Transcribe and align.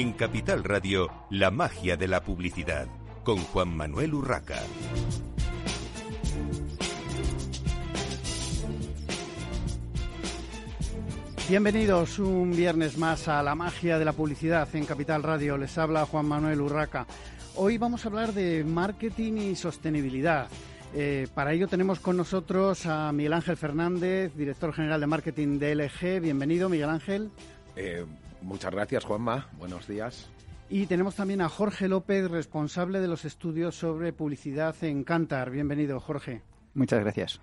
En 0.00 0.14
Capital 0.14 0.64
Radio, 0.64 1.10
la 1.28 1.50
magia 1.50 1.94
de 1.94 2.08
la 2.08 2.22
publicidad, 2.22 2.86
con 3.22 3.36
Juan 3.36 3.76
Manuel 3.76 4.14
Urraca. 4.14 4.58
Bienvenidos 11.50 12.18
un 12.18 12.50
viernes 12.56 12.96
más 12.96 13.28
a 13.28 13.42
la 13.42 13.54
magia 13.54 13.98
de 13.98 14.06
la 14.06 14.14
publicidad 14.14 14.74
en 14.74 14.86
Capital 14.86 15.22
Radio. 15.22 15.58
Les 15.58 15.76
habla 15.76 16.06
Juan 16.06 16.24
Manuel 16.24 16.62
Urraca. 16.62 17.06
Hoy 17.56 17.76
vamos 17.76 18.02
a 18.02 18.08
hablar 18.08 18.32
de 18.32 18.64
marketing 18.64 19.34
y 19.34 19.54
sostenibilidad. 19.54 20.48
Eh, 20.94 21.28
para 21.34 21.52
ello 21.52 21.68
tenemos 21.68 22.00
con 22.00 22.16
nosotros 22.16 22.86
a 22.86 23.12
Miguel 23.12 23.34
Ángel 23.34 23.58
Fernández, 23.58 24.34
director 24.34 24.72
general 24.72 25.02
de 25.02 25.06
marketing 25.06 25.58
de 25.58 25.74
LG. 25.74 26.22
Bienvenido, 26.22 26.70
Miguel 26.70 26.88
Ángel. 26.88 27.30
Eh, 27.76 28.06
muchas 28.42 28.72
gracias, 28.72 29.04
Juanma. 29.04 29.48
Buenos 29.58 29.86
días. 29.86 30.30
Y 30.68 30.86
tenemos 30.86 31.16
también 31.16 31.40
a 31.40 31.48
Jorge 31.48 31.88
López, 31.88 32.30
responsable 32.30 33.00
de 33.00 33.08
los 33.08 33.24
estudios 33.24 33.74
sobre 33.74 34.12
publicidad 34.12 34.76
en 34.82 35.02
Cantar. 35.02 35.50
Bienvenido, 35.50 35.98
Jorge. 35.98 36.42
Muchas 36.74 37.00
gracias. 37.00 37.40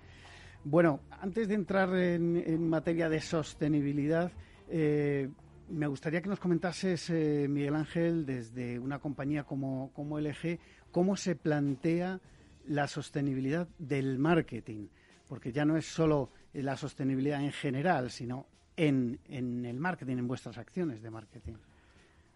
Bueno, 0.64 1.00
antes 1.10 1.46
de 1.48 1.54
entrar 1.54 1.94
en, 1.94 2.68
materia 2.68 3.08
de 3.08 3.20
sostenibilidad, 3.20 4.32
eh, 4.70 5.28
me 5.68 5.86
gustaría 5.86 6.22
que 6.22 6.28
nos 6.30 6.40
comentases, 6.40 7.10
eh, 7.10 7.46
Miguel 7.48 7.74
Ángel, 7.74 8.24
desde 8.24 8.78
una 8.78 8.98
compañía 8.98 9.44
como, 9.44 9.92
como 9.92 10.18
LG, 10.18 10.58
cómo 10.90 11.16
se 11.16 11.36
plantea 11.36 12.20
la 12.66 12.88
sostenibilidad 12.88 13.68
del 13.78 14.18
marketing, 14.18 14.88
porque 15.28 15.52
ya 15.52 15.64
no 15.64 15.76
es 15.76 15.86
solo 15.86 16.32
la 16.52 16.76
sostenibilidad 16.76 17.42
en 17.42 17.52
general, 17.52 18.10
sino 18.10 18.46
en, 18.78 19.20
en 19.28 19.66
el 19.66 19.78
marketing, 19.78 20.18
en 20.18 20.28
vuestras 20.28 20.56
acciones 20.56 21.02
de 21.02 21.10
marketing. 21.10 21.54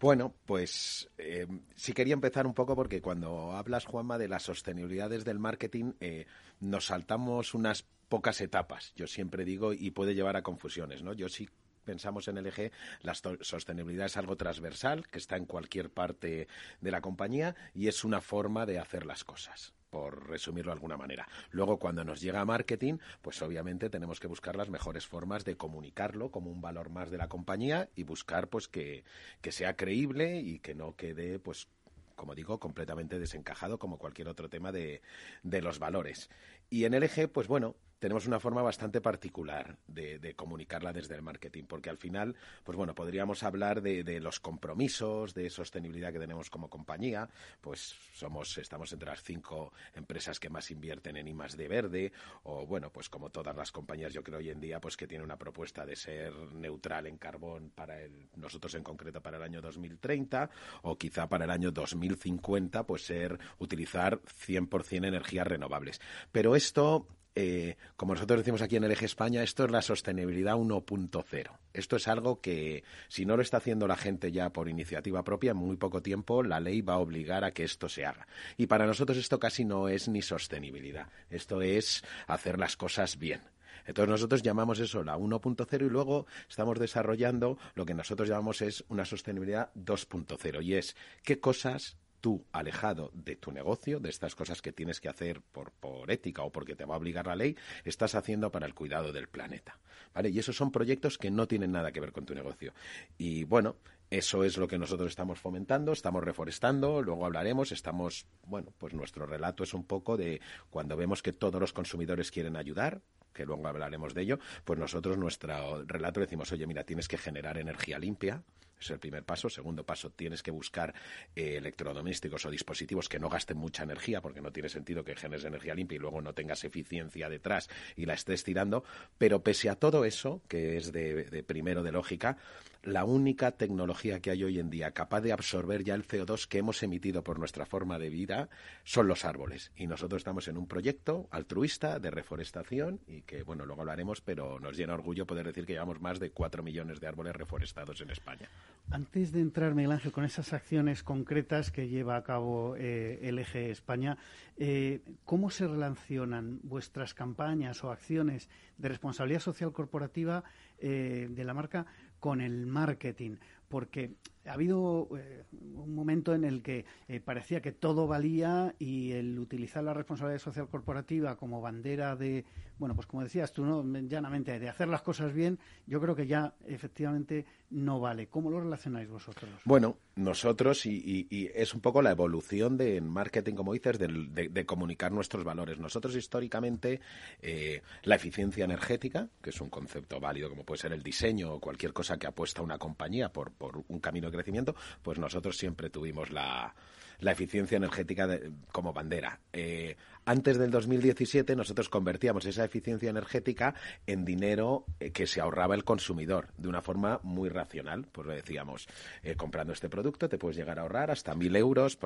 Bueno, 0.01 0.35
pues 0.47 1.09
eh, 1.17 1.47
sí 1.77 1.93
quería 1.93 2.15
empezar 2.15 2.45
un 2.45 2.55
poco 2.55 2.75
porque 2.75 3.01
cuando 3.01 3.53
hablas, 3.53 3.87
Juanma, 3.87 4.19
de 4.19 4.27
las 4.27 4.43
sostenibilidades 4.43 5.25
del 5.25 5.39
marketing, 5.39 5.93
eh, 6.01 6.27
nos 6.59 6.87
saltamos 6.87 7.55
unas 7.55 7.87
pocas 8.09 8.41
etapas, 8.41 8.93
yo 8.97 9.07
siempre 9.07 9.45
digo, 9.45 9.73
y 9.73 9.93
puede 9.93 10.17
llevar 10.17 10.37
a 10.37 10.43
confusiones, 10.43 11.05
¿no? 11.05 11.13
Yo 11.13 11.29
sí 11.29 11.48
pensamos 11.85 12.27
en 12.27 12.39
el 12.39 12.47
eje, 12.47 12.73
la 13.03 13.15
sostenibilidad 13.15 14.07
es 14.07 14.17
algo 14.17 14.37
transversal 14.37 15.07
que 15.07 15.19
está 15.19 15.37
en 15.37 15.47
cualquier 15.47 15.91
parte 15.91 16.48
de 16.81 16.91
la 16.91 17.01
compañía 17.01 17.55
y 17.73 17.87
es 17.87 18.05
una 18.05 18.20
forma 18.20 18.67
de 18.67 18.81
hacer 18.81 19.07
las 19.07 19.25
cosas 19.25 19.73
por 19.93 20.27
resumirlo 20.27 20.71
de 20.71 20.77
alguna 20.77 20.97
manera. 20.97 21.29
Luego, 21.51 21.79
cuando 21.79 22.03
nos 22.03 22.23
llega 22.23 22.43
marketing, 22.47 22.95
pues 23.21 23.43
obviamente 23.43 23.91
tenemos 23.91 24.21
que 24.21 24.27
buscar 24.27 24.57
las 24.57 24.71
mejores 24.71 25.07
formas 25.07 25.45
de 25.45 25.59
comunicarlo 25.59 26.31
como 26.31 26.51
un 26.51 26.62
valor 26.62 26.89
más 26.89 27.11
de 27.11 27.19
la 27.19 27.29
compañía 27.29 27.91
y 27.95 28.05
buscar 28.05 28.48
pues 28.48 28.69
que, 28.69 29.05
que 29.43 29.53
sea 29.53 29.77
creíble 29.77 30.41
y 30.41 30.61
que 30.61 30.75
no 30.75 30.97
quede 30.97 31.39
pues 31.39 31.69
como 32.17 32.35
digo, 32.35 32.61
completamente 32.61 33.19
desencajado 33.19 33.79
como 33.79 33.98
cualquier 33.98 34.29
otro 34.29 34.48
tema 34.48 34.70
de, 34.70 35.03
de 35.43 35.61
los 35.61 35.79
valores. 35.79 36.31
Y 36.70 36.85
en 36.85 36.95
LG, 36.95 37.29
pues 37.33 37.48
bueno, 37.48 37.75
tenemos 38.03 38.27
una 38.27 38.41
forma 38.41 38.63
bastante 38.63 39.01
particular 39.01 39.79
de, 39.86 40.35
comunicarla 40.35 40.92
desde 40.92 41.14
el 41.14 41.23
marketing, 41.23 41.67
porque 41.68 41.89
al 41.89 41.98
final, 41.98 42.35
pues 42.64 42.77
bueno, 42.77 42.96
podríamos 42.96 43.45
hablar 43.45 43.80
de, 43.80 44.18
los 44.18 44.40
compromisos 44.40 45.35
de 45.35 45.48
sostenibilidad 45.48 46.12
que 46.12 46.18
tenemos 46.18 46.51
como 46.51 46.68
compañía, 46.68 47.29
pues 47.61 47.95
somos, 48.12 48.58
estamos 48.58 48.92
entre 48.92 49.08
las 49.08 49.23
cinco 49.23 49.73
empresas 49.95 50.41
que 50.41 50.51
más 50.51 50.73
invierten 50.73 51.17
en 51.17 51.29
I 51.29 51.35
de 51.57 51.68
verde, 51.68 52.12
o 52.42 52.67
bueno, 52.67 52.91
pues 52.91 53.08
como 53.08 53.30
todas 53.30 53.55
las 53.55 53.70
compañías, 53.70 54.12
yo 54.12 54.24
creo 54.24 54.41
hoy 54.41 54.51
en 54.51 54.58
día, 54.58 54.80
pues 54.80 54.96
que 54.96 55.07
tiene 55.07 55.23
una 55.23 55.39
propuesta 55.39 55.86
de 55.86 55.95
ser 55.95 56.33
neutral 56.55 57.07
en 57.07 57.18
carbón 57.18 57.70
para 57.73 57.98
nosotros 58.35 58.74
en 58.74 58.83
concreto 58.83 59.23
para 59.23 59.36
el 59.36 59.45
año 59.45 59.62
2030, 59.62 60.51
o 60.83 60.98
quizá 60.98 61.29
para 61.29 61.45
el 61.45 61.52
año 61.52 61.70
2050, 61.70 62.85
pues 62.85 63.07
ser, 63.07 63.39
utilizar 63.61 64.20
100% 64.23 65.07
energías 65.07 65.46
renovables. 65.46 66.01
Pero 66.33 66.57
esto 66.57 67.07
eh, 67.35 67.77
como 67.97 68.15
nosotros 68.15 68.41
decimos 68.41 68.61
aquí 68.61 68.77
en 68.77 68.85
el 68.85 68.93
eje 68.93 69.07
España, 69.07 69.43
esto 69.43 69.65
es 69.65 69.70
la 69.70 69.81
sostenibilidad 69.81 70.55
1.0. 70.55 71.51
Esto 71.73 71.97
es 71.97 72.09
algo 72.09 72.41
que, 72.41 72.85
si 73.09 73.25
no 73.25 73.37
lo 73.37 73.43
está 73.43 73.57
haciendo 73.57 73.87
la 73.87 73.97
gente 73.97 74.33
ya 74.33 74.51
por 74.51 74.69
iniciativa 74.69 75.23
propia, 75.25 75.53
en 75.53 75.57
muy 75.57 75.77
poco 75.77 76.03
tiempo 76.03 76.42
la 76.42 76.61
ley 76.61 76.83
va 76.83 76.95
a 76.95 76.98
obligar 76.98 77.45
a 77.45 77.53
que 77.53 77.65
esto 77.65 77.89
se 77.89 78.05
haga. 78.05 78.27
Y 78.57 78.67
para 78.67 78.87
nosotros 78.87 79.17
esto 79.17 79.39
casi 79.39 79.65
no 79.65 79.89
es 79.89 80.09
ni 80.09 80.21
sostenibilidad. 80.21 81.09
Esto 81.31 81.63
es 81.63 82.05
hacer 82.27 82.59
las 82.59 82.77
cosas 82.77 83.19
bien. 83.19 83.41
Entonces 83.87 84.11
nosotros 84.11 84.42
llamamos 84.42 84.79
eso 84.79 85.03
la 85.03 85.17
1.0 85.17 85.87
y 85.87 85.89
luego 85.89 86.27
estamos 86.48 86.79
desarrollando 86.79 87.59
lo 87.75 87.85
que 87.85 87.95
nosotros 87.95 88.29
llamamos 88.29 88.63
es 88.63 88.85
una 88.89 89.05
sostenibilidad 89.05 89.73
2.0 89.75 90.63
y 90.63 90.75
es 90.75 90.97
qué 91.25 91.41
cosas 91.41 91.97
tú, 92.23 92.47
alejado 92.53 93.11
de 93.13 93.37
tu 93.37 93.53
negocio, 93.53 94.01
de 94.01 94.09
estas 94.09 94.35
cosas 94.35 94.63
que 94.63 94.73
tienes 94.73 95.01
que 95.01 95.11
hacer 95.11 95.43
por, 95.43 95.73
por 95.73 96.11
ética 96.11 96.43
o 96.43 96.51
porque 96.51 96.77
te 96.77 96.87
va 96.87 96.95
a 96.95 96.99
obligar 96.99 97.27
la 97.27 97.37
ley, 97.37 97.57
estás 97.85 98.15
haciendo 98.15 98.51
para 98.51 98.65
el 98.65 98.75
cuidado 98.75 99.13
del 99.13 99.29
planeta. 99.29 99.79
¿Vale? 100.15 100.31
Y 100.31 100.39
esos 100.39 100.57
son 100.57 100.71
proyectos 100.71 101.19
que 101.19 101.31
no 101.31 101.49
tienen 101.49 101.73
nada 101.73 101.93
que 101.93 102.01
ver 102.01 102.13
con 102.13 102.25
tu 102.25 102.35
negocio. 102.35 102.73
Y 103.19 103.45
bueno, 103.45 103.77
eso 104.12 104.45
es 104.45 104.58
lo 104.58 104.68
que 104.68 104.77
nosotros 104.77 105.08
estamos 105.08 105.40
fomentando, 105.40 105.90
estamos 105.90 106.23
reforestando, 106.23 107.00
luego 107.00 107.24
hablaremos, 107.24 107.73
estamos, 107.73 108.27
bueno, 108.46 108.70
pues 108.77 108.92
nuestro 108.92 109.24
relato 109.24 109.64
es 109.64 109.73
un 109.73 109.84
poco 109.84 110.18
de 110.18 110.42
cuando 110.68 110.98
vemos 110.98 111.23
que 111.23 111.33
todos 111.33 111.58
los 111.58 111.73
consumidores 111.73 112.30
quieren 112.30 112.56
ayudar, 112.56 113.00
que 113.33 113.46
luego 113.46 113.67
hablaremos 113.67 114.12
de 114.12 114.20
ello, 114.20 114.39
pues 114.67 114.78
nosotros 114.78 115.17
nuestro 115.17 115.83
relato 115.86 116.20
decimos, 116.20 116.52
oye, 116.52 116.67
mira, 116.67 116.84
tienes 116.84 117.08
que 117.08 117.17
generar 117.17 117.56
energía 117.56 117.98
limpia, 117.98 118.42
es 118.78 118.90
el 118.90 118.98
primer 118.98 119.24
paso. 119.24 119.48
Segundo 119.48 119.86
paso, 119.86 120.11
tienes 120.11 120.42
que 120.42 120.50
buscar 120.50 120.92
eh, 121.34 121.56
electrodomésticos 121.56 122.44
o 122.44 122.50
dispositivos 122.50 123.08
que 123.08 123.18
no 123.18 123.30
gasten 123.30 123.56
mucha 123.56 123.84
energía, 123.84 124.20
porque 124.20 124.42
no 124.42 124.52
tiene 124.52 124.68
sentido 124.68 125.05
que 125.05 125.17
generes 125.17 125.44
energía 125.44 125.74
limpia 125.74 125.96
y 125.96 126.00
luego 126.00 126.20
no 126.20 126.34
tengas 126.34 126.64
eficiencia 126.64 127.30
detrás 127.30 127.70
y 127.96 128.05
la 128.05 128.14
estés 128.14 128.44
tirando. 128.44 128.84
Pero 129.17 129.43
pese 129.43 129.70
a 129.70 129.76
todo 129.76 130.05
eso, 130.05 130.43
que 130.49 130.76
es 130.76 130.93
de 130.93 131.44
primero 131.46 131.82
de 131.84 131.93
lógica, 131.93 132.37
la 132.82 133.05
única 133.05 133.53
tecnología 133.53 134.20
que 134.20 134.31
hay 134.31 134.43
hoy 134.43 134.59
en 134.59 134.69
día 134.69 134.91
capaz 134.91 135.20
de 135.20 135.32
absorber 135.32 135.85
ya 135.85 135.94
el 135.94 136.06
CO2 136.06 136.49
que 136.49 136.59
hemos 136.59 136.82
emitido 136.82 137.23
por 137.23 137.38
nuestra 137.38 137.65
forma 137.65 137.99
de 137.99 138.11
vida 138.11 138.49
son 138.82 139.06
los 139.06 139.25
árboles. 139.25 139.70
Y 139.76 139.87
nosotros 139.87 140.20
estamos 140.20 140.49
en 140.49 140.56
un 140.56 140.67
proyecto 140.67 141.29
altruista 141.31 142.00
de 142.00 142.11
reforestación 142.11 143.00
y 143.06 143.23
que, 143.23 143.44
bueno, 143.44 143.65
luego 143.67 143.82
hablaremos, 143.82 144.21
pero 144.21 144.59
nos 144.59 144.76
llena 144.76 144.94
orgullo 144.94 145.26
poder 145.26 145.47
decir 145.47 145.65
que 145.65 145.75
llevamos 145.75 146.00
más 146.00 146.19
de 146.19 146.31
cuatro 146.31 146.62
millones 146.62 147.00
de 147.00 147.06
árboles 147.06 147.37
reforestados 147.37 148.00
en 148.00 148.11
España. 148.11 148.49
Antes 148.91 149.31
de 149.31 149.41
entrar, 149.41 149.75
Miguel 149.75 149.93
Ángel, 149.93 150.11
con 150.11 150.25
esas 150.25 150.53
acciones 150.53 151.05
concretas 151.05 151.71
que 151.71 151.88
lleva 151.88 152.17
a 152.17 152.25
cabo 152.25 152.75
eh, 152.76 153.21
el 153.23 153.38
eje 153.38 153.71
España, 153.71 154.19
eh, 154.56 155.00
¿cómo 155.25 155.50
se 155.50 155.69
relacionan 155.69 156.59
vuestras 156.62 157.15
campañas 157.15 157.85
o 157.85 157.91
acciones 157.91 158.49
de 158.76 158.88
responsabilidad 158.88 159.41
social 159.41 159.73
corporativa 159.73 160.43
eh, 160.79 161.29
de 161.31 161.44
la 161.44 161.55
marca 161.55 161.87
con 162.23 162.41
el 162.41 162.67
marketing, 162.67 163.38
porque 163.69 164.12
ha 164.47 164.55
habido 164.55 165.08
eh, 165.17 165.44
un 165.53 165.94
momento 165.94 166.35
en 166.35 166.44
el 166.44 166.62
que 166.62 166.85
eh, 167.09 167.21
parecía 167.21 167.61
que 167.61 167.73
todo 167.73 168.06
valía 168.06 168.75
y 168.79 169.12
el 169.12 169.39
utilizar 169.39 169.85
la 169.85 169.94
responsabilidad 169.94 170.41
social 170.41 170.69
corporativa 170.69 171.37
como 171.37 171.61
bandera 171.61 172.17
de, 172.17 172.44
bueno, 172.79 172.94
pues 172.94 173.06
como 173.06 173.23
decías 173.23 173.53
tú, 173.53 173.65
¿no? 173.65 173.85
llanamente, 174.09 174.59
de 174.59 174.69
hacer 174.69 174.89
las 174.89 175.03
cosas 175.03 175.33
bien, 175.33 175.59
yo 175.87 176.00
creo 176.00 176.17
que 176.17 176.27
ya 176.27 176.55
efectivamente 176.67 177.47
no 177.71 178.00
vale. 178.00 178.27
¿Cómo 178.27 178.50
lo 178.50 178.61
relacionáis 178.61 179.09
vosotros? 179.09 179.50
Bueno, 179.65 179.99
nosotros, 180.17 180.85
y, 180.87 181.50
es 181.55 181.75
un 181.75 181.81
poco 181.81 182.03
la 182.03 182.11
evolución 182.11 182.77
de 182.77 183.00
marketing, 183.00 183.55
como 183.55 183.73
dices, 183.73 183.99
de, 183.99 184.67
comunicar 184.67 185.12
nuestros 185.12 185.44
valores. 185.44 185.79
Nosotros 185.79 186.17
históricamente, 186.17 187.00
eh, 187.41 187.83
la 188.03 188.17
eficiencia 188.17 188.65
energética, 188.65 189.29
que 189.41 189.50
es 189.50 189.61
un 189.61 189.71
concepto 189.71 190.19
válido 190.21 190.49
como 190.50 190.65
puede 190.65 190.81
ser 190.81 190.93
el 190.93 191.03
diseño 191.03 191.55
o 191.55 191.61
cualquier 191.61 191.93
cosa 191.93 192.19
que 192.19 192.27
apuesta 192.27 192.62
una 192.62 192.79
compañía 192.79 193.33
por, 193.33 193.53
por 193.53 193.85
un 193.89 194.00
camino 194.00 194.31
de 194.32 194.38
crecimiento, 194.38 194.75
pues 195.02 195.19
nosotros 195.19 195.56
siempre 195.56 195.90
tuvimos 195.90 196.31
la, 196.31 196.75
la 197.23 197.32
eficiencia 197.32 197.76
energética 197.76 198.38
como 198.73 198.93
bandera. 198.93 199.40
Eh, 199.52 199.96
antes 200.25 200.58
del 200.58 200.70
2017 200.70 201.56
nosotros 201.56 201.88
convertíamos 201.88 202.44
esa 202.46 202.64
eficiencia 202.64 203.11
energética 203.11 203.75
en 204.06 204.25
dinero 204.25 204.84
eh, 205.00 205.11
que 205.11 205.26
se 205.26 205.40
ahorraba 205.40 205.75
el 205.75 205.84
consumidor 205.84 206.49
de 206.58 206.69
una 206.69 206.82
forma 206.82 207.20
muy 207.23 207.49
racional. 207.49 208.06
Pues 208.11 208.26
le 208.26 208.34
decíamos, 208.34 208.88
eh, 209.23 209.37
comprando 209.37 209.73
este 209.73 209.88
producto 209.88 210.29
te 210.29 210.38
puedes 210.38 210.56
llegar 210.56 210.79
a 210.79 210.82
ahorrar 210.82 211.11
hasta 211.11 211.34
mil 211.34 211.55
euros. 211.56 211.99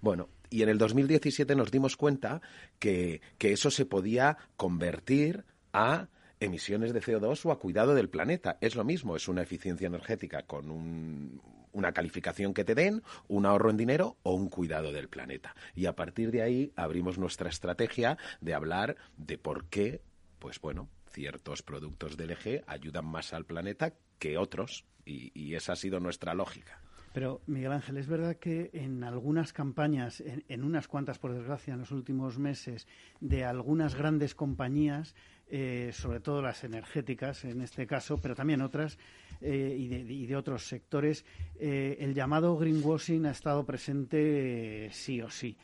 Bueno, 0.00 0.28
y 0.50 0.62
en 0.62 0.70
el 0.70 0.78
2017 0.78 1.54
nos 1.54 1.70
dimos 1.70 1.96
cuenta 1.96 2.40
que, 2.78 3.20
que 3.36 3.52
eso 3.52 3.70
se 3.70 3.84
podía 3.84 4.38
convertir 4.56 5.44
a 5.72 6.08
emisiones 6.40 6.92
de 6.92 7.00
CO2 7.00 7.44
o 7.46 7.52
a 7.52 7.58
cuidado 7.58 7.94
del 7.94 8.08
planeta. 8.08 8.58
Es 8.60 8.76
lo 8.76 8.84
mismo, 8.84 9.16
es 9.16 9.28
una 9.28 9.42
eficiencia 9.42 9.86
energética 9.86 10.42
con 10.42 10.70
un, 10.70 11.40
una 11.72 11.92
calificación 11.92 12.54
que 12.54 12.64
te 12.64 12.74
den, 12.74 13.02
un 13.28 13.46
ahorro 13.46 13.70
en 13.70 13.76
dinero 13.76 14.16
o 14.22 14.34
un 14.34 14.48
cuidado 14.48 14.92
del 14.92 15.08
planeta. 15.08 15.54
Y 15.74 15.86
a 15.86 15.94
partir 15.94 16.30
de 16.30 16.42
ahí 16.42 16.72
abrimos 16.76 17.18
nuestra 17.18 17.48
estrategia 17.48 18.18
de 18.40 18.54
hablar 18.54 18.96
de 19.16 19.38
por 19.38 19.66
qué, 19.66 20.02
pues 20.38 20.60
bueno, 20.60 20.88
ciertos 21.10 21.62
productos 21.62 22.16
del 22.16 22.30
eje 22.30 22.62
ayudan 22.66 23.06
más 23.06 23.32
al 23.32 23.44
planeta 23.44 23.94
que 24.18 24.38
otros. 24.38 24.84
Y, 25.04 25.54
esa 25.54 25.72
ha 25.72 25.76
sido 25.76 26.00
nuestra 26.00 26.34
lógica. 26.34 26.82
Pero, 27.14 27.40
Miguel 27.46 27.72
Ángel, 27.72 27.96
es 27.96 28.06
verdad 28.06 28.36
que 28.36 28.68
en 28.74 29.02
algunas 29.02 29.54
campañas, 29.54 30.22
en, 30.22 30.62
unas 30.62 30.86
cuantas, 30.86 31.18
por 31.18 31.32
desgracia, 31.32 31.72
en 31.72 31.80
los 31.80 31.92
últimos 31.92 32.38
meses, 32.38 32.86
de 33.18 33.46
algunas 33.46 33.94
grandes 33.94 34.34
compañías, 34.34 35.14
eh, 35.50 35.90
sobre 35.92 36.20
todo 36.20 36.42
las 36.42 36.64
energéticas 36.64 37.44
en 37.44 37.62
este 37.62 37.86
caso, 37.86 38.18
pero 38.18 38.34
también 38.34 38.60
otras, 38.60 38.98
eh, 39.40 39.74
y, 39.78 40.26
de, 40.26 40.36
otros 40.36 40.66
sectores, 40.66 41.24
eh, 41.58 41.96
el 42.00 42.14
llamado 42.14 42.56
greenwashing 42.56 43.26
ha 43.26 43.30
estado 43.30 43.64
presente 43.64 44.90
sí 44.92 45.22
o 45.22 45.30
sí. 45.30 45.56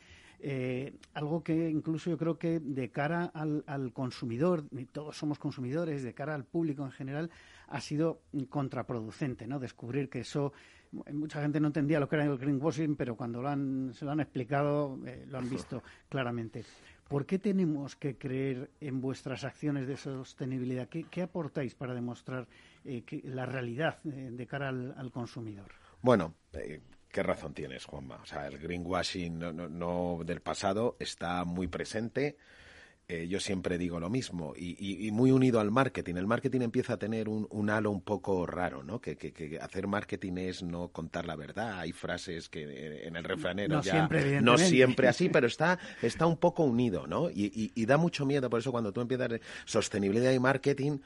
algo 1.13 1.43
que 1.43 1.69
incluso 1.69 2.09
yo 2.09 2.17
creo 2.17 2.37
que 2.37 2.59
de 2.59 2.89
cara 2.89 3.25
al, 3.33 3.63
al, 3.67 3.93
consumidor, 3.93 4.65
y 4.71 4.85
todos 4.85 5.17
somos 5.17 5.39
consumidores, 5.39 6.03
de 6.03 6.13
cara 6.13 6.35
al 6.35 6.45
público 6.45 6.83
en 6.83 6.91
general, 6.91 7.29
ha 7.67 7.81
sido 7.81 8.21
contraproducente, 8.49 9.47
¿no? 9.47 9.59
Descubrir 9.59 10.09
que 10.09 10.19
eso 10.19 10.53
mucha 11.13 11.41
gente 11.41 11.59
no 11.59 11.67
entendía 11.67 11.99
lo 11.99 12.07
que 12.07 12.15
era 12.15 12.25
el 12.25 12.37
greenwashing, 12.37 12.95
pero 12.95 13.15
cuando 13.15 13.41
lo 13.41 13.49
han, 13.49 13.91
se 13.93 14.05
lo 14.05 14.11
han 14.11 14.19
explicado 14.19 14.99
eh, 15.05 15.25
lo 15.29 15.37
han 15.37 15.49
visto 15.49 15.83
claramente. 16.09 16.63
¿Por 17.07 17.25
qué 17.25 17.37
tenemos 17.37 17.95
que 17.95 18.17
creer 18.17 18.71
en 18.81 18.99
vuestras 18.99 19.43
acciones 19.43 19.87
de 19.87 19.95
sostenibilidad? 19.95 20.89
¿Qué, 20.89 21.21
aportáis 21.21 21.75
para 21.75 21.93
demostrar 21.93 22.47
eh, 22.83 23.03
la 23.25 23.45
realidad 23.45 23.99
eh, 24.05 24.29
de 24.31 24.47
cara 24.47 24.69
al, 24.69 25.11
consumidor? 25.11 25.71
Bueno, 26.01 26.33
qué 27.09 27.23
razón 27.23 27.53
tienes, 27.53 27.85
Juanma. 27.85 28.17
O 28.17 28.25
sea, 28.25 28.47
el 28.47 28.57
greenwashing 28.57 29.37
no 29.37 30.19
del 30.25 30.41
pasado 30.41 30.97
está 30.99 31.45
muy 31.45 31.67
presente 31.67 32.37
eh, 33.07 33.27
yo 33.27 33.39
siempre 33.39 33.77
digo 33.77 33.99
lo 33.99 34.09
mismo 34.09 34.53
y, 34.55 35.09
muy 35.11 35.31
unido 35.31 35.59
al 35.59 35.71
marketing. 35.71 36.15
El 36.15 36.27
marketing 36.27 36.61
empieza 36.61 36.93
a 36.93 36.97
tener 36.97 37.29
un, 37.29 37.69
halo 37.69 37.91
un 37.91 38.01
poco 38.01 38.45
raro, 38.45 38.83
¿no? 38.83 38.99
Que, 38.99 39.59
hacer 39.61 39.87
marketing 39.87 40.37
es 40.37 40.63
no 40.63 40.89
contar 40.89 41.25
la 41.25 41.35
verdad. 41.35 41.79
Hay 41.79 41.91
frases 41.91 42.49
que 42.49 43.05
en 43.05 43.15
el 43.15 43.23
refranero 43.23 43.75
no 43.75 43.81
ya 43.81 43.91
siempre, 43.91 44.41
no 44.41 44.57
siempre 44.57 45.07
así, 45.07 45.29
pero 45.33 45.47
está 45.47 45.79
está 46.01 46.25
un 46.25 46.37
poco 46.37 46.63
unido, 46.63 47.07
¿no? 47.07 47.29
Y, 47.29 47.85
da 47.85 47.97
mucho 47.97 48.25
miedo. 48.25 48.49
Por 48.49 48.59
eso 48.59 48.71
cuando 48.71 48.91
tú 48.91 49.01
empiezas 49.01 49.39
sostenibilidad 49.65 50.31
y 50.31 50.39
marketing, 50.39 50.99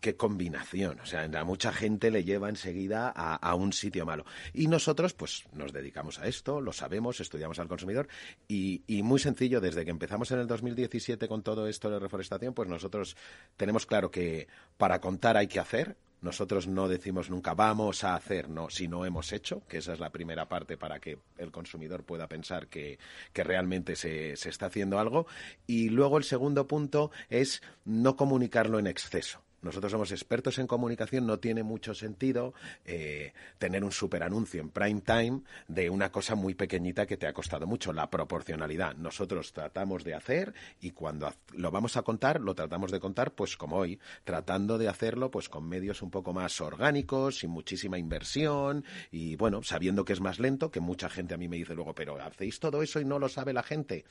qué 0.00 0.16
combinación. 0.16 1.00
O 1.00 1.06
sea, 1.06 1.24
a 1.24 1.44
mucha 1.44 1.72
gente 1.72 2.10
le 2.10 2.24
lleva 2.24 2.48
enseguida 2.48 3.12
a, 3.14 3.36
a 3.36 3.54
un 3.54 3.72
sitio 3.72 4.04
malo. 4.04 4.24
Y 4.52 4.66
nosotros, 4.66 5.14
pues, 5.14 5.44
nos 5.52 5.72
dedicamos 5.72 6.18
a 6.18 6.26
esto, 6.26 6.60
lo 6.60 6.72
sabemos, 6.72 7.20
estudiamos 7.20 7.58
al 7.58 7.68
consumidor 7.68 8.08
y, 8.48 8.82
muy 9.02 9.20
sencillo 9.20 9.60
desde 9.60 9.84
que 9.84 9.90
empezamos 9.90 10.30
en 10.32 10.40
el 10.40 10.46
2017 10.46 11.28
con 11.28 11.35
con 11.36 11.42
todo 11.42 11.68
esto 11.68 11.90
de 11.90 11.98
reforestación, 11.98 12.54
pues 12.54 12.66
nosotros 12.66 13.14
tenemos 13.58 13.84
claro 13.84 14.10
que 14.10 14.48
para 14.78 15.02
contar 15.02 15.36
hay 15.36 15.48
que 15.48 15.60
hacer. 15.60 15.94
Nosotros 16.22 16.66
no 16.66 16.88
decimos 16.88 17.28
nunca 17.28 17.52
vamos 17.52 18.04
a 18.04 18.14
hacer, 18.14 18.48
no, 18.48 18.70
si 18.70 18.88
no 18.88 19.04
hemos 19.04 19.34
hecho, 19.34 19.60
que 19.68 19.76
esa 19.76 19.92
es 19.92 20.00
la 20.00 20.08
primera 20.08 20.48
parte 20.48 20.78
para 20.78 20.98
que 20.98 21.18
el 21.36 21.52
consumidor 21.52 22.04
pueda 22.04 22.26
pensar 22.26 22.68
que, 22.68 22.98
que 23.34 23.44
realmente 23.44 23.96
se, 23.96 24.34
se 24.36 24.48
está 24.48 24.66
haciendo 24.66 24.98
algo. 24.98 25.26
Y 25.66 25.90
luego 25.90 26.16
el 26.16 26.24
segundo 26.24 26.66
punto 26.66 27.10
es 27.28 27.60
no 27.84 28.16
comunicarlo 28.16 28.78
en 28.78 28.86
exceso. 28.86 29.42
Nosotros 29.66 29.90
somos 29.90 30.12
expertos 30.12 30.58
en 30.58 30.66
comunicación, 30.66 31.26
no 31.26 31.38
tiene 31.38 31.62
mucho 31.62 31.92
sentido 31.92 32.54
eh, 32.84 33.32
tener 33.58 33.82
un 33.82 33.92
superanuncio 33.92 34.60
en 34.60 34.70
prime 34.70 35.00
time 35.00 35.42
de 35.66 35.90
una 35.90 36.10
cosa 36.12 36.36
muy 36.36 36.54
pequeñita 36.54 37.04
que 37.04 37.16
te 37.16 37.26
ha 37.26 37.32
costado 37.32 37.66
mucho, 37.66 37.92
la 37.92 38.08
proporcionalidad. 38.08 38.94
Nosotros 38.96 39.52
tratamos 39.52 40.04
de 40.04 40.14
hacer 40.14 40.54
y 40.80 40.92
cuando 40.92 41.32
lo 41.54 41.70
vamos 41.70 41.96
a 41.96 42.02
contar, 42.02 42.40
lo 42.40 42.54
tratamos 42.54 42.92
de 42.92 43.00
contar 43.00 43.34
pues 43.34 43.56
como 43.56 43.76
hoy, 43.76 43.98
tratando 44.24 44.78
de 44.78 44.88
hacerlo 44.88 45.30
pues 45.30 45.48
con 45.48 45.68
medios 45.68 46.00
un 46.00 46.10
poco 46.10 46.32
más 46.32 46.60
orgánicos, 46.60 47.40
sin 47.40 47.50
muchísima 47.50 47.98
inversión 47.98 48.84
y 49.10 49.36
bueno, 49.36 49.62
sabiendo 49.62 50.04
que 50.04 50.12
es 50.12 50.20
más 50.20 50.38
lento, 50.38 50.70
que 50.70 50.80
mucha 50.80 51.08
gente 51.08 51.34
a 51.34 51.38
mí 51.38 51.48
me 51.48 51.56
dice 51.56 51.74
luego, 51.74 51.94
pero 51.94 52.20
hacéis 52.22 52.60
todo 52.60 52.82
eso 52.82 53.00
y 53.00 53.04
no 53.04 53.18
lo 53.18 53.28
sabe 53.28 53.52
la 53.52 53.62
gente. 53.64 54.04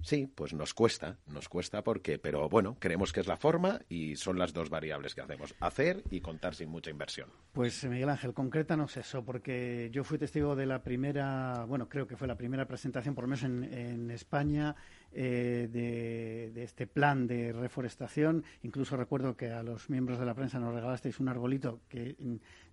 Sí, 0.00 0.26
pues 0.26 0.52
nos 0.52 0.74
cuesta, 0.74 1.16
nos 1.26 1.48
cuesta 1.48 1.82
porque, 1.82 2.18
pero 2.18 2.48
bueno, 2.48 2.76
creemos 2.78 3.12
que 3.12 3.20
es 3.20 3.26
la 3.26 3.38
forma 3.38 3.80
y 3.88 4.16
son 4.16 4.38
las 4.38 4.52
dos 4.52 4.68
variables 4.68 5.14
que 5.14 5.22
hacemos, 5.22 5.54
hacer 5.60 6.02
y 6.10 6.20
contar 6.20 6.54
sin 6.54 6.68
mucha 6.68 6.90
inversión. 6.90 7.30
Pues 7.52 7.84
Miguel 7.84 8.10
Ángel, 8.10 8.34
concrétanos 8.34 8.96
eso, 8.98 9.24
porque 9.24 9.88
yo 9.92 10.04
fui 10.04 10.18
testigo 10.18 10.56
de 10.56 10.66
la 10.66 10.82
primera, 10.82 11.64
bueno, 11.66 11.88
creo 11.88 12.06
que 12.06 12.16
fue 12.16 12.28
la 12.28 12.36
primera 12.36 12.66
presentación, 12.66 13.14
por 13.14 13.24
lo 13.24 13.28
menos 13.28 13.44
en, 13.44 14.10
España, 14.10 14.76
eh, 15.10 15.68
de, 15.72 16.62
este 16.62 16.86
plan 16.86 17.26
de 17.26 17.52
reforestación. 17.52 18.44
Incluso 18.62 18.96
recuerdo 18.96 19.36
que 19.36 19.52
a 19.52 19.62
los 19.62 19.88
miembros 19.88 20.18
de 20.18 20.26
la 20.26 20.34
prensa 20.34 20.58
nos 20.58 20.74
regalasteis 20.74 21.18
un 21.18 21.28
arbolito 21.28 21.80
que 21.88 22.14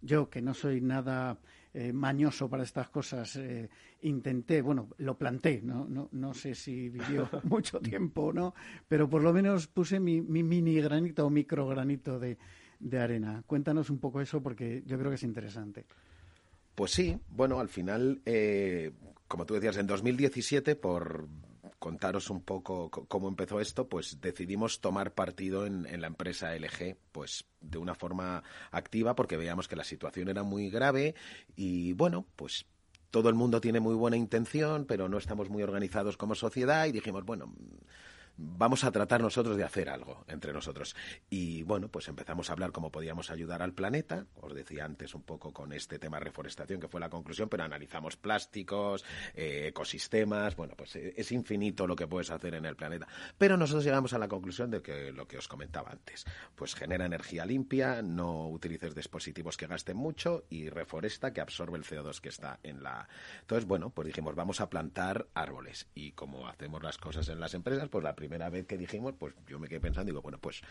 yo, 0.02 0.30
que 0.30 0.42
no 0.42 0.54
soy 0.54 0.82
nada 0.82 1.38
eh, 1.74 1.94
mañoso 1.94 2.50
para 2.50 2.64
estas 2.64 2.90
cosas, 2.90 3.36
eh, 3.38 3.70
intenté, 4.02 4.62
bueno, 4.62 4.90
lo 4.98 5.18
planté, 5.18 5.62
no, 5.64 5.86
no, 5.88 6.10
no 6.12 6.34
sé 6.34 6.54
si 6.54 6.90
vivió 6.90 7.30
mucho 7.44 7.80
tiempo 7.80 8.24
o 8.24 8.34
no, 8.34 8.54
pero 8.88 9.10
por 9.10 9.24
lo 9.24 9.32
menos 9.32 9.68
puse 9.68 10.00
mi, 10.00 10.22
mini 10.22 10.76
granito 10.82 11.26
o 11.26 11.30
micro 11.30 11.68
granito 11.68 12.20
de, 12.20 12.38
arena. 13.00 13.44
Cuéntanos 13.48 13.90
un 13.90 14.00
poco 14.00 14.20
eso 14.20 14.42
porque 14.42 14.84
yo 14.86 14.98
creo 14.98 15.12
que 15.12 15.16
es 15.16 15.24
interesante. 15.24 15.86
Pues 16.76 16.92
sí, 16.92 17.18
bueno, 17.30 17.60
al 17.60 17.70
final, 17.70 18.22
eh, 18.26 18.92
como 19.28 19.46
tú 19.46 19.54
decías, 19.54 19.78
en 19.78 19.88
2017, 19.88 20.76
por 20.76 21.28
contaros 21.82 22.30
un 22.30 22.42
poco 22.44 22.92
cómo 22.92 23.28
empezó 23.28 23.60
esto, 23.60 23.90
pues 23.90 24.22
decidimos 24.22 24.82
tomar 24.82 25.16
partido 25.16 25.66
en, 25.66 26.00
la 26.00 26.06
empresa 26.06 26.56
LG, 26.56 26.96
pues 27.12 27.46
de 27.60 27.80
una 27.80 27.96
forma 27.96 28.44
activa, 28.70 29.16
porque 29.16 29.36
veíamos 29.36 29.68
que 29.68 29.76
la 29.76 29.84
situación 29.84 30.30
era 30.30 30.44
muy 30.44 30.70
grave 30.70 31.16
y 31.56 31.94
bueno, 31.94 32.28
pues 32.36 32.68
todo 33.10 33.30
el 33.30 33.36
mundo 33.36 33.62
tiene 33.62 33.80
muy 33.80 33.96
buena 33.96 34.16
intención, 34.16 34.86
pero 34.86 35.10
no 35.10 35.18
estamos 35.18 35.50
muy 35.50 35.64
organizados 35.64 36.18
como 36.18 36.36
sociedad 36.36 36.86
y 36.86 36.92
dijimos, 36.92 37.26
bueno, 37.26 37.52
vamos 38.42 38.84
a 38.84 38.92
tratar 38.92 39.22
nosotros 39.22 39.58
de 39.58 39.64
hacer 39.64 39.90
algo 39.90 40.24
entre 40.28 40.54
nosotros. 40.54 40.96
Y 41.30 41.64
bueno, 41.64 41.90
pues 41.90 42.08
empezamos 42.08 42.50
a 42.50 42.54
hablar 42.54 42.72
cómo 42.72 42.92
podíamos 42.92 43.30
ayudar 43.30 43.62
al 43.62 43.74
planeta. 43.74 44.26
Os 44.42 44.54
decía 44.54 44.86
antes 44.86 45.14
un 45.14 45.24
poco 45.24 45.54
con 45.54 45.74
este 45.74 46.00
tema 46.00 46.20
reforestación, 46.20 46.80
que 46.80 46.88
fue 46.88 47.00
la 47.00 47.10
conclusión, 47.10 47.50
pero 47.50 47.64
analizamos 47.64 48.18
plásticos, 48.18 49.06
eh, 49.34 49.68
ecosistemas, 49.68 50.56
bueno, 50.56 50.74
pues 50.76 50.96
eh, 50.96 51.14
es 51.16 51.32
infinito 51.32 51.88
lo 51.88 51.96
que 51.96 52.08
puedes 52.08 52.32
hacer 52.32 52.56
en 52.56 52.66
el 52.66 52.76
planeta. 52.76 53.08
Pero 53.38 53.58
nosotros 53.58 53.84
llegamos 53.84 54.14
a 54.14 54.20
la 54.20 54.28
conclusión 54.28 54.72
de 54.72 54.82
que 54.82 55.12
lo 55.12 55.28
que 55.28 55.38
os 55.38 55.48
comentaba 55.48 55.92
antes, 55.92 56.26
pues 56.56 56.76
genera 56.76 57.06
energía 57.06 57.46
limpia, 57.46 58.02
no 58.02 58.48
utilices 58.50 58.96
dispositivos 58.96 59.58
que 59.58 59.68
gasten 59.68 59.98
mucho 59.98 60.46
y 60.50 60.70
reforesta 60.70 61.34
que 61.34 61.42
absorbe 61.42 61.78
el 61.78 61.84
CO2 61.84 62.20
que 62.20 62.30
está 62.30 62.60
en 62.64 62.84
la... 62.84 63.08
Entonces, 63.42 63.68
bueno, 63.68 63.90
pues 63.90 64.08
dijimos, 64.08 64.36
vamos 64.36 64.62
a 64.62 64.70
plantar 64.70 65.28
árboles. 65.34 65.88
Y 65.94 66.12
como 66.14 66.48
hacemos 66.48 66.84
las 66.84 66.98
cosas 66.98 67.28
en 67.30 67.40
las 67.40 67.54
empresas, 67.54 67.90
pues 67.90 68.04
la 68.04 68.16
vez 68.38 68.66
que 68.66 68.78
dijimos, 68.78 69.14
pues 69.18 69.34
yo 69.48 69.60
me 69.60 69.68
quedé 69.68 69.80
pensando, 69.80 70.08
digo, 70.12 70.22
bueno, 70.22 70.40
pues, 70.40 70.62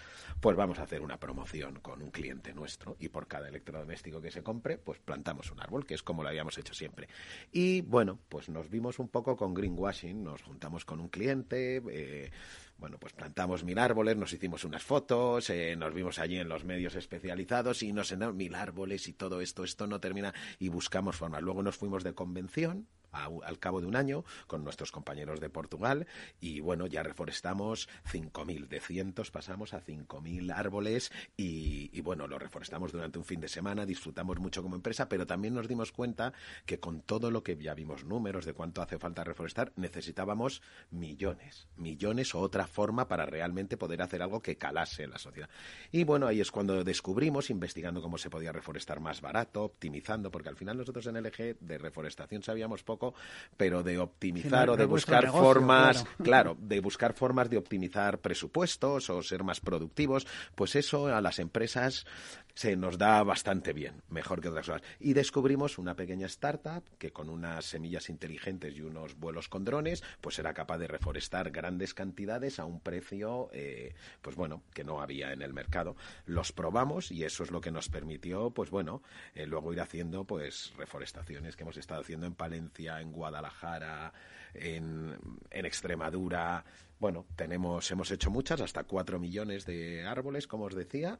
pues 0.40 0.56
vamos 0.56 0.78
a 0.78 0.82
hacer 0.82 1.02
una 1.02 1.18
promoción 1.18 1.80
con 1.80 2.02
un 2.02 2.10
cliente 2.10 2.52
nuestro 2.52 2.96
y 2.98 3.08
por 3.08 3.26
cada 3.26 3.48
electrodoméstico 3.48 4.20
que 4.20 4.30
se 4.30 4.42
compre, 4.42 4.78
pues 4.78 4.98
plantamos 5.00 5.50
un 5.50 5.60
árbol, 5.60 5.86
que 5.86 5.94
es 5.94 6.02
como 6.02 6.22
lo 6.22 6.28
habíamos 6.28 6.56
hecho 6.58 6.74
siempre. 6.74 7.08
Y 7.52 7.82
bueno, 7.82 8.18
pues 8.28 8.48
nos 8.48 8.70
vimos 8.70 8.98
un 8.98 9.08
poco 9.08 9.36
con 9.36 9.54
greenwashing, 9.54 10.22
nos 10.22 10.42
juntamos 10.42 10.84
con 10.84 11.00
un 11.00 11.08
cliente, 11.08 11.82
eh, 11.90 12.30
bueno, 12.78 12.98
pues 12.98 13.12
plantamos 13.12 13.62
mil 13.62 13.78
árboles, 13.78 14.16
nos 14.16 14.32
hicimos 14.32 14.64
unas 14.64 14.82
fotos, 14.82 15.50
eh, 15.50 15.76
nos 15.76 15.92
vimos 15.92 16.18
allí 16.18 16.38
en 16.38 16.48
los 16.48 16.64
medios 16.64 16.94
especializados 16.94 17.82
y 17.82 17.92
nos 17.92 18.10
enseñaron 18.10 18.36
mil 18.36 18.54
árboles 18.54 19.06
y 19.06 19.12
todo 19.12 19.40
esto, 19.40 19.64
esto 19.64 19.86
no 19.86 20.00
termina 20.00 20.32
y 20.58 20.68
buscamos 20.68 21.16
formas. 21.16 21.42
Luego 21.42 21.62
nos 21.62 21.76
fuimos 21.76 22.04
de 22.04 22.14
convención 22.14 22.88
al 23.12 23.58
cabo 23.58 23.80
de 23.80 23.86
un 23.86 23.96
año 23.96 24.24
con 24.46 24.64
nuestros 24.64 24.92
compañeros 24.92 25.40
de 25.40 25.50
Portugal 25.50 26.06
y 26.40 26.60
bueno, 26.60 26.86
ya 26.86 27.02
reforestamos 27.02 27.88
5.000, 28.10 28.68
de 28.68 28.80
cientos 28.80 29.30
pasamos 29.30 29.74
a 29.74 29.84
5.000 29.84 30.52
árboles 30.54 31.12
y, 31.36 32.00
bueno, 32.00 32.26
lo 32.26 32.38
reforestamos 32.38 32.92
durante 32.92 33.18
un 33.18 33.24
fin 33.24 33.40
de 33.40 33.48
semana, 33.48 33.86
disfrutamos 33.86 34.38
mucho 34.38 34.62
como 34.62 34.76
empresa, 34.76 35.08
pero 35.08 35.26
también 35.26 35.54
nos 35.54 35.68
dimos 35.68 35.92
cuenta 35.92 36.32
que 36.66 36.80
con 36.80 37.02
todo 37.02 37.30
lo 37.30 37.42
que 37.42 37.56
ya 37.56 37.74
vimos 37.74 38.04
números 38.04 38.44
de 38.44 38.54
cuánto 38.54 38.82
hace 38.82 38.98
falta 38.98 39.24
reforestar, 39.24 39.72
necesitábamos 39.76 40.62
millones, 40.90 41.68
millones 41.76 42.34
o 42.34 42.40
otra 42.40 42.66
forma 42.66 43.08
para 43.08 43.26
realmente 43.26 43.76
poder 43.76 44.02
hacer 44.02 44.22
algo 44.22 44.42
que 44.42 44.56
calase 44.56 45.04
en 45.04 45.10
la 45.10 45.18
sociedad. 45.18 45.48
Y 45.92 46.04
bueno, 46.04 46.26
ahí 46.26 46.40
es 46.40 46.50
cuando 46.50 46.84
descubrimos, 46.84 47.50
investigando 47.50 48.02
cómo 48.02 48.18
se 48.18 48.30
podía 48.30 48.52
reforestar 48.52 49.00
más 49.00 49.20
barato, 49.20 49.62
optimizando, 49.64 50.30
porque 50.30 50.48
al 50.48 50.56
final 50.56 50.76
nosotros 50.78 51.06
en 51.06 51.16
LG 51.22 51.58
de 51.60 51.78
reforestación 51.78 52.42
sabíamos 52.42 52.82
poco 52.82 52.99
poco, 53.00 53.14
pero 53.56 53.82
de 53.82 53.98
optimizar 53.98 54.70
o 54.70 54.76
de 54.76 54.84
buscar 54.84 55.28
formas, 55.30 56.04
claro. 56.22 56.56
de 56.60 56.80
buscar 56.80 57.14
formas 57.14 57.50
de 57.50 57.56
optimizar 57.56 58.18
presupuestos 58.18 59.10
o 59.10 59.22
ser 59.22 59.42
más 59.42 59.60
productivos, 59.60 60.26
pues 60.54 60.76
eso 60.76 61.08
a 61.08 61.20
las 61.20 61.38
empresas 61.38 62.06
se 62.54 62.76
nos 62.76 62.98
da 62.98 63.22
bastante 63.22 63.72
bien, 63.72 64.02
mejor 64.08 64.40
que 64.40 64.48
otras 64.48 64.66
cosas. 64.66 64.82
Y 64.98 65.12
descubrimos 65.12 65.78
una 65.78 65.94
pequeña 65.94 66.26
startup 66.26 66.84
que 66.98 67.12
con 67.12 67.28
unas 67.28 67.64
semillas 67.64 68.08
inteligentes 68.08 68.76
y 68.76 68.82
unos 68.82 69.18
vuelos 69.18 69.48
con 69.48 69.64
drones, 69.64 70.02
pues 70.20 70.38
era 70.38 70.54
capaz 70.54 70.78
de 70.78 70.88
reforestar 70.88 71.50
grandes 71.50 71.94
cantidades 71.94 72.58
a 72.58 72.64
un 72.64 72.80
precio, 72.80 73.50
eh, 73.52 73.94
pues 74.22 74.36
bueno, 74.36 74.62
que 74.74 74.84
no 74.84 75.00
había 75.00 75.32
en 75.32 75.42
el 75.42 75.52
mercado. 75.52 75.96
Los 76.26 76.52
probamos 76.52 77.10
y 77.10 77.24
eso 77.24 77.44
es 77.44 77.50
lo 77.50 77.60
que 77.60 77.70
nos 77.70 77.88
permitió, 77.88 78.50
pues 78.50 78.70
bueno, 78.70 79.02
eh, 79.34 79.46
luego 79.46 79.72
ir 79.72 79.80
haciendo 79.80 80.24
pues 80.24 80.72
reforestaciones 80.76 81.56
que 81.56 81.62
hemos 81.62 81.76
estado 81.76 82.00
haciendo 82.00 82.26
en 82.26 82.34
Palencia, 82.34 83.00
en 83.00 83.12
Guadalajara, 83.12 84.12
en, 84.54 85.18
en 85.50 85.66
Extremadura, 85.66 86.64
bueno, 87.00 87.24
tenemos, 87.34 87.90
hemos 87.90 88.10
hecho 88.10 88.30
muchas, 88.30 88.60
hasta 88.60 88.84
cuatro 88.84 89.18
millones 89.18 89.64
de 89.64 90.04
árboles, 90.06 90.46
como 90.46 90.64
os 90.64 90.74
decía, 90.74 91.18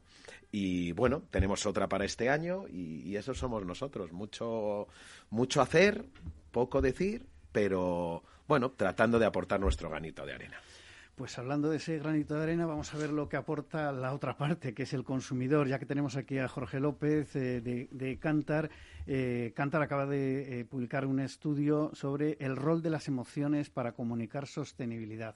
y 0.51 0.91
bueno, 0.91 1.23
tenemos 1.31 1.65
otra 1.65 1.89
para 1.89 2.05
este 2.05 2.29
año 2.29 2.65
y, 2.69 3.15
eso 3.15 3.33
somos 3.33 3.65
nosotros. 3.65 4.11
Mucho, 4.13 4.87
mucho 5.31 5.61
hacer, 5.61 6.05
poco 6.51 6.81
decir, 6.81 7.25
pero 7.51 8.23
bueno, 8.47 8.71
tratando 8.71 9.19
de 9.19 9.25
aportar 9.25 9.59
nuestro 9.59 9.89
granito 9.89 10.25
de 10.25 10.33
arena. 10.33 10.57
Pues 11.15 11.37
hablando 11.37 11.69
de 11.69 11.77
ese 11.77 11.99
granito 11.99 12.35
de 12.35 12.43
arena, 12.43 12.65
vamos 12.65 12.93
a 12.93 12.97
ver 12.97 13.11
lo 13.11 13.27
que 13.27 13.37
aporta 13.37 13.91
la 13.91 14.13
otra 14.13 14.37
parte, 14.37 14.73
que 14.73 14.83
es 14.83 14.93
el 14.93 15.03
consumidor. 15.03 15.67
Ya 15.67 15.77
que 15.77 15.85
tenemos 15.85 16.15
aquí 16.15 16.37
a 16.37 16.47
Jorge 16.47 16.79
López 16.79 17.35
eh, 17.35 17.61
de, 17.61 17.89
de, 17.91 18.17
Cantar, 18.17 18.69
eh, 19.05 19.51
Cantar 19.55 19.81
acaba 19.81 20.05
de 20.05 20.61
eh, 20.61 20.65
publicar 20.65 21.05
un 21.05 21.19
estudio 21.19 21.91
sobre 21.93 22.37
el 22.39 22.55
rol 22.55 22.81
de 22.81 22.91
las 22.91 23.07
emociones 23.07 23.69
para 23.69 23.91
comunicar 23.91 24.47
sostenibilidad. 24.47 25.35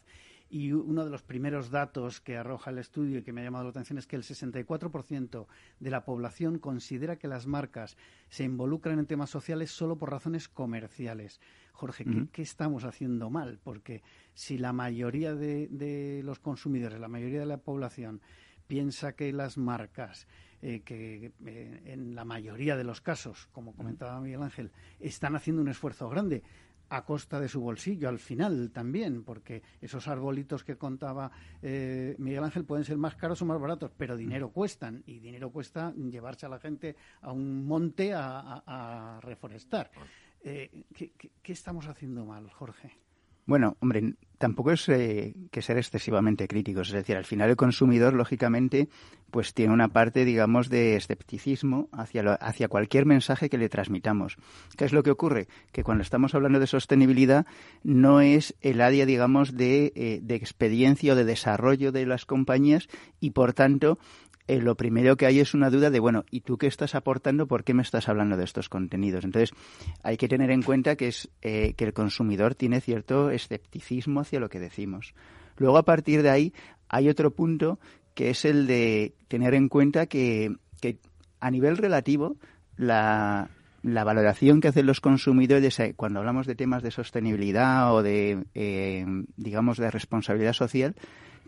Y 0.50 0.72
uno 0.72 1.04
de 1.04 1.10
los 1.10 1.24
primeros 1.24 1.72
datos 1.72 2.22
que 2.22 2.38
arroja 2.38 2.70
el 2.70 2.78
estudio 2.78 3.20
y 3.20 3.24
que 3.24 3.34
me 3.34 3.42
ha 3.42 3.46
llamado 3.46 3.64
la 3.66 3.72
atención 3.72 3.98
es 3.98 4.06
que 4.06 4.16
el 4.16 4.24
64% 4.24 5.48
de 5.80 5.90
la 5.90 6.06
población 6.06 6.60
considera 6.60 7.18
que 7.18 7.28
las 7.28 7.48
marcas 7.48 7.98
se 8.30 8.44
involucran 8.44 9.00
en 9.00 9.08
temas 9.08 9.30
sociales 9.30 9.72
solo 9.72 9.98
por 9.98 10.12
razones 10.12 10.48
comerciales. 10.48 11.42
Jorge, 11.72 12.06
¿qué, 12.32 12.42
estamos 12.42 12.86
haciendo 12.86 13.30
mal? 13.30 13.60
Porque 13.64 14.02
si 14.34 14.58
la 14.58 14.72
mayoría 14.72 15.36
de, 15.36 16.22
los 16.24 16.40
consumidores, 16.40 17.00
la 17.00 17.10
mayoría 17.10 17.42
de 17.42 17.46
la 17.48 17.58
población 17.58 18.22
piensa 18.68 19.14
que 19.14 19.34
las 19.34 19.58
marcas 19.58 20.28
eh, 20.62 20.82
que 20.86 21.34
eh, 21.46 21.82
en 21.86 22.16
la 22.16 22.24
mayoría 22.24 22.78
de 22.78 22.86
los 22.86 23.02
casos, 23.02 23.50
como 23.52 23.76
comentaba 23.76 24.22
Miguel 24.22 24.42
Ángel, 24.42 24.72
están 25.00 25.36
haciendo 25.36 25.62
un 25.62 25.68
esfuerzo 25.68 26.10
grande 26.10 26.44
a 26.90 27.06
costa 27.06 27.40
de 27.40 27.48
su 27.48 27.62
bolsillo 27.62 28.10
al 28.10 28.20
final 28.20 28.72
también, 28.72 29.24
porque 29.24 29.64
esos 29.82 30.08
arbolitos 30.08 30.64
que 30.64 30.78
contaba 30.78 31.32
eh, 31.62 32.16
Miguel 32.20 32.44
Ángel 32.44 32.66
pueden 32.66 32.86
ser 32.86 32.98
más 32.98 33.16
caros 33.16 33.42
o 33.42 33.46
más 33.46 33.60
baratos, 33.60 33.92
pero 33.98 34.18
dinero 34.18 34.50
cuestan 34.50 35.04
y 35.06 35.20
dinero 35.20 35.52
cuesta 35.52 35.94
llevarse 35.94 36.46
a 36.46 36.50
la 36.50 36.60
gente 36.60 36.96
a 37.22 37.32
un 37.32 37.66
monte 37.66 38.14
a, 38.14 39.20
reforestar. 39.22 39.92
Eh, 40.44 40.84
¿qué, 40.94 41.52
estamos 41.52 41.88
haciendo 41.88 42.26
mal, 42.26 42.50
Jorge? 42.52 42.92
Bueno, 43.46 43.78
hombre, 43.80 44.16
tampoco 44.38 44.72
es 44.72 44.88
eh, 44.90 45.36
que 45.52 45.62
ser 45.62 45.78
excesivamente 45.78 46.48
críticos. 46.48 46.90
Es 46.90 46.94
decir, 46.94 47.16
al 47.16 47.26
final 47.26 47.50
el 47.50 47.56
consumidor, 47.56 48.14
lógicamente, 48.14 48.90
pues 49.32 49.54
tiene 49.54 49.74
una 49.74 49.90
parte, 49.90 50.26
digamos, 50.26 50.70
de 50.70 50.96
escepticismo 50.96 51.90
hacia, 51.92 52.34
hacia 52.36 52.68
cualquier 52.68 53.06
mensaje 53.06 53.50
que 53.50 53.58
le 53.58 53.70
transmitamos. 53.70 54.38
¿Qué 54.78 54.86
es 54.86 54.94
lo 54.94 55.04
que 55.04 55.12
ocurre? 55.12 55.48
Que 55.72 55.84
cuando 55.84 56.04
estamos 56.04 56.36
hablando 56.36 56.60
de 56.60 56.68
sostenibilidad, 56.68 57.46
no 57.84 58.22
es 58.22 58.56
el 58.62 58.82
área, 58.82 59.06
digamos, 59.06 59.56
de, 59.56 59.92
eh, 59.96 60.20
de 60.22 60.36
experiencia 60.36 61.14
o 61.14 61.16
de 61.16 61.26
desarrollo 61.26 61.92
de 61.92 62.06
las 62.06 62.26
compañías 62.26 62.88
y, 63.20 63.32
por 63.32 63.54
tanto, 63.54 64.00
eh, 64.48 64.62
lo 64.62 64.76
primero 64.76 65.18
que 65.18 65.26
hay 65.26 65.40
es 65.40 65.54
una 65.54 65.70
duda 65.70 65.90
de, 65.90 66.00
bueno, 66.00 66.24
¿y 66.30 66.42
tú 66.42 66.58
qué 66.58 66.68
estás 66.68 66.94
aportando? 66.94 67.48
¿Por 67.48 67.64
qué 67.64 67.74
me 67.74 67.82
estás 67.82 68.08
hablando 68.10 68.38
de 68.38 68.44
estos 68.44 68.70
contenidos? 68.70 69.26
Entonces, 69.26 69.52
hay 70.04 70.18
que 70.18 70.28
tener 70.28 70.52
en 70.52 70.62
cuenta 70.62 70.96
que, 70.96 71.08
es, 71.08 71.30
eh, 71.42 71.74
que 71.74 71.86
el 71.86 71.94
consumidor 71.94 72.54
tiene 72.54 72.80
cierto 72.80 73.32
escepticismo 73.32 74.20
hacia 74.20 74.40
lo 74.40 74.50
que 74.50 74.60
decimos. 74.60 75.16
Luego, 75.58 75.78
a 75.78 75.84
partir 75.84 76.22
de 76.22 76.30
ahí, 76.30 76.54
hay 76.90 77.10
otro 77.10 77.32
punto 77.32 77.80
que 78.14 78.30
es 78.30 78.46
el 78.46 78.68
de 78.68 79.16
tener 79.28 79.56
en 79.56 79.68
cuenta 79.68 80.06
que, 80.06 80.56
que 80.80 81.00
a 81.40 81.50
nivel 81.50 81.78
relativo, 81.78 82.38
la, 82.78 83.50
la 83.82 84.04
valoración 84.04 84.62
que 84.62 84.68
hacen 84.68 84.86
los 84.86 85.02
consumidores 85.02 85.80
eh, 85.80 85.94
cuando 85.96 86.20
hablamos 86.20 86.46
de 86.46 86.56
temas 86.56 86.84
de 86.84 86.92
sostenibilidad 86.92 87.94
o 87.94 88.04
de, 88.04 88.46
digamos, 89.38 89.78
de 89.78 89.92
responsabilidad 89.92 90.54
social, 90.54 90.96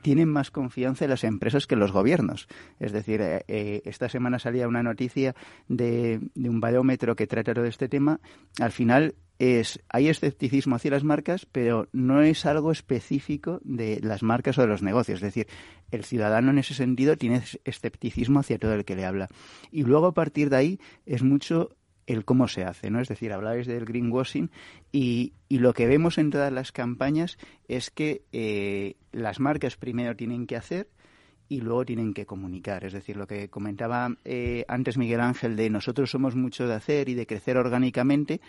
tienen 0.02 0.30
más 0.30 0.52
confianza 0.52 1.06
en 1.06 1.12
las 1.12 1.24
empresas 1.24 1.68
que 1.68 1.76
en 1.76 1.80
los 1.80 1.92
gobiernos. 1.92 2.48
Es 2.80 2.92
decir, 2.92 3.22
eh, 3.22 3.44
eh, 3.48 3.82
esta 3.86 4.10
semana 4.10 4.40
salía 4.40 4.68
una 4.68 4.84
noticia 4.84 5.36
de, 5.68 6.20
un 6.36 6.60
barómetro 6.60 7.16
que 7.16 7.28
trata 7.28 7.54
de 7.54 7.70
este 7.70 7.90
tema. 7.90 8.20
Al 8.60 8.72
final 8.72 9.16
es 9.40 9.80
hay 9.90 10.08
escepticismo 10.08 10.76
hacia 10.76 10.92
las 10.92 11.04
marcas, 11.04 11.46
pero 11.46 11.88
no 11.92 12.22
es 12.22 12.46
algo 12.46 12.72
específico 12.72 13.60
de 13.64 14.00
las 14.02 14.24
marcas 14.24 14.58
o 14.58 14.62
de 14.62 14.68
los 14.68 14.82
negocios. 14.82 15.18
Es 15.18 15.24
decir, 15.24 15.48
el 15.92 16.04
ciudadano 16.04 16.52
en 16.52 16.58
ese 16.58 16.74
sentido 16.74 17.18
tiene 17.18 17.44
escepticismo 17.64 18.40
hacia 18.40 18.58
todo 18.58 18.74
el 18.74 18.86
que 18.86 18.96
le 18.96 19.06
habla. 19.06 19.30
Y 19.72 19.84
luego 19.84 20.08
a 20.08 20.14
partir 20.14 20.50
de 20.50 20.56
ahí 20.56 20.80
es 21.06 21.22
mucho 21.22 21.77
el 22.08 22.26
cómo 22.26 22.48
se 22.48 22.64
hace, 22.64 22.90
¿no? 22.90 23.00
Es 23.00 23.10
decir, 23.10 23.34
habláis 23.34 23.68
del 23.68 23.86
greenwashing 23.86 24.50
y, 24.92 25.34
y 25.50 25.60
lo 25.60 25.74
que 25.74 25.86
vemos 25.86 26.18
en 26.18 26.32
todas 26.32 26.52
las 26.52 26.72
campañas 26.72 27.38
es 27.68 27.92
que 27.92 28.24
eh, 28.32 28.96
las 29.12 29.40
marcas 29.40 29.76
primero 29.76 30.16
tienen 30.16 30.48
que 30.48 30.56
hacer 30.56 30.90
y 31.50 31.62
luego 31.62 31.86
tienen 31.86 32.14
que 32.14 32.26
comunicar. 32.26 32.84
Es 32.84 32.94
decir, 32.94 33.18
lo 33.18 33.28
que 33.28 33.50
comentaba 33.50 34.16
eh, 34.26 34.66
antes 34.68 34.98
Miguel 34.98 35.22
Ángel 35.22 35.56
de 35.56 35.70
nosotros 35.70 36.10
somos 36.10 36.36
mucho 36.36 36.68
de 36.68 36.74
hacer 36.76 37.10
y 37.10 37.14
de 37.14 37.28
crecer 37.28 37.58
orgánicamente, 37.58 38.42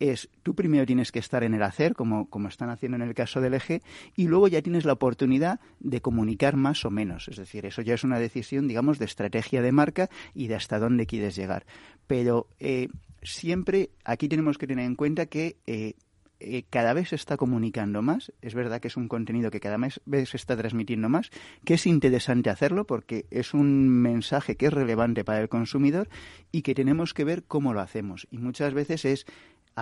es 0.00 0.28
tú 0.42 0.54
primero 0.54 0.86
tienes 0.86 1.12
que 1.12 1.20
estar 1.20 1.44
en 1.44 1.54
el 1.54 1.62
hacer, 1.62 1.94
como, 1.94 2.28
como 2.28 2.48
están 2.48 2.70
haciendo 2.70 2.96
en 2.96 3.02
el 3.02 3.14
caso 3.14 3.40
del 3.40 3.54
eje, 3.54 3.82
y 4.16 4.26
luego 4.26 4.48
ya 4.48 4.62
tienes 4.62 4.84
la 4.84 4.94
oportunidad 4.94 5.60
de 5.78 6.00
comunicar 6.00 6.56
más 6.56 6.84
o 6.84 6.90
menos. 6.90 7.28
Es 7.28 7.36
decir, 7.36 7.66
eso 7.66 7.82
ya 7.82 7.94
es 7.94 8.02
una 8.02 8.18
decisión, 8.18 8.66
digamos, 8.66 8.98
de 8.98 9.04
estrategia 9.04 9.62
de 9.62 9.72
marca 9.72 10.10
y 10.34 10.48
de 10.48 10.56
hasta 10.56 10.78
dónde 10.78 11.06
quieres 11.06 11.36
llegar. 11.36 11.66
Pero 12.06 12.48
eh, 12.58 12.88
siempre 13.22 13.90
aquí 14.04 14.28
tenemos 14.28 14.58
que 14.58 14.66
tener 14.66 14.86
en 14.86 14.96
cuenta 14.96 15.26
que 15.26 15.58
eh, 15.66 15.94
eh, 16.40 16.64
cada 16.70 16.94
vez 16.94 17.10
se 17.10 17.16
está 17.16 17.36
comunicando 17.36 18.00
más. 18.00 18.32
Es 18.40 18.54
verdad 18.54 18.80
que 18.80 18.88
es 18.88 18.96
un 18.96 19.08
contenido 19.08 19.50
que 19.50 19.60
cada 19.60 19.76
vez 20.06 20.28
se 20.28 20.36
está 20.38 20.56
transmitiendo 20.56 21.10
más, 21.10 21.30
que 21.64 21.74
es 21.74 21.86
interesante 21.86 22.48
hacerlo 22.48 22.86
porque 22.86 23.26
es 23.30 23.52
un 23.52 23.88
mensaje 23.88 24.56
que 24.56 24.66
es 24.66 24.72
relevante 24.72 25.24
para 25.24 25.42
el 25.42 25.50
consumidor 25.50 26.08
y 26.50 26.62
que 26.62 26.74
tenemos 26.74 27.12
que 27.12 27.24
ver 27.24 27.44
cómo 27.44 27.74
lo 27.74 27.80
hacemos. 27.80 28.26
Y 28.30 28.38
muchas 28.38 28.72
veces 28.72 29.04
es 29.04 29.26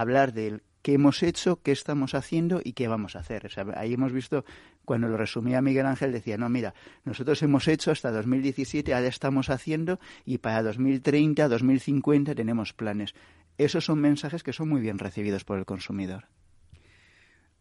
hablar 0.00 0.32
del 0.32 0.62
qué 0.82 0.94
hemos 0.94 1.22
hecho, 1.22 1.60
qué 1.62 1.72
estamos 1.72 2.14
haciendo 2.14 2.60
y 2.62 2.72
qué 2.72 2.88
vamos 2.88 3.16
a 3.16 3.20
hacer. 3.20 3.48
ahí 3.74 3.94
hemos 3.94 4.12
visto, 4.12 4.44
cuando 4.84 5.08
lo 5.08 5.16
resumía 5.16 5.60
Miguel 5.60 5.86
Ángel, 5.86 6.12
decía, 6.12 6.38
no, 6.38 6.48
mira, 6.48 6.74
nosotros 7.04 7.42
hemos 7.42 7.68
hecho 7.68 7.90
hasta 7.90 8.10
2017, 8.10 8.94
ahora 8.94 9.08
estamos 9.08 9.50
haciendo 9.50 9.98
y 10.24 10.38
para 10.38 10.62
2030, 10.62 11.48
2050 11.48 12.34
tenemos 12.34 12.72
planes. 12.72 13.14
Esos 13.58 13.84
son 13.84 14.00
mensajes 14.00 14.42
que 14.42 14.52
son 14.52 14.68
muy 14.68 14.80
bien 14.80 14.98
recibidos 14.98 15.44
por 15.44 15.58
el 15.58 15.66
consumidor. 15.66 16.26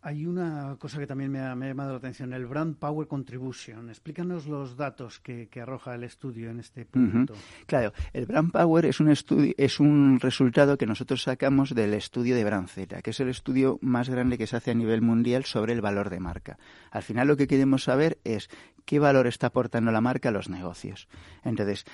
Hay 0.02 0.26
una 0.26 0.76
cosa 0.80 1.00
que 1.00 1.08
también 1.08 1.32
me 1.32 1.40
ha, 1.40 1.56
llamado 1.56 1.92
la 1.92 1.98
atención, 1.98 2.32
el 2.32 2.46
Brand 2.46 2.78
Power 2.78 3.08
Contribution. 3.08 3.90
Explícanos 3.90 4.46
los 4.48 4.78
datos 4.78 5.20
que, 5.20 5.50
arroja 5.62 5.96
el 5.96 6.04
estudio 6.04 6.50
en 6.50 6.60
este 6.60 6.86
punto. 6.86 7.34
Claro, 7.66 7.94
el 8.14 8.26
Brand 8.26 8.52
Power 8.52 8.86
es 8.86 9.00
un, 9.00 9.10
estudio, 9.10 9.54
es 9.58 9.80
un 9.80 10.20
resultado 10.20 10.78
que 10.78 10.86
nosotros 10.86 11.24
sacamos 11.24 11.74
del 11.74 11.94
estudio 11.94 12.36
de 12.36 12.44
Brand 12.44 12.70
Z, 12.70 13.02
que 13.02 13.10
es 13.10 13.20
el 13.20 13.30
estudio 13.30 13.80
más 13.82 14.10
grande 14.10 14.38
que 14.38 14.48
se 14.48 14.56
hace 14.56 14.72
a 14.72 14.76
nivel 14.76 15.02
mundial 15.02 15.46
sobre 15.46 15.74
el 15.74 15.82
valor 15.82 16.10
de 16.10 16.20
marca. 16.20 16.58
Al 16.92 17.04
final 17.04 17.28
lo 17.28 17.36
que 17.36 17.48
queremos 17.48 17.84
saber 17.84 18.20
es 18.24 18.50
qué 18.86 19.00
valor 19.00 19.28
está 19.28 19.48
aportando 19.48 19.92
la 19.92 20.02
marca 20.02 20.30
a 20.30 20.32
los 20.32 20.50
negocios. 20.50 21.08
Entonces, 21.44 21.86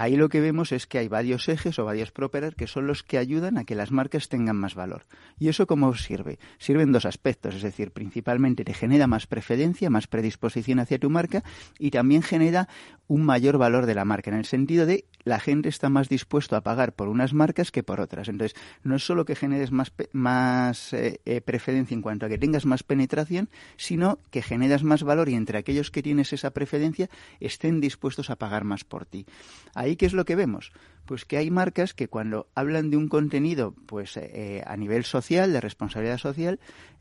Ahí 0.00 0.16
lo 0.16 0.30
que 0.30 0.40
vemos 0.40 0.72
es 0.72 0.86
que 0.86 0.96
hay 0.96 1.08
varios 1.08 1.46
ejes 1.50 1.78
o 1.78 1.84
varios 1.84 2.10
propeller 2.10 2.54
que 2.54 2.66
son 2.66 2.86
los 2.86 3.02
que 3.02 3.18
ayudan 3.18 3.58
a 3.58 3.64
que 3.64 3.74
las 3.74 3.92
marcas 3.92 4.30
tengan 4.30 4.56
más 4.56 4.74
valor. 4.74 5.04
¿Y 5.38 5.48
eso 5.48 5.66
cómo 5.66 5.94
sirve? 5.94 6.38
Sirve 6.56 6.84
en 6.84 6.92
dos 6.92 7.04
aspectos, 7.04 7.54
es 7.54 7.60
decir, 7.60 7.90
principalmente 7.90 8.64
te 8.64 8.72
genera 8.72 9.06
más 9.06 9.26
preferencia, 9.26 9.90
más 9.90 10.06
predisposición 10.06 10.78
hacia 10.78 10.98
tu 10.98 11.10
marca 11.10 11.44
y 11.78 11.90
también 11.90 12.22
genera 12.22 12.66
un 13.08 13.26
mayor 13.26 13.58
valor 13.58 13.84
de 13.84 13.94
la 13.94 14.06
marca, 14.06 14.30
en 14.30 14.38
el 14.38 14.46
sentido 14.46 14.86
de 14.86 15.04
la 15.24 15.38
gente 15.38 15.68
está 15.68 15.88
más 15.88 16.08
dispuesto 16.08 16.56
a 16.56 16.62
pagar 16.62 16.94
por 16.94 17.08
unas 17.08 17.34
marcas 17.34 17.70
que 17.70 17.82
por 17.82 18.00
otras. 18.00 18.28
Entonces, 18.28 18.58
no 18.82 18.96
es 18.96 19.04
solo 19.04 19.24
que 19.24 19.34
generes 19.34 19.70
más, 19.70 19.92
más 20.12 20.92
eh, 20.92 21.20
eh, 21.24 21.40
preferencia 21.40 21.94
en 21.94 22.02
cuanto 22.02 22.26
a 22.26 22.28
que 22.28 22.38
tengas 22.38 22.66
más 22.66 22.82
penetración, 22.82 23.50
sino 23.76 24.20
que 24.30 24.42
generas 24.42 24.82
más 24.82 25.02
valor 25.02 25.28
y 25.28 25.34
entre 25.34 25.58
aquellos 25.58 25.90
que 25.90 26.02
tienes 26.02 26.32
esa 26.32 26.52
preferencia 26.52 27.10
estén 27.40 27.80
dispuestos 27.80 28.30
a 28.30 28.36
pagar 28.36 28.64
más 28.64 28.84
por 28.84 29.04
ti. 29.04 29.26
Ahí 29.74 29.89
Ahí, 29.90 29.96
¿qué 29.96 30.06
es 30.06 30.12
lo 30.12 30.24
que 30.24 30.36
vemos? 30.36 30.70
Pues 31.04 31.24
que 31.24 31.36
hay 31.36 31.50
marcas 31.50 31.94
que 31.94 32.06
cuando 32.06 32.48
hablan 32.54 32.90
de 32.90 32.96
un 32.96 33.08
contenido, 33.08 33.74
pues 33.86 34.16
eh, 34.16 34.62
a 34.64 34.76
nivel 34.76 35.02
social, 35.02 35.52
de 35.52 35.60
responsabilidad 35.60 36.18
social, 36.18 36.60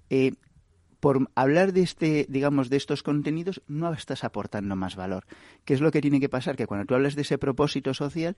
eh, 0.10 0.34
por 1.00 1.30
hablar 1.36 1.72
de 1.72 1.84
este, 1.84 2.26
digamos, 2.30 2.72
de 2.72 2.78
estos 2.78 3.04
contenidos, 3.04 3.62
no 3.68 3.94
estás 3.94 4.24
aportando 4.24 4.76
más 4.76 4.96
valor. 4.96 5.28
¿Qué 5.66 5.76
es 5.76 5.82
lo 5.82 5.92
que 5.92 6.02
tiene 6.02 6.20
que 6.20 6.30
pasar? 6.30 6.56
Que 6.56 6.66
cuando 6.66 6.88
tú 6.88 6.96
hablas 6.96 7.16
de 7.16 7.22
ese 7.22 7.38
propósito 7.38 7.94
social, 7.94 8.38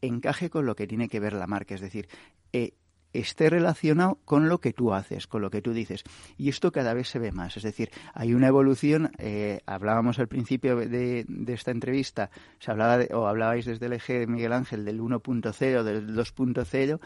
encaje 0.00 0.50
con 0.50 0.66
lo 0.66 0.74
que 0.74 0.88
tiene 0.88 1.08
que 1.08 1.20
ver 1.20 1.34
la 1.34 1.46
marca. 1.46 1.76
Es 1.76 1.80
decir, 1.80 2.08
eh, 2.52 2.72
esté 3.12 3.50
relacionado 3.50 4.18
con 4.24 4.48
lo 4.48 4.60
que 4.60 4.72
tú 4.72 4.92
haces, 4.92 5.26
con 5.26 5.42
lo 5.42 5.50
que 5.50 5.62
tú 5.62 5.72
dices. 5.72 6.04
Y 6.36 6.48
esto 6.48 6.72
cada 6.72 6.94
vez 6.94 7.08
se 7.08 7.18
ve 7.18 7.32
más. 7.32 7.56
Es 7.56 7.62
decir, 7.62 7.90
hay 8.14 8.34
una 8.34 8.48
evolución. 8.48 9.12
Eh, 9.18 9.60
hablábamos 9.66 10.18
al 10.18 10.28
principio 10.28 10.76
de, 10.76 11.26
esta 11.48 11.70
entrevista, 11.70 12.30
se 12.58 12.70
hablaba 12.70 13.04
o 13.12 13.26
hablabais 13.26 13.66
desde 13.66 13.86
el 13.86 13.94
eje 13.94 14.20
de 14.20 14.26
Miguel 14.26 14.52
Ángel 14.52 14.84
del 14.84 15.00
1.0, 15.00 15.82
del 15.82 16.14
2.0. 16.14 17.00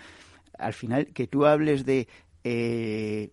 Al 0.58 0.72
final, 0.72 1.06
que 1.08 1.26
tú 1.26 1.44
hables 1.44 1.84
de 1.84 2.08
eh, 2.44 3.32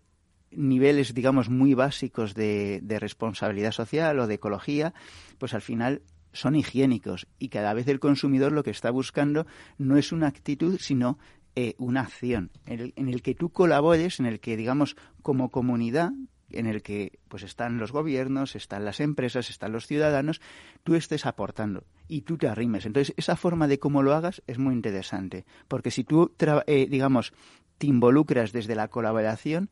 niveles, 0.55 1.13
digamos, 1.13 1.49
muy 1.49 1.73
básicos 1.73 2.33
de, 2.33 2.81
responsabilidad 2.99 3.71
social 3.71 4.19
o 4.19 4.27
de 4.27 4.35
ecología, 4.35 4.93
pues 5.37 5.53
al 5.53 5.61
final 5.61 6.01
son 6.31 6.55
higiénicos 6.55 7.27
y 7.37 7.49
cada 7.49 7.73
vez 7.73 7.87
el 7.87 7.99
consumidor 7.99 8.51
lo 8.51 8.63
que 8.63 8.71
está 8.71 8.89
buscando 8.89 9.45
no 9.77 9.97
es 9.97 10.11
una 10.11 10.27
actitud, 10.27 10.77
sino 10.79 11.19
eh, 11.55 11.75
una 11.77 12.01
acción 12.01 12.51
en 12.65 12.79
el, 12.79 12.93
en 12.95 13.09
el, 13.09 13.21
que 13.21 13.35
tú 13.35 13.49
colabores, 13.49 14.19
en 14.19 14.25
el 14.25 14.39
que, 14.39 14.57
digamos, 14.57 14.95
como 15.21 15.49
comunidad, 15.49 16.11
en 16.53 16.65
el 16.65 16.81
que 16.81 17.19
pues 17.27 17.43
están 17.43 17.77
los 17.77 17.91
gobiernos, 17.91 18.55
están 18.55 18.85
las 18.85 18.99
empresas, 18.99 19.49
están 19.49 19.71
los 19.71 19.87
ciudadanos, 19.87 20.41
tú 20.83 20.95
estés 20.95 21.25
aportando 21.25 21.83
y 22.07 22.21
tú 22.21 22.37
te 22.37 22.47
arrimes. 22.47 22.85
Entonces, 22.85 23.13
esa 23.17 23.35
forma 23.35 23.67
de 23.67 23.79
cómo 23.79 24.03
lo 24.03 24.13
hagas 24.13 24.41
es 24.47 24.57
muy 24.57 24.73
interesante, 24.73 25.45
porque 25.67 25.91
si 25.91 26.03
tú, 26.03 26.33
eh, 26.67 26.87
digamos, 26.89 27.33
te 27.77 27.87
involucras 27.87 28.51
desde 28.51 28.75
la 28.75 28.87
colaboración, 28.87 29.69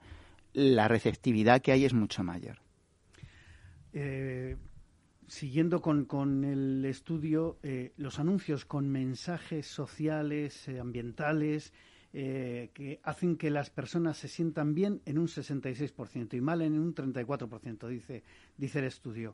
la 0.53 0.87
receptividad 0.87 1.61
que 1.61 1.71
hay 1.71 1.85
es 1.85 1.93
mucho 1.93 2.23
mayor. 2.23 2.57
Eh, 3.93 4.57
siguiendo 5.31 5.81
con, 5.81 6.43
el 6.43 6.83
estudio, 6.83 7.57
eh, 7.63 7.93
los 7.95 8.19
anuncios 8.19 8.65
con 8.65 8.89
mensajes 8.89 9.65
sociales, 9.65 10.67
eh, 10.67 10.79
ambientales, 10.79 11.73
que 12.13 12.99
hacen 13.03 13.37
que 13.37 13.49
las 13.49 13.69
personas 13.69 14.17
se 14.17 14.27
sientan 14.27 14.75
bien 14.75 15.01
en 15.05 15.17
un 15.17 15.27
66% 15.27 16.33
y 16.33 16.41
mal 16.41 16.61
en 16.61 16.77
un 16.77 16.93
34%, 16.93 17.87
dice, 17.87 18.23
dice 18.57 18.79
el 18.79 18.85
estudio. 18.85 19.33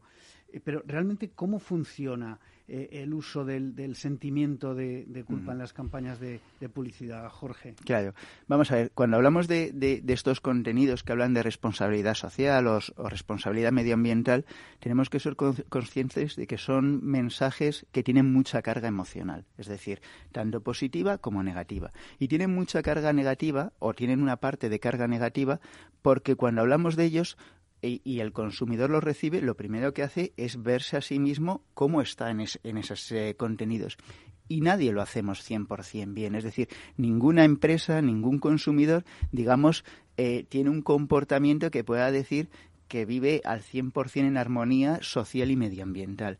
pero 0.63 0.83
realmente, 0.85 1.31
¿cómo 1.31 1.57
funciona? 1.57 2.39
Eh, 2.69 3.01
el 3.03 3.13
uso 3.13 3.45
del, 3.45 3.95
sentimiento 3.95 4.75
de, 4.75 5.23
culpa 5.25 5.53
en 5.53 5.57
las 5.57 5.71
campañas 5.71 6.19
de, 6.19 6.41
publicidad, 6.73 7.29
Jorge. 7.29 7.75
Claro. 7.85 8.13
Vamos 8.47 8.71
a 8.71 8.75
ver, 8.75 8.91
cuando 8.93 9.15
hablamos 9.15 9.47
de, 9.47 10.03
estos 10.05 10.41
contenidos 10.41 11.01
que 11.01 11.13
hablan 11.13 11.33
de 11.33 11.43
responsabilidad 11.43 12.13
social 12.13 12.67
o, 12.67 12.79
responsabilidad 13.07 13.71
medioambiental, 13.71 14.45
tenemos 14.79 15.09
que 15.09 15.21
ser 15.21 15.37
conscientes 15.37 16.35
de 16.35 16.45
que 16.45 16.57
son 16.57 17.05
mensajes 17.05 17.85
que 17.93 18.03
tienen 18.03 18.33
mucha 18.33 18.61
carga 18.61 18.89
emocional, 18.89 19.45
es 19.57 19.67
decir, 19.67 20.01
tanto 20.33 20.59
positiva 20.59 21.19
como 21.19 21.43
negativa. 21.43 21.93
Y 22.19 22.27
tienen 22.27 22.53
mucha 22.53 22.81
carga 22.81 23.13
negativa 23.13 23.71
o 23.79 23.93
tienen 23.93 24.21
una 24.21 24.37
parte 24.37 24.67
de 24.67 24.79
carga 24.81 25.07
negativa 25.07 25.61
porque 26.01 26.35
cuando 26.35 26.61
hablamos 26.61 26.97
de 26.97 27.05
ellos 27.05 27.37
y, 27.81 28.19
el 28.19 28.31
consumidor 28.31 28.89
lo 28.89 29.01
recibe, 29.01 29.41
lo 29.41 29.55
primero 29.55 29.93
que 29.93 30.03
hace 30.03 30.33
es 30.37 30.61
verse 30.61 30.97
a 30.97 31.01
sí 31.01 31.19
mismo 31.19 31.63
cómo 31.73 32.01
está 32.01 32.31
en, 32.31 32.41
esos 32.41 33.11
eh, 33.11 33.35
contenidos. 33.37 33.97
Y 34.47 34.61
nadie 34.61 34.91
lo 34.91 35.01
hacemos 35.01 35.47
100% 35.47 36.13
bien. 36.13 36.35
Es 36.35 36.43
decir, 36.43 36.69
ninguna 36.95 37.43
empresa, 37.43 38.01
ningún 38.01 38.39
consumidor, 38.39 39.03
digamos, 39.31 39.83
eh, 40.15 40.45
tiene 40.49 40.69
un 40.69 40.81
comportamiento 40.81 41.69
que 41.69 41.83
pueda 41.83 42.11
decir 42.11 42.49
que 42.87 43.05
vive 43.05 43.41
al 43.43 43.61
100% 43.61 44.25
en 44.25 44.37
armonía 44.37 44.99
social 45.01 45.51
y 45.51 45.57
medioambiental. 45.57 46.39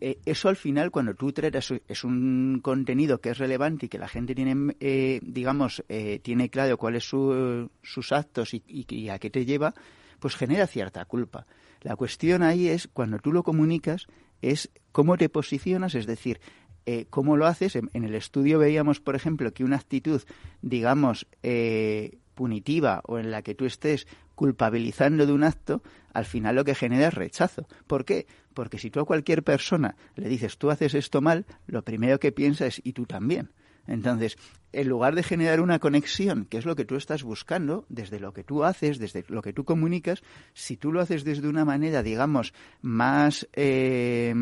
Eh, 0.00 0.18
eso 0.24 0.48
al 0.48 0.56
final, 0.56 0.90
cuando 0.90 1.14
tú 1.14 1.32
tratas, 1.32 1.72
es 1.88 2.04
un 2.04 2.60
contenido 2.62 3.20
que 3.20 3.30
es 3.30 3.38
relevante 3.38 3.86
y 3.86 3.88
que 3.88 3.98
la 3.98 4.08
gente 4.08 4.34
tiene, 4.34 4.76
digamos, 5.22 5.82
tiene 6.22 6.48
claro 6.50 6.76
cuáles 6.76 7.04
son 7.04 7.70
sus 7.82 8.12
actos 8.12 8.52
y, 8.52 9.08
a 9.08 9.18
qué 9.18 9.30
te 9.30 9.44
lleva, 9.44 9.74
pues 10.20 10.36
genera 10.36 10.66
cierta 10.66 11.04
culpa. 11.04 11.46
La 11.80 11.96
cuestión 11.96 12.42
ahí 12.42 12.68
es, 12.68 12.88
cuando 12.88 13.18
tú 13.18 13.32
lo 13.32 13.42
comunicas, 13.42 14.06
es 14.42 14.70
cómo 14.92 15.16
te 15.16 15.28
posicionas, 15.28 15.94
es 15.94 16.06
decir, 16.06 16.40
eh, 16.86 17.06
cómo 17.10 17.36
lo 17.36 17.46
haces. 17.46 17.76
En, 17.76 17.88
el 17.92 18.14
estudio 18.14 18.58
veíamos, 18.58 19.00
por 19.00 19.16
ejemplo, 19.16 19.52
que 19.52 19.64
una 19.64 19.76
actitud, 19.76 20.22
digamos, 20.62 21.26
eh, 21.42 22.18
punitiva 22.34 23.02
o 23.06 23.18
en 23.18 23.30
la 23.30 23.42
que 23.42 23.54
tú 23.54 23.64
estés 23.64 24.06
culpabilizando 24.34 25.26
de 25.26 25.32
un 25.32 25.44
acto, 25.44 25.82
al 26.14 26.24
final 26.24 26.56
lo 26.56 26.64
que 26.64 26.74
genera 26.74 27.08
es 27.08 27.14
rechazo. 27.14 27.66
¿Por 27.86 28.04
qué? 28.04 28.26
Porque 28.54 28.78
si 28.78 28.90
tú 28.90 29.00
a 29.00 29.04
cualquier 29.04 29.42
persona 29.42 29.96
le 30.16 30.28
dices 30.28 30.56
tú 30.56 30.70
haces 30.70 30.94
esto 30.94 31.20
mal, 31.20 31.44
lo 31.66 31.82
primero 31.82 32.18
que 32.18 32.32
piensa 32.32 32.66
es 32.66 32.80
y 32.82 32.92
tú 32.92 33.06
también. 33.06 33.50
Entonces, 33.86 34.36
en 34.72 34.88
lugar 34.88 35.14
de 35.14 35.22
generar 35.22 35.60
una 35.60 35.78
conexión, 35.78 36.44
que 36.44 36.58
es 36.58 36.64
lo 36.64 36.76
que 36.76 36.84
tú 36.84 36.96
estás 36.96 37.22
buscando, 37.22 37.84
desde 37.88 38.20
lo 38.20 38.32
que 38.32 38.44
tú 38.44 38.64
haces, 38.64 38.98
desde 38.98 39.24
lo 39.28 39.42
que 39.42 39.52
tú 39.52 39.64
comunicas, 39.64 40.22
si 40.54 40.76
tú 40.76 40.92
lo 40.92 41.00
haces 41.00 41.24
desde 41.24 41.48
una 41.48 41.64
manera, 41.64 42.02
digamos, 42.02 42.54
más 42.80 43.48
eh, 43.52 44.34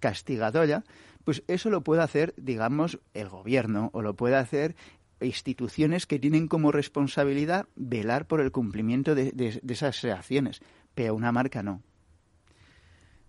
castigadora, 0.00 0.84
pues 1.24 1.42
eso 1.48 1.70
lo 1.70 1.82
puede 1.82 2.02
hacer, 2.02 2.34
digamos, 2.36 3.00
el 3.14 3.28
gobierno 3.28 3.90
o 3.92 4.02
lo 4.02 4.14
puede 4.14 4.36
hacer 4.36 4.76
instituciones 5.20 6.06
que 6.06 6.20
tienen 6.20 6.46
como 6.46 6.70
responsabilidad 6.70 7.66
velar 7.74 8.26
por 8.26 8.40
el 8.40 8.52
cumplimiento 8.52 9.16
de 9.16 9.60
esas 9.68 10.04
acciones, 10.04 10.60
pero 10.94 11.14
una 11.14 11.32
marca 11.32 11.62
no. 11.62 11.82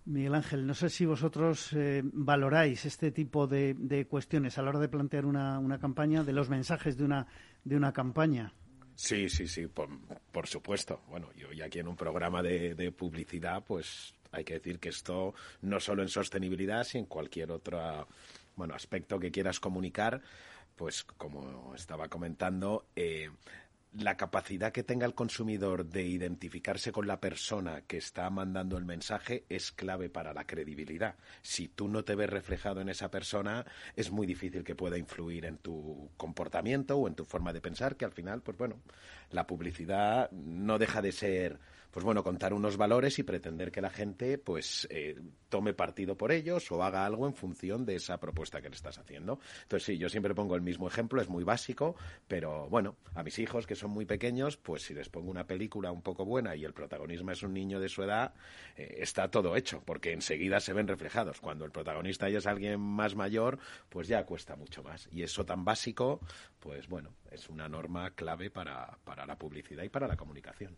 Miguel 0.05 0.35
Ángel, 0.35 0.65
no 0.65 0.73
sé 0.73 0.89
si 0.89 1.05
vosotros 1.05 1.71
eh, 1.73 2.01
valoráis 2.03 2.85
este 2.85 3.11
tipo 3.11 3.47
de, 3.47 4.07
cuestiones 4.09 4.57
a 4.57 4.61
la 4.61 4.69
hora 4.69 4.79
de 4.79 4.89
plantear 4.89 5.25
una, 5.25 5.79
campaña, 5.79 6.23
de 6.23 6.33
los 6.33 6.49
mensajes 6.49 6.97
de 6.97 7.03
una, 7.03 7.27
de 7.63 7.75
una 7.75 7.93
campaña. 7.93 8.53
Sí, 8.95 9.29
sí, 9.29 9.47
sí, 9.47 9.67
por, 9.67 10.47
supuesto. 10.47 11.01
Bueno, 11.07 11.29
yo 11.35 11.51
ya 11.53 11.65
aquí 11.65 11.79
en 11.79 11.87
un 11.87 11.95
programa 11.95 12.41
de, 12.41 12.91
publicidad, 12.91 13.63
pues 13.63 14.13
hay 14.31 14.43
que 14.43 14.55
decir 14.55 14.79
que 14.79 14.89
esto 14.89 15.33
no 15.61 15.79
solo 15.79 16.01
en 16.01 16.09
sostenibilidad, 16.09 16.83
sino 16.83 17.03
en 17.03 17.05
cualquier 17.07 17.51
otro 17.51 18.07
bueno, 18.55 18.73
aspecto 18.75 19.19
que 19.19 19.31
quieras 19.31 19.59
comunicar, 19.59 20.21
pues 20.75 21.03
como 21.03 21.73
estaba 21.75 22.09
comentando, 22.09 22.87
eh, 22.95 23.29
la 23.93 24.17
capacidad 24.17 24.71
que 24.71 24.83
tenga 24.83 25.05
el 25.05 25.15
consumidor 25.15 25.85
de 25.85 26.03
identificarse 26.03 26.91
con 26.91 27.07
la 27.07 27.19
persona 27.19 27.81
que 27.81 27.97
está 27.97 28.29
mandando 28.29 28.77
el 28.77 28.85
mensaje 28.85 29.45
es 29.49 29.71
clave 29.71 30.09
para 30.09 30.33
la 30.33 30.45
credibilidad. 30.45 31.15
Si 31.41 31.67
tú 31.69 31.87
no 31.87 32.03
te 32.03 32.15
ves 32.15 32.29
reflejado 32.29 32.81
en 32.81 32.89
esa 32.89 33.09
persona, 33.09 33.65
es 33.95 34.11
muy 34.11 34.27
difícil 34.27 34.63
que 34.63 34.75
pueda 34.75 34.97
influir 34.97 35.45
en 35.45 35.57
tu 35.57 36.11
comportamiento 36.17 36.97
o 36.97 37.07
en 37.07 37.15
tu 37.15 37.25
forma 37.25 37.51
de 37.51 37.61
pensar, 37.61 37.95
que 37.95 38.05
al 38.05 38.11
final, 38.11 38.41
pues 38.41 38.57
bueno, 38.57 38.79
la 39.31 39.47
publicidad 39.47 40.29
no 40.31 40.77
deja 40.77 41.01
de 41.01 41.11
ser 41.11 41.59
pues 41.91 42.03
bueno, 42.03 42.23
contar 42.23 42.53
unos 42.53 42.77
valores 42.77 43.19
y 43.19 43.23
pretender 43.23 43.71
que 43.71 43.81
la 43.81 43.89
gente 43.89 44.37
pues 44.37 44.87
eh, 44.89 45.19
tome 45.49 45.73
partido 45.73 46.15
por 46.15 46.31
ellos 46.31 46.71
o 46.71 46.83
haga 46.83 47.05
algo 47.05 47.27
en 47.27 47.33
función 47.33 47.85
de 47.85 47.95
esa 47.95 48.19
propuesta 48.19 48.61
que 48.61 48.69
le 48.69 48.75
estás 48.75 48.97
haciendo. 48.97 49.39
Entonces 49.63 49.85
sí, 49.85 49.97
yo 49.97 50.09
siempre 50.09 50.33
pongo 50.33 50.55
el 50.55 50.61
mismo 50.61 50.87
ejemplo, 50.87 51.21
es 51.21 51.29
muy 51.29 51.43
básico, 51.43 51.95
pero 52.27 52.69
bueno, 52.69 52.95
a 53.13 53.23
mis 53.23 53.37
hijos 53.39 53.67
que 53.67 53.75
son 53.75 53.91
muy 53.91 54.05
pequeños, 54.05 54.57
pues 54.57 54.83
si 54.83 54.93
les 54.93 55.09
pongo 55.09 55.29
una 55.29 55.45
película 55.45 55.91
un 55.91 56.01
poco 56.01 56.25
buena 56.25 56.55
y 56.55 56.65
el 56.65 56.73
protagonista 56.73 57.19
es 57.31 57.43
un 57.43 57.53
niño 57.53 57.79
de 57.79 57.89
su 57.89 58.03
edad, 58.03 58.33
eh, 58.75 58.97
está 58.99 59.29
todo 59.29 59.55
hecho, 59.55 59.81
porque 59.85 60.13
enseguida 60.13 60.59
se 60.59 60.73
ven 60.73 60.87
reflejados. 60.87 61.39
Cuando 61.41 61.65
el 61.65 61.71
protagonista 61.71 62.29
ya 62.29 62.37
es 62.37 62.47
alguien 62.47 62.79
más 62.79 63.15
mayor, 63.15 63.59
pues 63.89 64.07
ya 64.07 64.25
cuesta 64.25 64.55
mucho 64.55 64.83
más. 64.83 65.09
Y 65.11 65.23
eso 65.23 65.45
tan 65.45 65.65
básico, 65.65 66.19
pues 66.59 66.87
bueno, 66.87 67.13
es 67.31 67.49
una 67.49 67.67
norma 67.67 68.11
clave 68.11 68.49
para, 68.49 68.97
para 69.03 69.25
la 69.25 69.37
publicidad 69.37 69.83
y 69.83 69.89
para 69.89 70.07
la 70.07 70.15
comunicación. 70.15 70.77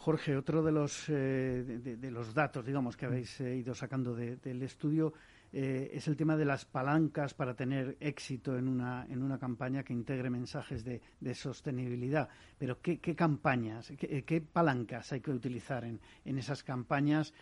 Jorge, 0.00 0.36
otro 0.36 0.62
de 0.62 0.70
los, 0.70 1.08
eh, 1.08 1.64
de, 1.98 2.10
los 2.12 2.32
datos, 2.32 2.64
digamos, 2.64 2.96
que 2.96 3.06
habéis 3.06 3.40
eh, 3.40 3.56
ido 3.56 3.74
sacando 3.74 4.14
del 4.14 4.62
estudio 4.62 5.12
eh, 5.52 5.90
es 5.92 6.06
el 6.06 6.16
tema 6.16 6.36
de 6.36 6.44
las 6.44 6.64
palancas 6.64 7.34
para 7.34 7.54
tener 7.54 7.96
éxito 7.98 8.56
en 8.56 8.68
una, 8.68 9.06
en 9.10 9.22
una 9.22 9.38
campaña 9.38 9.82
que 9.82 9.92
integre 9.92 10.30
mensajes 10.30 10.84
de, 10.84 11.00
sostenibilidad. 11.34 12.28
Pero, 12.56 12.80
¿qué, 12.80 13.00
campañas, 13.16 13.92
qué, 13.98 14.40
palancas 14.40 15.12
hay 15.12 15.20
que 15.20 15.32
utilizar 15.32 15.84
en, 15.84 16.00
en 16.24 16.38
esas 16.38 16.62
campañas 16.62 17.34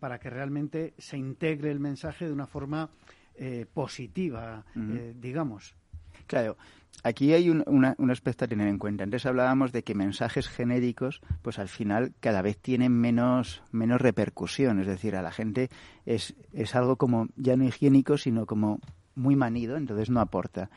para 0.00 0.18
que 0.18 0.30
realmente 0.30 0.94
se 0.96 1.18
integre 1.18 1.70
el 1.70 1.78
mensaje 1.78 2.26
de 2.26 2.32
una 2.32 2.46
forma 2.46 2.90
positiva, 3.74 4.64
digamos? 5.14 5.74
Claro, 6.28 6.58
aquí 7.02 7.32
hay 7.32 7.48
un, 7.48 8.10
aspecto 8.10 8.44
a 8.44 8.48
tener 8.48 8.68
en 8.68 8.78
cuenta. 8.78 9.02
Antes 9.02 9.26
hablábamos 9.26 9.72
de 9.72 9.82
que 9.82 9.94
mensajes 9.94 10.46
genéricos, 10.46 11.22
pues 11.42 11.58
al 11.58 11.68
final 11.68 12.12
cada 12.20 12.42
vez 12.42 12.58
tienen 12.58 12.92
menos, 12.92 13.62
menos 13.72 14.00
repercusión. 14.00 14.78
Es 14.78 14.86
decir, 14.86 15.16
a 15.16 15.22
la 15.22 15.32
gente 15.32 15.70
es, 16.06 16.34
es 16.52 16.74
algo 16.76 16.96
como 16.96 17.28
ya 17.36 17.56
no 17.56 17.64
higiénico, 17.64 18.18
sino 18.18 18.46
como 18.46 18.78
muy 19.14 19.36
manido, 19.36 19.76
entonces 19.76 20.10
no 20.10 20.20
aporta. 20.20 20.70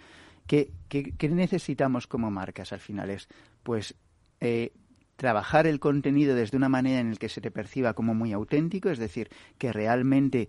¿Qué, 0.48 0.72
qué, 0.90 1.30
necesitamos 1.30 2.08
como 2.08 2.32
marcas 2.32 2.72
al 2.74 2.80
final? 2.80 3.10
Es, 3.10 3.28
pues, 3.62 3.96
eh, 4.40 4.72
trabajar 5.18 5.68
el 5.68 5.80
contenido 5.80 6.34
desde 6.34 6.58
una 6.58 6.70
manera 6.70 7.00
en 7.00 7.12
la 7.12 7.18
que 7.18 7.30
se 7.30 7.42
te 7.42 7.52
perciba 7.52 7.94
como 7.94 8.16
muy 8.16 8.32
auténtico, 8.32 8.90
es 8.90 8.98
decir, 8.98 9.30
que 9.58 9.72
realmente 9.72 10.48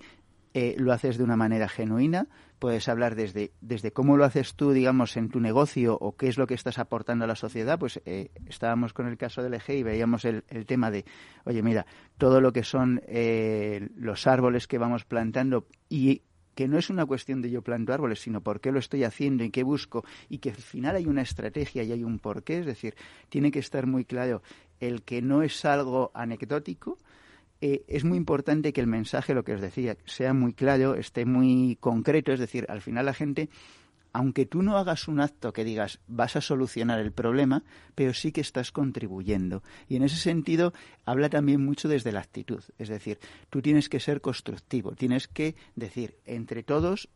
eh, 0.54 0.76
lo 0.78 0.92
haces 0.92 1.18
de 1.18 1.24
una 1.24 1.36
manera 1.36 1.68
genuina, 1.68 2.28
puedes 2.62 2.88
hablar 2.88 3.16
desde, 3.16 3.50
desde 3.60 3.90
cómo 3.90 4.16
lo 4.16 4.24
haces 4.24 4.54
tú, 4.54 4.70
digamos, 4.70 5.16
en 5.16 5.30
tu 5.30 5.40
negocio 5.40 5.98
o 6.00 6.14
qué 6.14 6.28
es 6.28 6.38
lo 6.38 6.46
que 6.46 6.54
estás 6.54 6.78
aportando 6.78 7.24
a 7.24 7.26
la 7.26 7.34
sociedad. 7.34 7.76
Pues 7.76 8.00
eh, 8.04 8.30
estábamos 8.46 8.92
con 8.92 9.08
el 9.08 9.16
caso 9.16 9.42
del 9.42 9.54
eje 9.54 9.76
y 9.76 9.82
veíamos 9.82 10.24
el, 10.24 10.44
el, 10.48 10.64
tema 10.64 10.92
de, 10.92 11.04
oye, 11.44 11.60
mira, 11.60 11.86
todo 12.18 12.40
lo 12.40 12.52
que 12.52 12.62
son 12.62 13.02
eh, 13.08 13.88
los 13.96 14.28
árboles 14.28 14.68
que 14.68 14.78
vamos 14.78 15.04
plantando 15.04 15.66
y 15.88 16.22
que 16.54 16.68
no 16.68 16.78
es 16.78 16.88
una 16.88 17.04
cuestión 17.04 17.42
de 17.42 17.50
yo 17.50 17.62
planto 17.62 17.92
árboles, 17.92 18.20
sino 18.20 18.42
por 18.42 18.60
qué 18.60 18.70
lo 18.70 18.78
estoy 18.78 19.02
haciendo 19.02 19.42
y 19.42 19.50
qué 19.50 19.64
busco, 19.64 20.04
y 20.28 20.38
que 20.38 20.50
al 20.50 20.56
final 20.56 20.94
hay 20.94 21.06
una 21.06 21.22
estrategia 21.22 21.82
y 21.82 21.90
hay 21.90 22.04
un 22.04 22.20
porqué, 22.20 22.60
es 22.60 22.66
decir, 22.66 22.94
tiene 23.28 23.50
que 23.50 23.58
estar 23.58 23.88
muy 23.88 24.04
claro 24.04 24.40
el 24.78 25.02
que 25.02 25.20
no 25.20 25.42
es 25.42 25.64
algo 25.64 26.12
anecdótico, 26.14 26.98
eh, 27.62 27.84
es 27.86 28.02
muy 28.02 28.18
importante 28.18 28.72
que 28.72 28.80
el 28.80 28.88
mensaje, 28.88 29.34
lo 29.34 29.44
que 29.44 29.54
os 29.54 29.60
decía, 29.60 29.96
sea 30.04 30.34
muy 30.34 30.52
claro, 30.52 30.96
esté 30.96 31.24
muy 31.24 31.78
concreto, 31.80 32.32
es 32.32 32.40
decir, 32.40 32.66
al 32.68 32.80
final 32.80 33.06
la 33.06 33.14
gente 33.14 33.48
aunque 34.12 34.44
tú 34.44 34.62
no 34.62 34.76
hagas 34.76 35.08
un 35.08 35.20
acto 35.20 35.52
que 35.52 35.64
digas 35.64 36.00
vas 36.06 36.36
a 36.36 36.40
solucionar 36.40 37.00
el 37.00 37.12
problema, 37.12 37.64
pero 37.94 38.12
sí 38.12 38.30
que 38.30 38.42
estás 38.42 38.70
contribuyendo. 38.70 39.62
Y 39.88 39.96
en 39.96 40.02
ese 40.02 40.16
sentido 40.16 40.74
habla 41.06 41.30
también 41.30 41.64
mucho 41.64 41.88
desde 41.88 42.12
la 42.12 42.20
actitud. 42.20 42.62
Es 42.76 42.88
decir, 42.88 43.18
tú 43.48 43.62
tienes 43.62 43.88
que 43.88 44.00
ser 44.00 44.20
constructivo, 44.20 44.92
tienes 44.92 45.28
que 45.28 45.54
decir, 45.76 46.18
entre 46.26 46.62
todos 46.62 47.08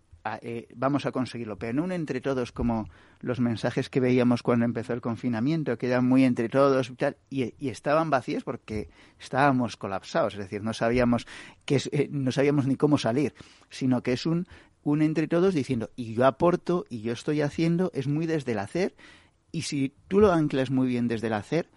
eh, 0.43 0.69
vamos 0.75 1.07
a 1.07 1.13
conseguirlo, 1.13 1.59
pero 1.59 1.73
no 1.73 1.85
un 1.85 1.93
entre 1.93 2.21
todos 2.21 2.53
como 2.53 2.89
los 3.21 3.41
mensajes 3.41 3.89
que 3.89 4.01
veíamos 4.01 4.43
cuando 4.43 4.65
empezó 4.65 4.93
el 4.93 5.01
confinamiento, 5.01 5.79
que 5.79 5.87
eran 5.87 6.07
muy 6.07 6.25
entre 6.25 6.49
todos 6.49 6.91
y 6.91 6.95
tal, 6.95 7.17
y, 7.31 7.69
estaban 7.69 8.11
vacíos 8.11 8.45
porque 8.45 8.89
estábamos 9.19 9.77
colapsados, 9.77 10.35
es 10.35 10.41
decir, 10.41 10.63
no 10.63 10.73
sabíamos, 10.73 11.27
que, 11.65 11.81
eh, 11.93 12.09
no 12.11 12.33
sabíamos 12.33 12.67
ni 12.67 12.77
cómo 12.77 12.99
salir, 12.99 13.35
sino 13.71 14.03
que 14.03 14.13
es 14.13 14.27
un 14.27 14.47
un 14.87 15.03
entre 15.03 15.27
todos 15.27 15.53
diciendo, 15.53 15.91
y 15.97 16.15
yo 16.15 16.25
aporto, 16.27 16.85
y 16.89 17.01
yo 17.01 17.13
estoy 17.13 17.41
haciendo, 17.41 17.91
es 17.93 18.07
muy 18.07 18.25
desde 18.27 18.53
el 18.53 18.61
hacer, 18.61 18.95
y 19.51 19.63
si 19.63 19.93
tú 20.07 20.21
lo 20.21 20.33
anclas 20.33 20.71
muy 20.71 20.87
bien 20.87 21.09
desde 21.09 21.27
el 21.27 21.33
hacer, 21.33 21.69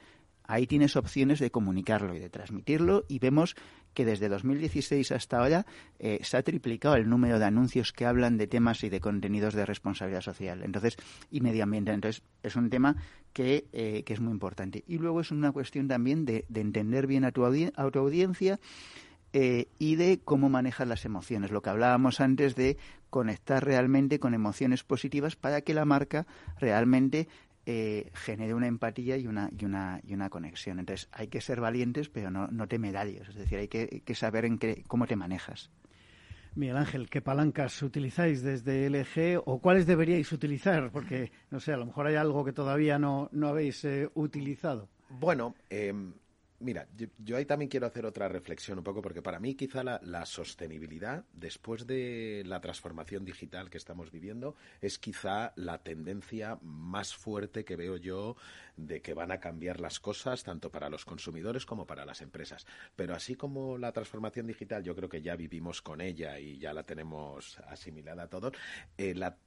ahí 0.43 0.67
tienes 0.67 0.95
opciones 0.95 1.39
de 1.39 1.49
comunicarlo 1.49 2.15
y 2.15 2.19
de 2.19 2.29
transmitirlo, 2.29 3.05
y 3.07 3.17
vemos 3.17 3.55
que 3.93 4.05
desde 4.05 4.29
2016 4.29 5.11
hasta 5.11 5.39
ahora 5.39 5.65
eh, 5.99 6.19
se 6.23 6.37
ha 6.37 6.43
triplicado 6.43 6.95
el 6.95 7.09
número 7.09 7.39
de 7.39 7.45
anuncios 7.45 7.91
que 7.91 8.05
hablan 8.05 8.37
de 8.37 8.47
temas 8.47 8.83
y 8.83 8.89
de 8.89 8.99
contenidos 8.99 9.53
de 9.53 9.65
responsabilidad 9.65 10.21
social 10.21 10.63
entonces 10.63 10.97
y 11.31 11.41
medioambiental. 11.41 11.95
Entonces, 11.95 12.23
es 12.43 12.55
un 12.55 12.69
tema 12.69 12.95
que, 13.33 13.65
eh, 13.73 14.03
que, 14.05 14.13
es 14.13 14.19
muy 14.19 14.31
importante. 14.31 14.83
Y 14.87 14.97
luego 14.97 15.21
es 15.21 15.31
una 15.31 15.51
cuestión 15.51 15.87
también 15.87 16.25
de, 16.25 16.45
de 16.49 16.61
entender 16.61 17.07
bien 17.07 17.25
a 17.25 17.31
tu, 17.31 17.45
a 17.45 17.91
tu 17.91 17.99
audiencia 17.99 18.59
eh, 19.31 19.67
y 19.77 19.95
de 19.95 20.19
cómo 20.23 20.49
manejas 20.49 20.87
las 20.87 21.05
emociones. 21.05 21.51
Lo 21.51 21.61
que 21.61 21.69
hablábamos 21.69 22.19
antes 22.19 22.55
de 22.55 22.77
conectar 23.11 23.63
realmente 23.63 24.19
con 24.19 24.33
emociones 24.33 24.83
positivas 24.83 25.35
para 25.35 25.61
que 25.61 25.75
la 25.75 25.85
marca 25.85 26.25
realmente 26.59 27.27
eh, 27.71 28.09
genere 28.15 28.55
una 28.55 28.65
empatía 28.65 29.15
y 29.17 29.27
una, 29.27 29.51
y, 29.55 29.63
una, 29.63 30.01
y 30.03 30.15
una 30.15 30.31
conexión. 30.31 30.79
Entonces 30.79 31.07
hay 31.11 31.27
que 31.27 31.39
ser 31.39 31.61
valientes, 31.61 32.09
pero 32.09 32.31
no, 32.31 32.47
no 32.47 32.67
temerarios. 32.67 33.29
Es 33.29 33.35
decir, 33.35 33.59
hay 33.59 33.67
que, 33.67 34.15
saber 34.15 34.45
en 34.45 34.57
qué, 34.57 34.83
cómo 34.87 35.05
te 35.05 35.15
manejas. 35.15 35.69
Miguel 36.55 36.77
Ángel, 36.77 37.11
¿qué 37.11 37.21
palancas 37.21 37.79
utilizáis 37.83 38.41
desde 38.41 38.89
LG 38.89 39.43
o 39.45 39.59
cuáles 39.59 39.85
deberíais 39.85 40.31
utilizar? 40.31 40.89
Porque, 40.91 41.31
no 41.51 41.59
sé, 41.59 41.71
a 41.71 41.77
lo 41.77 41.85
mejor 41.85 42.07
hay 42.07 42.15
algo 42.15 42.43
que 42.43 42.53
todavía 42.53 42.97
no, 42.97 43.29
no 43.33 43.49
habéis 43.49 43.85
eh, 43.85 44.09
utilizado. 44.15 44.89
Bueno, 45.07 45.53
eh, 45.69 45.93
Mira, 46.61 46.89
yo, 47.19 47.37
ahí 47.37 47.45
también 47.45 47.69
quiero 47.69 47.87
hacer 47.87 48.05
otra 48.05 48.27
reflexión 48.27 48.77
un 48.77 48.83
poco, 48.83 49.01
porque 49.01 49.21
para 49.21 49.39
mí 49.39 49.55
quizá 49.55 49.81
la, 49.81 50.25
sostenibilidad, 50.25 51.23
después 51.31 51.87
de 51.87 52.43
la 52.45 52.59
transformación 52.59 53.23
digital 53.23 53.69
que 53.69 53.77
estamos 53.77 54.11
viviendo, 54.11 54.55
es 54.81 54.99
quizá 54.99 55.53
la 55.55 55.77
tendencia 55.77 56.59
más 56.61 57.15
fuerte 57.15 57.63
que 57.63 57.77
veo 57.77 57.95
yo 57.95 58.35
de 58.75 59.01
que 59.01 59.13
van 59.13 59.31
a 59.31 59.39
cambiar 59.39 59.79
las 59.79 60.01
cosas, 60.01 60.43
tanto 60.43 60.69
para 60.69 60.89
los 60.89 61.05
consumidores 61.05 61.65
como 61.65 61.87
para 61.87 62.05
las 62.05 62.21
empresas. 62.21 62.65
Pero 62.93 63.15
así 63.15 63.35
como 63.35 63.77
la 63.77 63.93
transformación 63.93 64.45
digital, 64.45 64.83
yo 64.83 64.93
creo 64.97 65.07
que 65.07 65.21
ya 65.21 65.37
vivimos 65.37 65.81
con 65.81 66.01
ella 66.01 66.39
y 66.39 66.57
ya 66.57 66.73
la 66.73 66.83
tenemos 66.83 67.57
asimilada 67.67 68.23
a 68.23 68.29
todos, 68.29 68.53
eh, 68.97 69.15
la, 69.15 69.37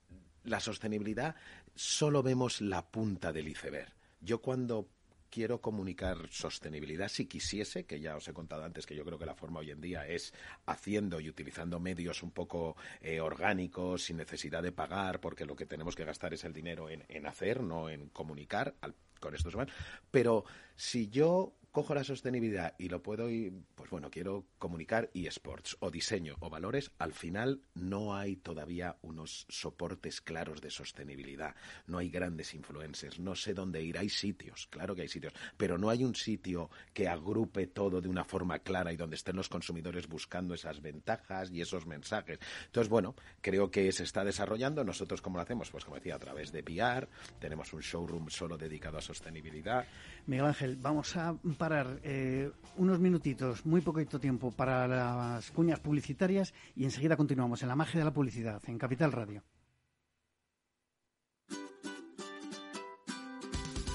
la 0.44 0.60
sostenibilidad 0.60 1.36
solo 1.74 2.22
vemos 2.22 2.62
la 2.62 2.86
punta 2.86 3.34
del 3.34 3.48
iceberg. 3.48 3.92
Yo 4.22 4.40
cuando 4.40 4.88
quiero 5.32 5.62
comunicar 5.62 6.28
sostenibilidad 6.30 7.08
si 7.08 7.24
quisiese, 7.26 7.86
que 7.86 7.98
ya 7.98 8.14
os 8.14 8.28
he 8.28 8.34
contado 8.34 8.64
antes 8.64 8.84
que 8.84 8.94
yo 8.94 9.02
creo 9.02 9.18
que 9.18 9.24
la 9.24 9.34
forma 9.34 9.60
hoy 9.60 9.70
en 9.70 9.80
día 9.80 10.06
es 10.06 10.34
haciendo 10.66 11.20
y 11.20 11.30
utilizando 11.30 11.80
medios 11.80 12.22
un 12.22 12.32
poco 12.32 12.76
eh, 13.00 13.18
orgánicos, 13.18 14.04
sin 14.04 14.18
necesidad 14.18 14.62
de 14.62 14.72
pagar, 14.72 15.20
porque 15.20 15.46
lo 15.46 15.56
que 15.56 15.64
tenemos 15.64 15.96
que 15.96 16.04
gastar 16.04 16.34
es 16.34 16.44
el 16.44 16.52
dinero 16.52 16.90
en, 16.90 17.04
en 17.08 17.26
hacer, 17.26 17.62
no 17.62 17.88
en 17.88 18.10
comunicar 18.10 18.74
con 19.20 19.34
estos 19.34 19.54
humanos. 19.54 19.72
Pero 20.10 20.44
si 20.76 21.08
yo 21.08 21.54
cojo 21.72 21.94
la 21.94 22.04
sostenibilidad 22.04 22.74
y 22.78 22.88
lo 22.88 23.02
puedo, 23.02 23.28
pues 23.74 23.90
bueno, 23.90 24.10
quiero 24.10 24.44
comunicar 24.58 25.10
eSports 25.14 25.78
o 25.80 25.90
diseño 25.90 26.36
o 26.40 26.50
valores, 26.50 26.92
al 26.98 27.14
final 27.14 27.62
no 27.74 28.14
hay 28.14 28.36
todavía 28.36 28.98
unos 29.00 29.46
soportes 29.48 30.20
claros 30.20 30.60
de 30.60 30.70
sostenibilidad, 30.70 31.56
no 31.86 31.96
hay 31.96 32.10
grandes 32.10 32.52
influencers, 32.54 33.18
no 33.18 33.34
sé 33.34 33.54
dónde 33.54 33.82
ir, 33.82 33.96
hay 33.96 34.10
sitios, 34.10 34.66
claro 34.68 34.94
que 34.94 35.02
hay 35.02 35.08
sitios, 35.08 35.32
pero 35.56 35.78
no 35.78 35.88
hay 35.88 36.04
un 36.04 36.14
sitio 36.14 36.70
que 36.92 37.08
agrupe 37.08 37.66
todo 37.68 38.02
de 38.02 38.08
una 38.08 38.24
forma 38.24 38.58
clara 38.58 38.92
y 38.92 38.96
donde 38.96 39.16
estén 39.16 39.36
los 39.36 39.48
consumidores 39.48 40.06
buscando 40.06 40.52
esas 40.52 40.82
ventajas 40.82 41.50
y 41.50 41.62
esos 41.62 41.86
mensajes. 41.86 42.38
Entonces, 42.66 42.90
bueno, 42.90 43.14
creo 43.40 43.70
que 43.70 43.90
se 43.92 44.04
está 44.04 44.24
desarrollando, 44.24 44.84
nosotros 44.84 45.22
cómo 45.22 45.38
lo 45.38 45.42
hacemos, 45.42 45.70
pues 45.70 45.84
como 45.84 45.96
decía, 45.96 46.16
a 46.16 46.18
través 46.18 46.52
de 46.52 46.62
PR, 46.62 47.08
tenemos 47.40 47.72
un 47.72 47.80
showroom 47.80 48.28
solo 48.28 48.58
dedicado 48.58 48.98
a 48.98 49.00
sostenibilidad. 49.00 49.86
Miguel 50.26 50.46
Ángel, 50.46 50.76
vamos 50.80 51.16
a 51.16 51.34
parar 51.58 51.98
eh, 52.04 52.50
unos 52.76 53.00
minutitos, 53.00 53.66
muy 53.66 53.80
poquito 53.80 54.20
tiempo 54.20 54.52
para 54.52 54.86
las 54.86 55.50
cuñas 55.50 55.80
publicitarias 55.80 56.54
y 56.76 56.84
enseguida 56.84 57.16
continuamos 57.16 57.62
en 57.62 57.68
la 57.68 57.76
magia 57.76 57.98
de 57.98 58.04
la 58.04 58.12
publicidad 58.12 58.62
en 58.68 58.78
Capital 58.78 59.10
Radio. 59.10 59.42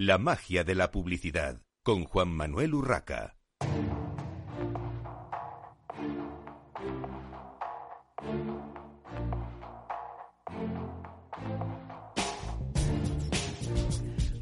La 0.00 0.16
magia 0.16 0.62
de 0.62 0.76
la 0.76 0.92
publicidad 0.92 1.60
con 1.82 2.04
Juan 2.04 2.28
Manuel 2.28 2.72
Urraca. 2.72 3.34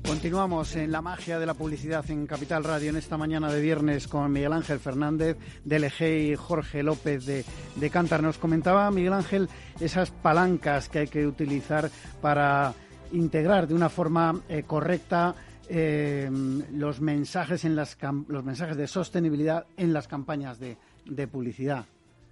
Continuamos 0.07 0.77
en 0.77 0.93
la 0.93 1.01
magia 1.01 1.39
de 1.39 1.47
la 1.47 1.55
publicidad 1.55 2.05
en 2.11 2.27
Capital 2.27 2.63
Radio 2.63 2.91
en 2.91 2.97
esta 2.97 3.17
mañana 3.17 3.51
de 3.51 3.63
viernes 3.63 4.09
con 4.09 4.31
Miguel 4.31 4.53
Ángel 4.53 4.79
Fernández 4.79 5.39
de 5.65 5.79
LG 5.79 6.33
y 6.33 6.37
Jorge 6.37 6.83
López 6.83 7.25
de, 7.25 7.47
de 7.77 7.91
Cantar. 7.91 8.23
Nos 8.23 8.37
comentaba 8.37 8.91
Miguel 8.91 9.15
Ángel 9.15 9.49
esas 9.81 10.11
palancas 10.11 10.91
que 10.91 10.99
hay 10.99 11.09
que 11.09 11.27
utilizar 11.27 11.91
para 12.21 12.75
integrar 13.13 13.67
de 13.67 13.75
una 13.75 13.89
forma 13.89 14.41
eh, 14.49 14.65
correcta 14.65 15.35
eh, 15.69 16.31
los 16.73 17.01
mensajes 17.01 17.65
en 17.65 17.77
las 17.77 17.97
los 18.29 18.45
mensajes 18.45 18.77
de 18.77 18.87
sostenibilidad 18.87 19.67
en 19.77 19.93
las 19.93 20.09
campañas 20.09 20.59
de, 20.59 20.77
de 21.05 21.29
publicidad. 21.29 21.87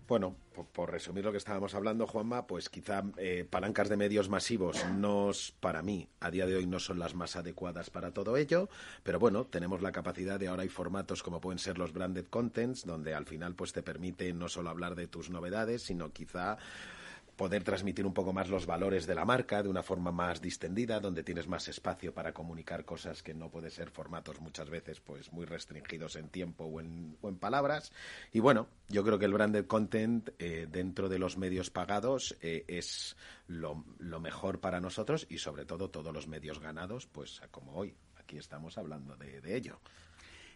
Bueno, 0.07 0.37
por, 0.73 0.91
resumir 0.91 1.25
lo 1.25 1.33
que 1.33 1.39
estábamos 1.39 1.75
hablando, 1.75 2.07
Juanma, 2.07 2.47
pues 2.47 2.69
quizá 2.69 3.03
eh, 3.17 3.47
palancas 3.49 3.89
de 3.89 3.97
medios 3.97 4.29
masivos 4.29 4.85
no, 4.97 5.31
para 5.61 5.83
mí, 5.83 6.09
a 6.21 6.31
día 6.31 6.47
de 6.47 6.57
hoy 6.57 6.67
no 6.67 6.79
son 6.79 6.99
las 6.99 7.15
más 7.15 7.37
adecuadas 7.37 7.89
para 7.89 8.13
todo 8.13 8.37
ello, 8.37 8.69
pero 9.03 9.19
bueno, 9.19 9.47
tenemos 9.47 9.81
la 9.81 9.93
capacidad 9.93 10.39
de 10.39 10.49
ahora 10.49 10.63
hay 10.63 10.69
formatos 10.69 11.23
como 11.23 11.41
pueden 11.41 11.59
ser 11.59 11.79
los 11.79 11.95
branded 11.95 12.27
contents, 12.27 12.85
donde 12.85 13.15
al 13.15 13.25
final 13.25 13.55
pues 13.55 13.73
te 13.73 13.83
permite 13.83 14.33
no 14.35 14.49
solo 14.49 14.69
hablar 14.69 14.95
de 14.95 15.07
tus 15.07 15.31
novedades, 15.31 15.83
sino 15.83 16.13
quizá 16.13 16.59
poder 17.37 17.65
transmitir 17.65 18.07
un 18.07 18.15
poco 18.15 18.33
más 18.33 18.49
los 18.49 18.67
valores 18.67 19.07
de 19.07 19.15
la 19.15 19.25
marca 19.25 19.63
de 19.63 19.69
una 19.69 19.83
forma 19.83 20.13
más 20.13 20.41
distendida, 20.41 21.01
donde 21.01 21.23
tienes 21.23 21.49
más 21.49 21.69
espacio 21.69 22.15
para 22.15 22.33
comunicar 22.33 22.85
cosas 22.85 23.23
que 23.23 23.35
no 23.35 23.51
puede 23.51 23.71
ser 23.71 23.91
formatos 23.91 24.41
muchas 24.41 24.71
veces 24.71 25.01
pues 25.01 25.33
muy 25.33 25.45
restringidos 25.45 26.17
en 26.17 26.29
tiempo 26.29 26.65
o 26.65 26.81
en, 26.81 27.17
palabras. 27.41 27.93
Y 28.33 28.41
bueno, 28.41 28.69
yo 28.89 29.03
creo 29.03 29.19
que 29.19 29.25
el 29.25 29.33
branded 29.33 29.67
content 29.67 30.31
eh, 30.39 30.67
dentro 30.71 31.09
de 31.09 31.19
los 31.19 31.37
medios 31.37 31.71
pagados 31.71 32.37
eh, 32.41 32.65
es 32.69 33.17
lo, 33.49 33.85
mejor 34.21 34.61
para 34.61 34.81
nosotros 34.81 35.27
y 35.29 35.39
sobre 35.39 35.65
todo 35.65 35.91
todos 35.91 36.13
los 36.13 36.29
medios 36.29 36.61
ganados, 36.61 37.07
pues 37.07 37.41
como 37.51 37.73
hoy. 37.73 37.95
Aquí 38.17 38.39
estamos 38.39 38.79
hablando 38.79 39.17
de 39.17 39.57
ello. 39.57 39.81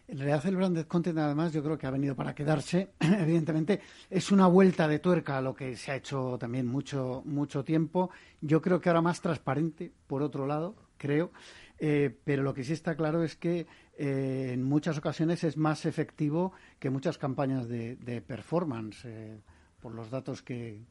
En 0.09 0.17
realidad 0.17 0.43
el 0.47 0.55
branded 0.55 0.87
content 0.87 1.19
además 1.19 1.53
yo 1.53 1.63
creo 1.63 1.77
que 1.77 1.85
ha 1.85 1.91
venido 1.91 2.15
para 2.15 2.33
quedarse. 2.33 2.93
Evidentemente 2.99 3.79
es 4.09 4.31
una 4.31 4.47
vuelta 4.47 4.87
de 4.87 4.97
tuerca 4.97 5.37
a 5.37 5.41
lo 5.41 5.53
que 5.53 5.77
se 5.77 5.91
ha 5.91 5.95
hecho 5.95 6.35
también 6.39 6.65
mucho 6.65 7.21
mucho 7.25 7.63
tiempo. 7.63 8.09
Yo 8.41 8.59
creo 8.59 8.81
que 8.81 8.89
ahora 8.89 9.03
más 9.03 9.21
transparente, 9.21 9.91
por 10.07 10.23
otro 10.23 10.47
lado, 10.47 10.75
creo. 10.97 11.31
Eh, 11.77 12.17
pero 12.23 12.41
lo 12.41 12.55
que 12.55 12.63
sí 12.63 12.73
está 12.73 12.95
claro 12.95 13.23
es 13.23 13.35
que 13.35 13.67
eh, 13.97 14.49
en 14.51 14.63
muchas 14.63 14.97
ocasiones 14.97 15.43
es 15.43 15.57
más 15.57 15.85
efectivo 15.85 16.53
que 16.79 16.89
muchas 16.89 17.19
campañas 17.19 17.67
de, 17.69 18.23
performance 18.25 19.05
eh, 19.05 19.39
por 19.79 19.93
los 19.93 20.09
datos 20.09 20.41
que, 20.41 20.81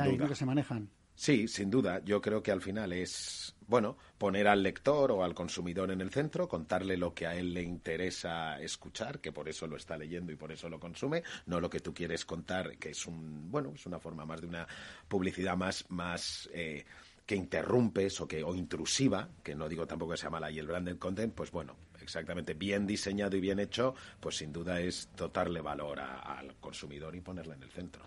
hay, 0.00 0.18
que 0.18 0.34
se 0.36 0.46
manejan. 0.46 0.88
Sí, 1.18 1.48
sin 1.48 1.68
duda. 1.68 2.00
Yo 2.04 2.20
creo 2.20 2.40
que 2.44 2.52
al 2.52 2.62
final 2.62 2.92
es, 2.92 3.52
bueno, 3.66 3.98
poner 4.18 4.46
al 4.46 4.62
lector 4.62 5.10
o 5.10 5.24
al 5.24 5.34
consumidor 5.34 5.90
en 5.90 6.00
el 6.00 6.10
centro, 6.12 6.46
contarle 6.46 6.96
lo 6.96 7.12
que 7.12 7.26
a 7.26 7.34
él 7.34 7.52
le 7.54 7.60
interesa 7.60 8.60
escuchar, 8.60 9.18
que 9.18 9.32
por 9.32 9.48
eso 9.48 9.66
lo 9.66 9.76
está 9.76 9.98
leyendo 9.98 10.30
y 10.30 10.36
por 10.36 10.52
eso 10.52 10.68
lo 10.68 10.78
consume, 10.78 11.24
no 11.46 11.60
lo 11.60 11.68
que 11.68 11.80
tú 11.80 11.92
quieres 11.92 12.24
contar, 12.24 12.78
que 12.78 12.90
es 12.90 13.04
un, 13.04 13.50
bueno, 13.50 13.72
es 13.74 13.84
una 13.84 13.98
forma 13.98 14.24
más 14.24 14.40
de 14.40 14.46
una 14.46 14.68
publicidad 15.08 15.56
más, 15.56 15.86
más 15.88 16.48
eh, 16.52 16.84
que 17.26 17.34
interrumpes 17.34 18.20
o 18.20 18.28
que 18.28 18.44
o 18.44 18.54
intrusiva, 18.54 19.28
que 19.42 19.56
no 19.56 19.68
digo 19.68 19.88
tampoco 19.88 20.12
que 20.12 20.18
sea 20.18 20.30
mala 20.30 20.52
y 20.52 20.60
el 20.60 20.68
branded 20.68 20.98
content, 20.98 21.34
pues 21.34 21.50
bueno, 21.50 21.74
exactamente 22.00 22.54
bien 22.54 22.86
diseñado 22.86 23.36
y 23.36 23.40
bien 23.40 23.58
hecho, 23.58 23.96
pues 24.20 24.36
sin 24.36 24.52
duda 24.52 24.80
es 24.80 25.08
dotarle 25.16 25.62
valor 25.62 25.98
al 25.98 26.54
consumidor 26.60 27.16
y 27.16 27.20
ponerle 27.20 27.54
en 27.54 27.64
el 27.64 27.70
centro. 27.72 28.04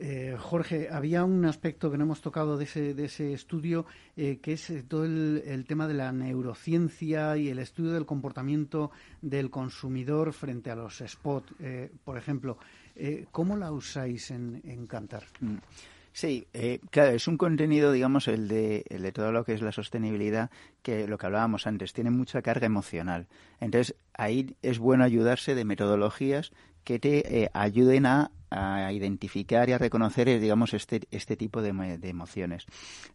Eh, 0.00 0.36
Jorge, 0.38 0.88
había 0.90 1.24
un 1.24 1.44
aspecto 1.44 1.90
que 1.90 1.96
no 1.96 2.04
hemos 2.04 2.20
tocado 2.20 2.56
de 2.56 2.64
ese, 2.64 2.94
de 2.94 3.04
ese 3.04 3.32
estudio, 3.32 3.86
eh, 4.16 4.38
que 4.42 4.54
es 4.54 4.68
eh, 4.70 4.82
todo 4.82 5.04
el, 5.04 5.64
tema 5.68 5.86
de 5.86 5.94
la 5.94 6.10
neurociencia 6.10 7.36
y 7.36 7.48
el 7.48 7.60
estudio 7.60 7.92
del 7.92 8.04
comportamiento 8.04 8.90
del 9.22 9.50
consumidor 9.50 10.32
frente 10.32 10.70
a 10.70 10.76
los 10.76 11.02
spots, 11.06 11.54
por 12.04 12.18
ejemplo. 12.18 12.58
¿Cómo 13.30 13.56
la 13.56 13.72
usáis 13.72 14.30
en, 14.30 14.60
en 14.64 14.86
Cantar? 14.86 15.24
Mm. 15.40 15.56
Sí, 16.12 16.46
claro, 16.90 17.10
es 17.10 17.26
un 17.26 17.36
contenido, 17.36 17.90
digamos, 17.90 18.28
el 18.28 18.46
de, 18.46 18.84
el 18.88 19.02
de 19.02 19.10
todo 19.10 19.32
lo 19.32 19.44
que 19.44 19.52
es 19.54 19.62
la 19.62 19.72
sostenibilidad, 19.72 20.48
que 20.82 21.08
lo 21.08 21.18
que 21.18 21.26
hablábamos 21.26 21.66
antes, 21.66 21.92
tiene 21.92 22.10
mucha 22.10 22.40
carga 22.40 22.66
emocional. 22.66 23.26
Entonces, 23.58 23.96
ahí 24.12 24.54
es 24.62 24.78
bueno 24.78 25.02
ayudarse 25.02 25.56
de 25.56 25.64
metodologías 25.64 26.52
que 26.84 26.98
te 26.98 27.50
ayuden 27.52 28.06
a 28.06 28.30
a 28.54 28.92
identificar 28.92 29.68
y 29.68 29.72
a 29.72 29.78
reconocer, 29.78 30.28
eh, 30.28 30.38
digamos, 30.38 30.74
este, 30.74 31.02
este 31.10 31.36
tipo 31.36 31.60
de, 31.62 31.70
emociones. 32.02 32.66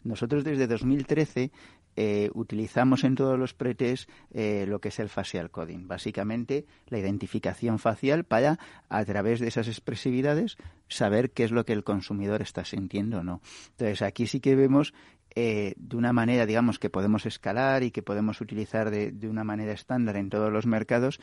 Nosotros 0.04 0.44
desde 0.44 0.68
2013 0.68 1.52
eh, 1.96 2.30
utilizamos 2.34 3.04
en 3.04 3.16
todos 3.16 3.38
los 3.38 3.54
pretes 3.54 4.08
eh, 4.32 4.66
lo 4.68 4.80
que 4.80 4.90
es 4.90 5.00
el 5.00 5.10
facial 5.10 5.50
coding. 5.50 5.88
Básicamente, 5.88 6.66
la 6.88 7.00
identificación 7.00 7.80
facial 7.80 8.26
para, 8.26 8.60
a 8.90 9.06
través 9.06 9.40
de 9.40 9.48
esas 9.48 9.68
expresividades, 9.68 10.58
saber 10.88 11.32
qué 11.32 11.44
es 11.44 11.52
lo 11.52 11.66
que 11.66 11.74
el 11.74 11.84
consumidor 11.84 12.42
está 12.42 12.66
sintiendo 12.66 13.20
o 13.20 13.24
no. 13.24 13.42
Entonces, 13.72 14.02
aquí 14.02 14.28
sí 14.28 14.40
que 14.40 14.56
vemos 14.56 14.94
de 15.36 15.76
una 15.94 16.12
manera, 16.12 16.46
digamos, 16.46 16.80
que 16.80 16.90
podemos 16.90 17.26
escalar 17.26 17.84
y 17.84 17.92
que 17.92 18.02
podemos 18.02 18.42
utilizar 18.42 18.90
de, 18.90 19.12
de 19.12 19.30
una 19.30 19.46
manera 19.46 19.72
estándar 19.72 20.18
en 20.18 20.30
todos 20.30 20.52
los 20.52 20.66
mercados, 20.66 21.22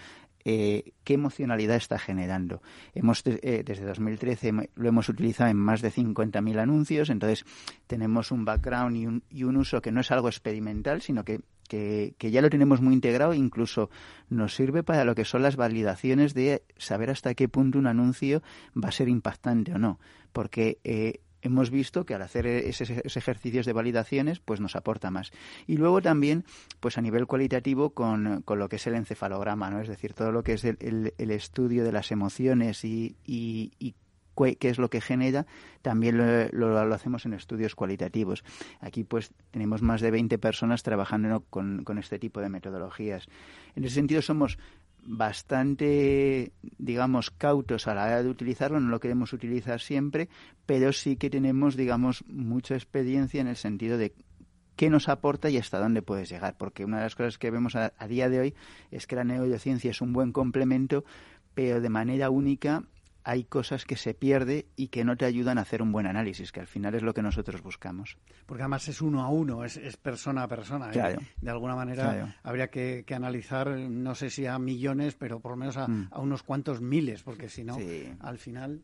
eh, 0.49 0.93
qué 1.03 1.15
emocionalidad 1.15 1.75
está 1.75 1.99
generando. 1.99 2.63
Hemos, 2.95 3.25
eh, 3.27 3.65
desde 3.67 3.85
2013 3.85 4.53
lo 4.77 4.89
hemos 4.89 5.09
utilizado 5.09 5.51
en 5.51 5.57
más 5.57 5.83
de 5.83 5.91
50.000 5.91 6.61
anuncios, 6.61 7.11
entonces 7.11 7.45
tenemos 7.89 8.31
un 8.31 8.45
background 8.45 8.97
y 8.97 9.07
un, 9.07 9.25
y 9.29 9.43
un, 9.43 9.57
uso 9.57 9.83
que 9.83 9.91
no 9.91 10.03
es 10.03 10.13
algo 10.13 10.29
experimental, 10.29 11.03
sino 11.03 11.25
que, 11.25 11.41
que, 11.67 12.15
ya 12.31 12.43
lo 12.43 12.49
tenemos 12.49 12.81
muy 12.81 12.95
integrado, 12.95 13.35
incluso 13.35 13.91
nos 14.31 14.55
sirve 14.55 14.85
para 14.85 15.05
lo 15.05 15.17
que 15.17 15.25
son 15.25 15.43
las 15.43 15.57
validaciones 15.57 16.33
de 16.33 16.63
saber 16.77 17.11
hasta 17.11 17.35
qué 17.35 17.49
punto 17.49 17.81
un 17.81 17.89
anuncio 17.89 18.41
va 18.77 18.91
a 18.91 18.93
ser 18.93 19.09
impactante 19.09 19.73
o 19.73 19.79
no, 19.79 19.99
porque 20.33 20.79
eh, 20.85 21.23
hemos 21.47 21.71
visto 21.71 22.05
que 22.05 22.15
al 22.15 22.23
hacer 22.23 22.47
esos, 22.47 22.91
ejercicios 23.17 23.67
de 23.67 23.73
validaciones, 23.73 24.41
pues 24.41 24.61
nos 24.61 24.77
aporta 24.77 25.11
más. 25.11 25.33
Y 25.67 25.77
luego 25.77 26.03
también, 26.03 26.45
pues 26.81 26.99
a 26.99 27.03
nivel 27.03 27.27
cualitativo, 27.27 27.91
con, 27.91 28.45
lo 28.47 28.69
que 28.69 28.77
es 28.77 28.87
el 28.87 28.95
encefalograma, 28.95 29.71
¿no? 29.71 29.81
Es 29.81 29.89
decir, 29.89 30.13
todo 30.13 30.33
lo 30.33 30.43
que 30.43 30.55
es 30.55 30.65
el, 30.65 31.13
estudio 31.19 31.85
de 31.85 31.93
las 31.93 32.13
emociones 32.13 32.85
y, 32.85 33.17
qué 34.59 34.69
es 34.69 34.79
lo 34.79 34.91
que 34.91 35.01
genera, 35.01 35.47
también 35.83 36.19
lo, 36.53 36.95
hacemos 36.95 37.25
en 37.25 37.33
estudios 37.33 37.75
cualitativos. 37.75 38.45
Aquí 38.81 39.05
pues 39.05 39.33
tenemos 39.51 39.83
más 39.83 40.01
de 40.01 40.11
20 40.11 40.39
personas 40.39 40.83
trabajando 40.83 41.45
con, 41.49 41.85
con, 41.85 41.99
este 41.99 42.19
tipo 42.19 42.41
de 42.41 42.49
metodologías. 42.49 43.27
En 43.75 43.85
ese 43.85 43.95
sentido 43.95 44.21
somos 44.21 44.59
bastante, 45.07 46.53
digamos, 46.79 47.31
cautos 47.31 47.87
a 47.87 47.95
la 47.95 48.05
hora 48.05 48.23
de 48.23 48.29
utilizarlo, 48.29 48.81
no 48.81 48.91
lo 48.91 49.01
queremos 49.01 49.33
utilizar 49.33 49.81
siempre, 49.81 50.29
pero 50.67 50.93
sí 50.93 51.17
que 51.17 51.31
tenemos, 51.31 51.77
digamos, 51.77 52.25
mucha 52.27 52.75
experiencia 52.75 53.41
en 53.41 53.47
el 53.47 53.57
sentido 53.57 53.99
de 53.99 54.13
qué 54.77 54.91
nos 54.91 55.09
aporta 55.09 55.49
y 55.49 55.57
hasta 55.57 55.79
dónde 55.79 56.03
puedes 56.03 56.29
llegar, 56.29 56.57
porque 56.59 56.85
una 56.85 56.99
de 56.99 57.05
las 57.05 57.15
cosas 57.15 57.39
que 57.39 57.51
vemos 57.51 57.75
a, 57.77 57.91
día 58.09 58.29
de 58.29 58.41
hoy 58.41 58.55
es 58.91 59.07
que 59.07 59.17
la 59.17 59.25
neurociencia 59.25 59.91
es 59.91 60.01
un 60.01 60.13
buen 60.13 60.33
complemento, 60.33 61.05
pero 61.55 61.81
de 61.81 61.89
manera 61.89 62.29
única 62.29 62.85
hay 63.27 63.43
cosas 63.43 63.85
que 63.85 63.97
se 63.97 64.15
pierde 64.15 64.69
y 64.77 64.87
que 64.87 65.05
no 65.05 65.17
te 65.17 65.25
ayudan 65.25 65.59
a 65.59 65.63
hacer 65.63 65.83
un 65.83 65.91
buen 65.91 66.07
análisis, 66.07 66.53
que 66.53 66.61
al 66.61 66.69
final 66.69 66.95
es 66.95 67.03
lo 67.03 67.13
que 67.13 67.23
nosotros 67.23 67.61
buscamos. 67.61 68.17
Porque 68.47 68.63
además 68.63 68.87
es 68.87 69.03
uno 69.03 69.21
a 69.23 69.29
uno, 69.31 69.65
es, 69.65 69.97
persona 69.97 70.45
a 70.45 70.49
persona. 70.49 70.93
¿eh? 70.93 71.19
De 71.41 71.51
alguna 71.51 71.75
manera 71.75 72.37
habría 72.45 72.69
que, 72.69 73.05
analizar, 73.13 73.69
no 73.69 74.15
sé 74.15 74.31
si 74.31 74.47
a 74.47 74.61
millones, 74.61 75.17
pero 75.17 75.41
por 75.41 75.51
lo 75.51 75.57
menos 75.57 75.77
a, 75.77 75.89
mm. 75.89 76.11
unos 76.19 76.45
cuantos 76.45 76.81
miles, 76.81 77.25
porque 77.25 77.49
si 77.49 77.65
no, 77.65 77.77
al 78.21 78.39
final 78.39 78.81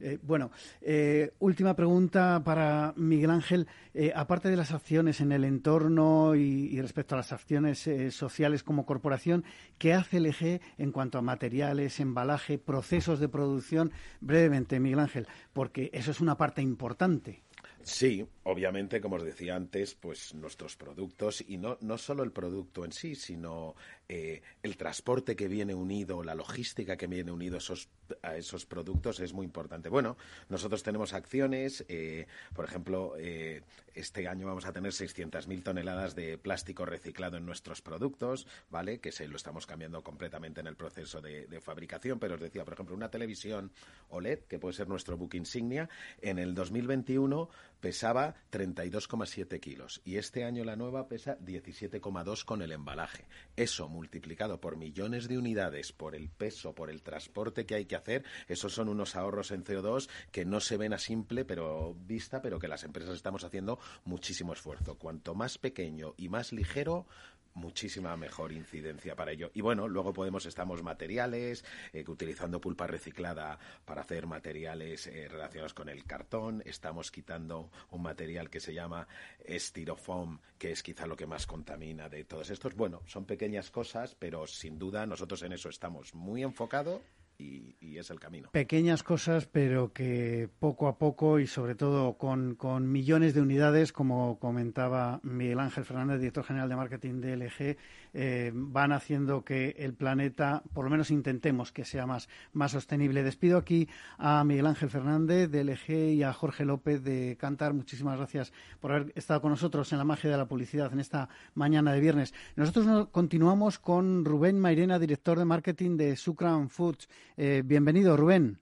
eh, 0.00 0.18
bueno, 0.22 0.50
eh, 0.80 1.32
última 1.38 1.74
pregunta 1.74 2.42
para 2.44 2.92
Miguel 2.96 3.30
Ángel. 3.30 3.66
Eh, 3.92 4.12
aparte 4.14 4.48
de 4.48 4.56
las 4.56 4.72
acciones 4.72 5.20
en 5.20 5.32
el 5.32 5.44
entorno 5.44 6.34
y, 6.34 6.80
respecto 6.80 7.14
a 7.14 7.18
las 7.18 7.32
acciones 7.32 7.88
sociales 8.10 8.62
como 8.62 8.86
corporación, 8.86 9.44
¿qué 9.78 9.92
hace 9.94 10.18
el 10.18 10.26
EG 10.26 10.60
en 10.78 10.92
cuanto 10.92 11.18
a 11.18 11.22
materiales, 11.22 12.00
embalaje, 12.00 12.58
procesos 12.58 13.20
de 13.20 13.28
producción? 13.28 13.92
Brevemente, 14.20 14.80
Miguel 14.80 15.00
Ángel, 15.00 15.26
porque 15.52 15.90
eso 15.92 16.10
es 16.10 16.20
una 16.20 16.36
parte 16.36 16.62
importante. 16.62 17.42
Sí, 17.82 18.26
obviamente, 18.44 19.00
como 19.00 19.16
os 19.16 19.24
decía 19.24 19.56
antes, 19.56 19.94
pues 19.94 20.34
nuestros 20.34 20.76
productos, 20.76 21.42
y 21.46 21.56
no, 21.56 21.78
no 21.80 21.96
solo 21.96 22.22
el 22.22 22.30
producto 22.30 22.84
en 22.84 22.92
sí, 22.92 23.14
sino 23.14 23.74
eh, 24.12 24.42
el 24.64 24.76
transporte 24.76 25.36
que 25.36 25.46
viene 25.46 25.72
unido, 25.72 26.24
la 26.24 26.34
logística 26.34 26.96
que 26.96 27.06
viene 27.06 27.30
unido 27.30 27.58
esos, 27.58 27.88
a 28.22 28.34
esos 28.34 28.66
productos 28.66 29.20
es 29.20 29.32
muy 29.32 29.46
importante. 29.46 29.88
Bueno, 29.88 30.16
nosotros 30.48 30.82
tenemos 30.82 31.12
acciones, 31.12 31.84
eh, 31.88 32.26
por 32.52 32.64
ejemplo, 32.64 33.14
eh, 33.16 33.62
este 33.94 34.26
año 34.26 34.48
vamos 34.48 34.66
a 34.66 34.72
tener 34.72 34.90
600.000 34.90 35.62
toneladas 35.62 36.16
de 36.16 36.38
plástico 36.38 36.84
reciclado 36.84 37.36
en 37.36 37.46
nuestros 37.46 37.82
productos, 37.82 38.48
¿vale? 38.68 38.98
Que 38.98 39.12
se 39.12 39.28
lo 39.28 39.36
estamos 39.36 39.64
cambiando 39.64 40.02
completamente 40.02 40.58
en 40.58 40.66
el 40.66 40.74
proceso 40.74 41.20
de, 41.20 41.46
de 41.46 41.60
fabricación, 41.60 42.18
pero 42.18 42.34
os 42.34 42.40
decía, 42.40 42.64
por 42.64 42.74
ejemplo, 42.74 42.96
una 42.96 43.12
televisión 43.12 43.70
OLED, 44.08 44.40
que 44.40 44.58
puede 44.58 44.74
ser 44.74 44.88
nuestro 44.88 45.16
book 45.16 45.34
insignia, 45.34 45.88
en 46.20 46.40
el 46.40 46.56
2021 46.56 47.48
pesaba 47.80 48.34
32,7 48.52 49.60
kilos 49.60 50.00
y 50.04 50.16
este 50.16 50.44
año 50.44 50.64
la 50.64 50.76
nueva 50.76 51.08
pesa 51.08 51.38
17,2 51.38 52.44
con 52.44 52.62
el 52.62 52.72
embalaje. 52.72 53.26
Eso 53.56 53.88
multiplicado 53.88 54.60
por 54.60 54.76
millones 54.76 55.28
de 55.28 55.38
unidades, 55.38 55.92
por 55.92 56.14
el 56.14 56.28
peso, 56.28 56.74
por 56.74 56.90
el 56.90 57.02
transporte 57.02 57.66
que 57.66 57.74
hay 57.74 57.86
que 57.86 57.96
hacer, 57.96 58.24
esos 58.48 58.72
son 58.72 58.88
unos 58.88 59.16
ahorros 59.16 59.50
en 59.50 59.64
CO2 59.64 60.08
que 60.30 60.44
no 60.44 60.60
se 60.60 60.76
ven 60.76 60.92
a 60.92 60.98
simple 60.98 61.44
pero 61.44 61.94
vista, 62.06 62.42
pero 62.42 62.58
que 62.58 62.68
las 62.68 62.84
empresas 62.84 63.14
estamos 63.14 63.44
haciendo 63.44 63.78
muchísimo 64.04 64.52
esfuerzo. 64.52 64.98
Cuanto 64.98 65.34
más 65.34 65.58
pequeño 65.58 66.14
y 66.16 66.28
más 66.28 66.52
ligero, 66.52 67.06
muchísima 67.54 68.16
mejor 68.16 68.52
incidencia 68.52 69.16
para 69.16 69.32
ello. 69.32 69.50
Y 69.54 69.60
bueno, 69.60 69.88
luego 69.88 70.12
podemos, 70.12 70.46
estamos 70.46 70.82
materiales, 70.82 71.64
eh, 71.92 72.04
utilizando 72.06 72.60
pulpa 72.60 72.86
reciclada 72.86 73.58
para 73.84 74.02
hacer 74.02 74.26
materiales 74.26 75.06
eh, 75.06 75.28
relacionados 75.28 75.74
con 75.74 75.88
el 75.88 76.04
cartón, 76.04 76.62
estamos 76.64 77.10
quitando 77.10 77.70
un 77.90 78.02
material 78.02 78.50
que 78.50 78.60
se 78.60 78.74
llama 78.74 79.06
styrofoam, 79.48 80.40
que 80.58 80.72
es 80.72 80.82
quizá 80.82 81.06
lo 81.06 81.16
que 81.16 81.26
más 81.26 81.46
contamina 81.46 82.08
de 82.08 82.24
todos 82.24 82.50
estos. 82.50 82.74
Bueno, 82.74 83.02
son 83.06 83.24
pequeñas 83.24 83.70
cosas, 83.70 84.14
pero 84.18 84.46
sin 84.46 84.78
duda 84.78 85.06
nosotros 85.06 85.42
en 85.42 85.52
eso 85.52 85.68
estamos 85.68 86.14
muy 86.14 86.42
enfocados 86.42 87.00
y, 87.40 87.98
es 87.98 88.10
el 88.10 88.20
camino. 88.20 88.48
Pequeñas 88.52 89.02
cosas, 89.02 89.46
pero 89.46 89.92
que 89.92 90.48
poco 90.58 90.88
a 90.88 90.96
poco 90.96 91.38
y 91.38 91.46
sobre 91.46 91.74
todo 91.74 92.14
con, 92.14 92.56
millones 92.90 93.34
de 93.34 93.42
unidades, 93.42 93.92
como 93.92 94.38
comentaba 94.38 95.20
Miguel 95.22 95.60
Ángel 95.60 95.84
Fernández, 95.84 96.20
director 96.20 96.44
general 96.44 96.68
de 96.70 96.76
marketing 96.76 97.20
de 97.20 97.36
LG, 97.36 97.76
eh, 98.14 98.52
van 98.54 98.92
haciendo 98.92 99.44
que 99.44 99.76
el 99.78 99.92
planeta, 99.94 100.62
por 100.72 100.84
lo 100.84 100.90
menos 100.90 101.10
intentemos 101.10 101.72
que 101.72 101.84
sea 101.84 102.06
más, 102.06 102.28
más 102.52 102.72
sostenible. 102.72 103.22
Despido 103.22 103.58
aquí 103.58 103.88
a 104.16 104.42
Miguel 104.44 104.66
Ángel 104.66 104.88
Fernández 104.88 105.50
de 105.50 105.64
LG 105.64 106.14
y 106.14 106.22
a 106.22 106.32
Jorge 106.32 106.64
López 106.64 107.02
de 107.04 107.36
Cantar. 107.38 107.74
Muchísimas 107.74 108.16
gracias 108.16 108.52
por 108.80 108.92
haber 108.92 109.12
estado 109.14 109.42
con 109.42 109.50
nosotros 109.50 109.92
en 109.92 109.98
la 109.98 110.04
magia 110.04 110.30
de 110.30 110.38
la 110.38 110.48
publicidad 110.48 110.92
en 110.92 111.00
esta 111.00 111.28
mañana 111.54 111.92
de 111.92 112.00
viernes. 112.00 112.32
Nosotros 112.56 113.08
continuamos 113.10 113.78
con 113.78 114.24
Rubén 114.24 114.58
Mairena, 114.58 114.98
director 114.98 115.38
de 115.38 115.44
marketing 115.44 115.96
de 115.96 116.16
Sucran 116.16 116.70
Foods. 116.70 117.08
Eh, 117.36 117.62
bienvenido, 117.64 118.16
Rubén. 118.16 118.58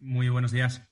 Muy 0.00 0.28
buenos 0.28 0.52
días. 0.52 0.82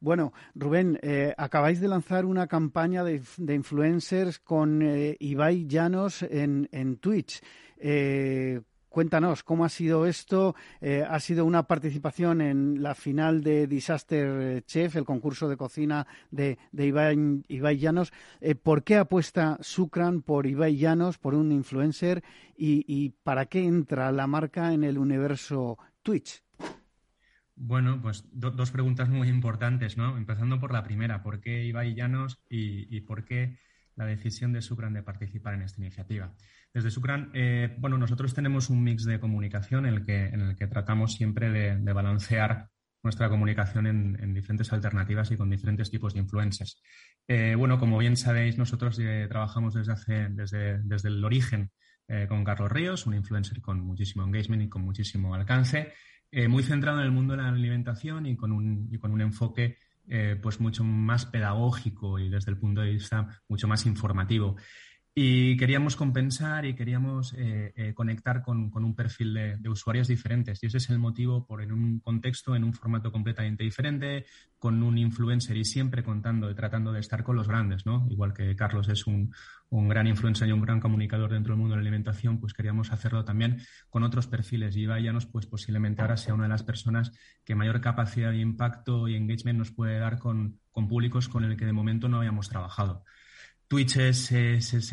Bueno, 0.00 0.32
Rubén, 0.54 0.98
eh, 1.02 1.34
acabáis 1.36 1.80
de 1.80 1.88
lanzar 1.88 2.24
una 2.24 2.46
campaña 2.46 3.02
de, 3.02 3.20
influencers 3.48 4.38
con 4.38 4.80
eh, 4.82 5.16
Ibai 5.18 5.66
Llanos 5.66 6.22
en, 6.22 6.68
en 6.70 6.98
Twitch. 6.98 7.42
Cuéntanos, 8.88 9.44
¿cómo 9.44 9.64
ha 9.64 9.68
sido 9.68 10.06
esto? 10.06 10.56
ha 10.80 11.20
sido 11.20 11.44
una 11.44 11.64
participación 11.64 12.40
en 12.40 12.82
la 12.82 12.94
final 12.94 13.42
de 13.42 13.66
Disaster 13.68 14.64
Chef, 14.64 14.96
el 14.96 15.04
concurso 15.04 15.48
de 15.48 15.56
cocina 15.56 16.06
de, 16.30 16.58
de 16.72 16.86
Ibai, 16.86 17.78
Llanos. 17.78 18.12
¿Por 18.62 18.82
qué 18.82 18.96
apuesta 18.96 19.58
Sucran 19.60 20.22
por 20.22 20.46
Ibai 20.46 20.76
Llanos, 20.76 21.18
por 21.18 21.34
un 21.34 21.52
influencer? 21.52 22.24
Y, 22.56 22.84
y, 22.88 23.10
para 23.10 23.46
qué 23.46 23.64
entra 23.64 24.10
la 24.10 24.26
marca 24.26 24.72
en 24.72 24.82
el 24.82 24.98
universo 24.98 25.78
Twitch? 26.02 26.42
Bueno, 27.60 28.00
pues 28.00 28.24
dos 28.32 28.70
preguntas 28.70 29.08
muy 29.08 29.28
importantes, 29.28 29.96
¿no? 29.96 30.16
Empezando 30.16 30.60
por 30.60 30.72
la 30.72 30.84
primera, 30.84 31.24
¿por 31.24 31.40
qué 31.40 31.64
Ibai 31.64 31.92
Llanos 31.92 32.40
y, 32.48 33.00
por 33.00 33.24
qué 33.24 33.58
la 33.96 34.06
decisión 34.06 34.52
de 34.52 34.62
Sucran 34.62 34.94
de 34.94 35.02
participar 35.02 35.54
en 35.54 35.62
esta 35.62 35.80
iniciativa? 35.80 36.32
Desde 36.72 36.92
Sucran, 36.92 37.32
eh, 37.34 37.74
bueno, 37.78 37.98
nosotros 37.98 38.32
tenemos 38.32 38.70
un 38.70 38.84
mix 38.84 39.04
de 39.04 39.18
comunicación 39.18 39.86
en 39.86 39.94
el 39.94 40.06
que, 40.06 40.26
en 40.26 40.40
el 40.40 40.56
que 40.56 40.68
tratamos 40.68 41.14
siempre 41.14 41.50
de, 41.50 41.92
balancear 41.92 42.68
nuestra 43.02 43.28
comunicación 43.28 43.88
en, 43.88 44.34
diferentes 44.34 44.72
alternativas 44.72 45.32
y 45.32 45.36
con 45.36 45.50
diferentes 45.50 45.90
tipos 45.90 46.14
de 46.14 46.20
influencers. 46.20 46.80
Eh, 47.26 47.56
bueno, 47.56 47.80
como 47.80 47.98
bien 47.98 48.16
sabéis, 48.16 48.56
nosotros 48.56 49.00
eh, 49.00 49.26
trabajamos 49.28 49.74
desde, 49.74 49.92
hace, 49.92 50.28
desde, 50.30 50.78
desde 50.84 51.08
el 51.08 51.24
origen 51.24 51.72
con 52.26 52.42
Carlos 52.42 52.72
Ríos, 52.72 53.04
un 53.04 53.12
influencer 53.12 53.60
con 53.60 53.80
muchísimo 53.82 54.24
engagement 54.24 54.62
y 54.62 54.68
con 54.70 54.80
muchísimo 54.80 55.34
alcance. 55.34 55.92
Eh, 56.30 56.46
muy 56.46 56.62
centrado 56.62 56.98
en 56.98 57.04
el 57.04 57.10
mundo 57.10 57.34
de 57.34 57.42
la 57.42 57.48
alimentación 57.48 58.26
y 58.26 58.36
con 58.36 58.52
un, 58.52 58.88
y 58.92 58.98
con 58.98 59.12
un 59.12 59.20
enfoque 59.22 59.78
eh, 60.06 60.38
pues 60.42 60.60
mucho 60.60 60.84
más 60.84 61.26
pedagógico 61.26 62.18
y 62.18 62.28
desde 62.28 62.50
el 62.50 62.58
punto 62.58 62.80
de 62.80 62.92
vista 62.92 63.42
mucho 63.48 63.68
más 63.68 63.86
informativo. 63.86 64.56
Y 65.20 65.56
queríamos 65.56 65.96
compensar 65.96 66.64
y 66.64 66.74
queríamos 66.74 67.34
eh, 67.36 67.72
eh, 67.74 67.92
conectar 67.92 68.40
con, 68.40 68.70
un 68.72 68.94
perfil 68.94 69.34
de, 69.34 69.68
usuarios 69.68 70.06
diferentes. 70.06 70.62
Y 70.62 70.66
ese 70.66 70.76
es 70.76 70.90
el 70.90 71.00
motivo 71.00 71.44
por 71.44 71.60
en 71.60 71.72
un 71.72 71.98
contexto, 71.98 72.54
en 72.54 72.62
un 72.62 72.72
formato 72.72 73.10
completamente 73.10 73.64
diferente, 73.64 74.26
con 74.60 74.80
un 74.80 74.96
influencer 74.96 75.56
y 75.56 75.64
siempre 75.64 76.04
contando 76.04 76.48
y 76.48 76.54
tratando 76.54 76.92
de 76.92 77.00
estar 77.00 77.24
con 77.24 77.34
los 77.34 77.48
grandes, 77.48 77.84
¿no? 77.84 78.06
Igual 78.08 78.32
que 78.32 78.54
Carlos 78.54 78.88
es 78.90 79.08
un, 79.08 79.32
gran 79.72 80.06
influencer 80.06 80.46
y 80.50 80.52
un 80.52 80.60
gran 80.60 80.78
comunicador 80.78 81.32
dentro 81.32 81.52
del 81.52 81.62
mundo 81.62 81.74
de 81.74 81.78
la 81.78 81.88
alimentación, 81.88 82.38
pues 82.38 82.54
queríamos 82.54 82.92
hacerlo 82.92 83.24
también 83.24 83.60
con 83.90 84.04
otros 84.04 84.28
perfiles. 84.28 84.76
Y 84.76 84.86
Llanos, 84.86 85.26
pues 85.26 85.46
posiblemente 85.46 86.00
ahora 86.00 86.16
sea 86.16 86.34
una 86.34 86.44
de 86.44 86.50
las 86.50 86.62
personas 86.62 87.10
que 87.44 87.56
mayor 87.56 87.80
capacidad 87.80 88.30
de 88.30 88.38
impacto 88.38 89.08
y 89.08 89.16
engagement 89.16 89.58
nos 89.58 89.72
puede 89.72 89.98
dar 89.98 90.20
con, 90.20 90.60
con 90.70 90.86
públicos 90.86 91.28
con 91.28 91.42
el 91.42 91.56
que 91.56 91.66
de 91.66 91.72
momento 91.72 92.08
no 92.08 92.18
habíamos 92.18 92.48
trabajado. 92.48 93.02
Twitch 93.68 93.98
es, 93.98 94.32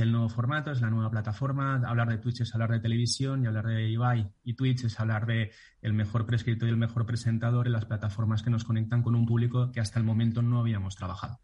el 0.01 0.11
nuevo 0.11 0.27
formato, 0.27 0.69
es 0.69 0.81
la 0.81 0.89
nueva 0.89 1.09
plataforma. 1.09 1.75
Hablar 1.75 2.09
de 2.09 2.17
Twitch 2.17 2.41
es 2.41 2.53
hablar 2.53 2.71
de 2.71 2.81
televisión 2.81 3.41
y 3.41 3.47
hablar 3.47 3.67
de 3.67 3.89
Ibai 3.89 4.29
y 4.43 4.53
Twitch 4.53 4.83
es 4.83 4.99
hablar 4.99 5.25
de 5.25 5.51
el 5.81 5.93
mejor 5.93 6.25
prescrito 6.25 6.65
y 6.65 6.69
el 6.71 6.75
mejor 6.75 7.05
presentador 7.05 7.67
en 7.67 7.71
las 7.71 7.85
plataformas 7.85 8.43
que 8.43 8.49
nos 8.49 8.65
conectan 8.65 9.01
con 9.01 9.15
un 9.15 9.25
público 9.25 9.71
que 9.71 9.79
hasta 9.79 9.97
el 9.97 10.03
momento 10.03 10.41
no 10.41 10.59
habíamos 10.59 10.97
trabajado. 10.97 11.39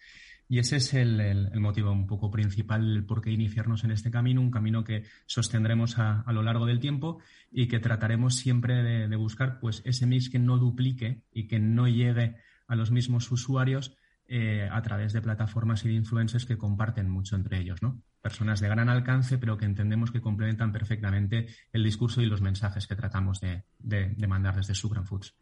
Y 0.50 0.60
ese 0.60 0.76
es 0.76 0.94
el, 0.94 1.50
motivo 1.62 1.94
un 1.94 2.06
poco 2.06 2.30
principal 2.30 3.06
por 3.08 3.22
qué 3.22 3.32
iniciarnos 3.32 3.86
en 3.86 3.91
este 3.91 4.12
camino, 4.12 4.41
un 4.41 4.52
camino 4.52 4.84
que 4.84 5.06
sostendremos 5.26 6.00
a, 6.00 6.26
lo 6.34 6.44
largo 6.44 6.65
del 6.65 6.82
tiempo 6.82 7.20
y 7.50 7.70
que 7.70 7.80
trataremos 7.80 8.36
siempre 8.36 8.84
de, 8.84 9.08
de 9.08 9.15
buscar 9.15 9.62
pues, 9.62 9.82
ese 9.86 10.06
mix 10.06 10.30
que 10.30 10.39
no 10.39 10.58
duplique 10.58 11.24
y 11.32 11.48
que 11.48 11.60
no 11.60 11.88
llegue 11.88 12.36
a 12.67 12.76
los 12.76 12.91
mismos 12.91 13.32
usuarios, 13.32 13.96
eh, 14.34 14.70
a 14.72 14.82
través 14.82 15.12
de 15.12 15.22
plataformas 15.22 15.84
y 15.84 15.89
de 15.89 15.96
influencers 15.96 16.46
que 16.46 16.58
comparten 16.58 17.10
mucho 17.10 17.36
entre 17.36 17.60
ellos, 17.60 17.82
¿no? 17.82 18.02
Personas 18.22 18.62
de 18.62 18.70
gran 18.70 18.88
alcance, 18.88 19.38
pero 19.38 19.58
que 19.58 19.65
entendemos 19.65 20.10
que 20.10 20.22
complementan 20.22 20.72
perfectamente 20.72 21.48
el 21.74 21.84
discurso 21.84 22.22
y 22.22 22.28
los 22.28 22.39
mensajes 22.39 22.88
que 22.88 22.96
tratamos 22.96 23.41
de, 23.41 23.65
de 23.80 24.28
mandar 24.28 24.56
desde 24.56 24.74
Subran 24.74 25.06
Foods. 25.06 25.36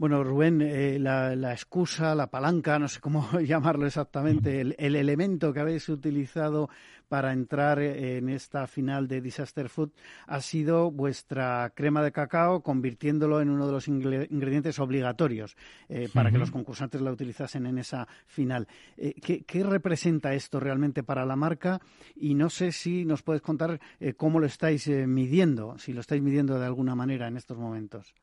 Bueno, 0.00 0.24
Rubén, 0.24 0.62
eh, 0.62 0.98
la, 0.98 1.52
excusa, 1.52 2.14
la 2.14 2.28
palanca, 2.28 2.78
no 2.78 2.88
sé 2.88 3.00
cómo 3.00 3.28
llamarlo 3.46 3.86
exactamente, 3.86 4.62
el, 4.62 4.74
elemento 4.96 5.52
que 5.52 5.60
habéis 5.60 5.90
utilizado 5.90 6.70
para 7.06 7.34
entrar 7.34 7.80
en 7.82 8.30
esta 8.30 8.66
final 8.66 9.08
de 9.08 9.20
Disaster 9.20 9.68
Food 9.68 9.90
ha 10.26 10.40
sido 10.40 10.90
vuestra 10.90 11.70
crema 11.74 12.02
de 12.02 12.12
cacao, 12.12 12.62
convirtiéndolo 12.62 13.42
en 13.42 13.50
uno 13.50 13.66
de 13.66 13.72
los 13.72 13.88
ingredientes 13.88 14.78
obligatorios 14.78 15.54
eh, 15.90 16.08
para 16.14 16.30
que 16.30 16.38
los 16.38 16.50
concursantes 16.50 17.02
la 17.02 17.12
utilizasen 17.12 17.66
en 17.66 17.76
esa 17.76 18.08
final. 18.26 18.68
Eh, 18.96 19.12
¿qué, 19.20 19.62
representa 19.64 20.32
esto 20.32 20.60
realmente 20.60 21.02
para 21.02 21.26
la 21.26 21.36
marca? 21.36 21.78
Y 22.16 22.32
no 22.32 22.48
sé 22.48 22.72
si 22.72 23.04
nos 23.04 23.22
puedes 23.22 23.42
contar 23.42 23.78
cómo 24.16 24.40
lo 24.40 24.46
estáis 24.46 24.88
midiendo, 24.88 25.76
si 25.76 25.92
lo 25.92 26.00
estáis 26.00 26.22
midiendo 26.22 26.58
de 26.58 26.64
alguna 26.64 26.94
manera 26.94 27.28
en 27.28 27.36
estos 27.36 27.58
momentos. 27.58 28.14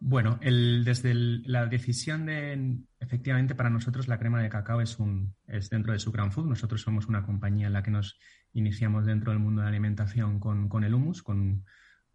Bueno, 0.00 0.38
desde 0.40 1.14
la 1.14 1.66
decisión 1.66 2.26
de, 2.26 2.78
efectivamente, 2.98 3.54
para 3.54 3.70
nosotros 3.70 4.08
la 4.08 4.18
crema 4.18 4.42
de 4.42 4.48
cacao 4.48 4.80
es, 4.80 4.98
un, 4.98 5.34
es 5.46 5.70
dentro 5.70 5.92
de 5.92 5.98
su 5.98 6.10
Gran 6.10 6.32
Food. 6.32 6.48
Nosotros 6.48 6.82
somos 6.82 7.06
una 7.06 7.24
compañía 7.24 7.68
en 7.68 7.72
la 7.72 7.82
que 7.82 7.92
nos 7.92 8.18
iniciamos 8.52 9.06
dentro 9.06 9.30
del 9.30 9.40
mundo 9.40 9.60
de 9.60 9.66
la 9.66 9.70
alimentación 9.70 10.40
con, 10.40 10.84
el 10.84 10.94
hummus, 10.94 11.22
con, 11.22 11.64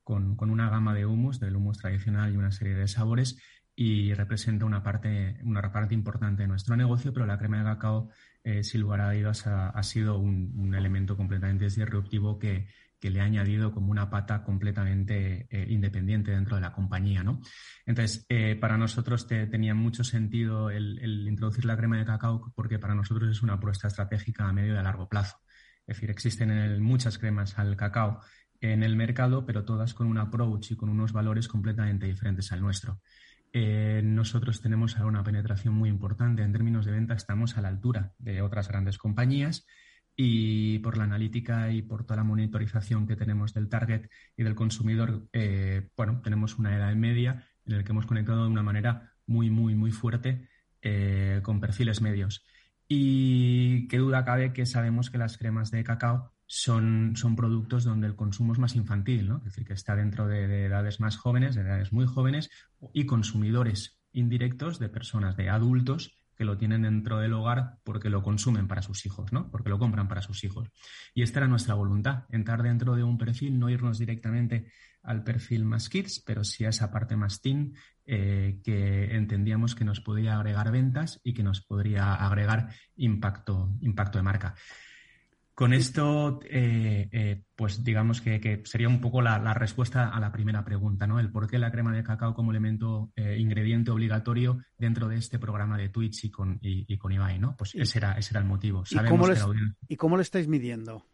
una 0.06 0.70
gama 0.70 0.94
de 0.94 1.06
hummus, 1.06 1.40
del 1.40 1.56
hummus 1.56 1.78
tradicional 1.78 2.34
y 2.34 2.38
una 2.38 2.52
serie 2.52 2.76
de 2.76 2.88
sabores, 2.88 3.38
y 3.76 4.14
representa 4.14 4.66
una 4.66 4.84
parte, 4.84 5.40
una 5.44 5.72
parte 5.72 5.94
importante 5.94 6.42
de 6.42 6.48
nuestro 6.48 6.76
negocio, 6.76 7.14
pero 7.14 7.26
la 7.26 7.38
crema 7.38 7.60
de 7.60 7.64
cacao, 7.64 8.10
eh, 8.44 8.64
sin 8.64 8.82
lugar 8.82 9.02
a 9.02 9.14
dudas, 9.14 9.46
ha, 9.48 9.84
sido 9.84 10.18
un, 10.18 10.74
elemento 10.76 11.16
completamente 11.16 11.66
disruptivo 11.66 12.40
que, 12.40 12.68
le 13.02 13.22
ha 13.22 13.26
añadido 13.26 13.72
como 13.72 13.92
una 13.92 14.10
pata 14.10 14.44
completamente 14.44 15.48
eh, 15.50 15.68
independiente 15.70 16.32
dentro 16.32 16.56
de 16.56 16.62
la 16.62 16.74
compañía. 16.74 17.24
¿no? 17.24 17.42
Entonces, 17.86 18.26
eh, 18.30 18.56
para 18.56 18.78
nosotros 18.78 19.28
tenía 19.28 19.76
mucho 19.76 20.04
sentido 20.04 20.70
el, 20.70 21.28
introducir 21.28 21.66
la 21.66 21.78
crema 21.78 21.98
de 21.98 22.06
cacao 22.06 22.52
porque 22.56 22.80
para 22.80 22.96
nosotros 22.96 23.30
es 23.30 23.42
una 23.42 23.54
apuesta 23.54 23.88
estratégica 23.88 24.48
a 24.48 24.54
medio 24.54 24.74
y 24.74 24.78
a 24.78 24.84
largo 24.84 25.08
plazo. 25.08 25.38
Es 25.86 25.96
decir, 25.96 26.10
existen 26.10 26.82
muchas 26.82 27.18
cremas 27.18 27.58
al 27.58 27.78
cacao 27.78 28.20
en 28.60 28.84
el 28.84 28.96
mercado, 28.96 29.46
pero 29.46 29.64
todas 29.64 29.94
con 29.94 30.08
un 30.08 30.18
approach 30.18 30.72
y 30.72 30.76
con 30.76 30.90
unos 30.90 31.14
valores 31.14 31.48
completamente 31.48 32.08
diferentes 32.08 32.52
al 32.52 32.62
nuestro. 32.62 33.00
Eh, 33.54 34.02
nosotros 34.04 34.62
tenemos 34.62 34.98
ahora 34.98 35.08
una 35.08 35.24
penetración 35.24 35.74
muy 35.74 35.90
importante 35.90 36.42
en 36.42 36.52
términos 36.52 36.86
de 36.86 36.92
venta, 36.92 37.14
estamos 37.14 37.58
a 37.58 37.62
la 37.62 37.70
altura 37.70 38.14
de 38.18 38.42
otras 38.42 38.68
grandes 38.68 38.98
compañías 38.98 39.66
y 40.20 40.80
por 40.80 40.98
la 40.98 41.04
analítica 41.04 41.72
y 41.72 41.84
por 41.84 42.04
toda 42.04 42.18
la 42.18 42.24
monitorización 42.24 43.06
que 43.06 43.16
tenemos 43.16 43.54
del 43.54 43.70
target 43.70 44.10
y 44.36 44.44
del 44.44 44.56
consumidor, 44.56 45.28
eh, 45.32 45.90
bueno, 45.96 46.22
tenemos 46.24 46.58
una 46.58 46.76
edad 46.76 46.94
media 46.96 47.48
en 47.68 47.78
la 47.78 47.84
que 47.84 47.92
hemos 47.92 48.08
conectado 48.08 48.44
de 48.44 48.50
una 48.50 48.64
manera 48.64 49.14
muy, 49.28 49.52
muy, 49.52 49.76
muy 49.76 49.92
fuerte 49.92 50.50
eh, 50.82 51.40
con 51.44 51.60
perfiles 51.60 52.02
medios. 52.02 52.44
Y 52.88 53.88
qué 53.90 54.00
duda 54.00 54.26
cabe 54.26 54.54
que 54.54 54.66
sabemos 54.66 55.12
que 55.12 55.20
las 55.20 55.38
cremas 55.38 55.70
de 55.70 55.84
cacao 55.84 56.34
son, 56.48 57.16
son 57.16 57.36
productos 57.36 57.84
donde 57.84 58.08
el 58.08 58.16
consumo 58.16 58.54
es 58.54 58.60
más 58.60 58.76
infantil, 58.76 59.28
¿no? 59.28 59.38
es 59.38 59.44
decir, 59.44 59.66
que 59.66 59.74
está 59.74 59.96
dentro 59.96 60.28
de, 60.28 60.66
edades 60.66 61.00
más 61.00 61.16
jóvenes, 61.18 61.54
de 61.54 61.62
edades 61.62 61.94
muy 61.94 62.08
jóvenes, 62.08 62.50
y 62.92 63.06
consumidores 63.06 64.00
indirectos 64.14 64.80
de 64.80 64.90
personas, 64.90 65.38
de 65.38 65.50
adultos 65.50 66.17
que 66.38 66.46
lo 66.46 66.58
tienen 66.58 66.84
dentro 66.84 67.18
del 67.18 67.34
hogar 67.34 67.80
porque 67.84 68.10
lo 68.10 68.22
consumen 68.22 68.68
para 68.68 68.82
sus 68.82 69.06
hijos, 69.06 69.34
¿no? 69.34 69.50
Porque 69.50 69.70
lo 69.70 69.80
compran 69.80 70.08
para 70.08 70.22
sus 70.22 70.44
hijos. 70.44 70.70
Y 71.14 71.24
esta 71.24 71.40
era 71.40 71.48
nuestra 71.48 71.74
voluntad, 71.74 72.26
entrar 72.30 72.62
dentro 72.62 72.96
de 72.96 73.04
un 73.04 73.18
perfil, 73.18 73.58
no 73.58 73.70
irnos 73.70 73.98
directamente 73.98 74.72
al 75.02 75.24
perfil 75.24 75.66
más 75.66 75.90
kids, 75.90 76.22
pero 76.26 76.44
sí 76.44 76.66
a 76.66 76.70
esa 76.70 76.92
parte 76.92 77.16
más 77.16 77.42
teen 77.42 77.74
eh, 78.06 78.60
que 78.64 79.16
entendíamos 79.16 79.74
que 79.74 79.86
nos 79.86 80.02
podía 80.02 80.36
agregar 80.36 80.72
ventas 80.72 81.20
y 81.24 81.34
que 81.34 81.44
nos 81.44 81.62
podría 81.62 82.14
agregar 82.14 82.70
impacto, 82.96 83.76
impacto 83.82 84.20
de 84.20 84.24
marca. 84.24 84.56
Con 85.58 85.74
esto, 85.74 86.40
eh, 86.44 87.10
eh, 87.12 87.42
pues 87.56 87.84
digamos 87.84 88.22
que, 88.22 88.62
sería 88.64 88.88
un 88.88 89.02
poco 89.02 89.24
la, 89.24 89.56
respuesta 89.56 90.08
a 90.10 90.20
la 90.20 90.32
primera 90.32 90.64
pregunta, 90.64 91.08
¿no? 91.08 91.20
El 91.20 91.32
por 91.32 91.50
qué 91.50 91.58
la 91.58 91.72
crema 91.72 91.92
de 91.92 92.04
cacao 92.04 92.36
como 92.36 92.52
elemento, 92.52 93.12
eh, 93.16 93.38
ingrediente 93.40 93.90
obligatorio 93.90 94.60
dentro 94.78 95.08
de 95.08 95.18
este 95.18 95.40
programa 95.40 95.76
de 95.76 95.90
Twitch 95.90 96.26
y 96.26 96.30
con, 96.30 96.60
y, 96.62 96.96
con 97.00 97.12
Ibai, 97.12 97.40
¿no? 97.40 97.56
Pues 97.58 97.74
ese 97.74 97.98
era, 97.98 98.12
ese 98.12 98.34
era 98.34 98.42
el 98.42 98.46
motivo. 98.46 98.84
¿Y 98.88 98.98
cómo, 98.98 99.26
¿Y 99.88 99.96
cómo 99.96 100.16
lo 100.16 100.22
estáis 100.22 100.48
midiendo? 100.48 101.08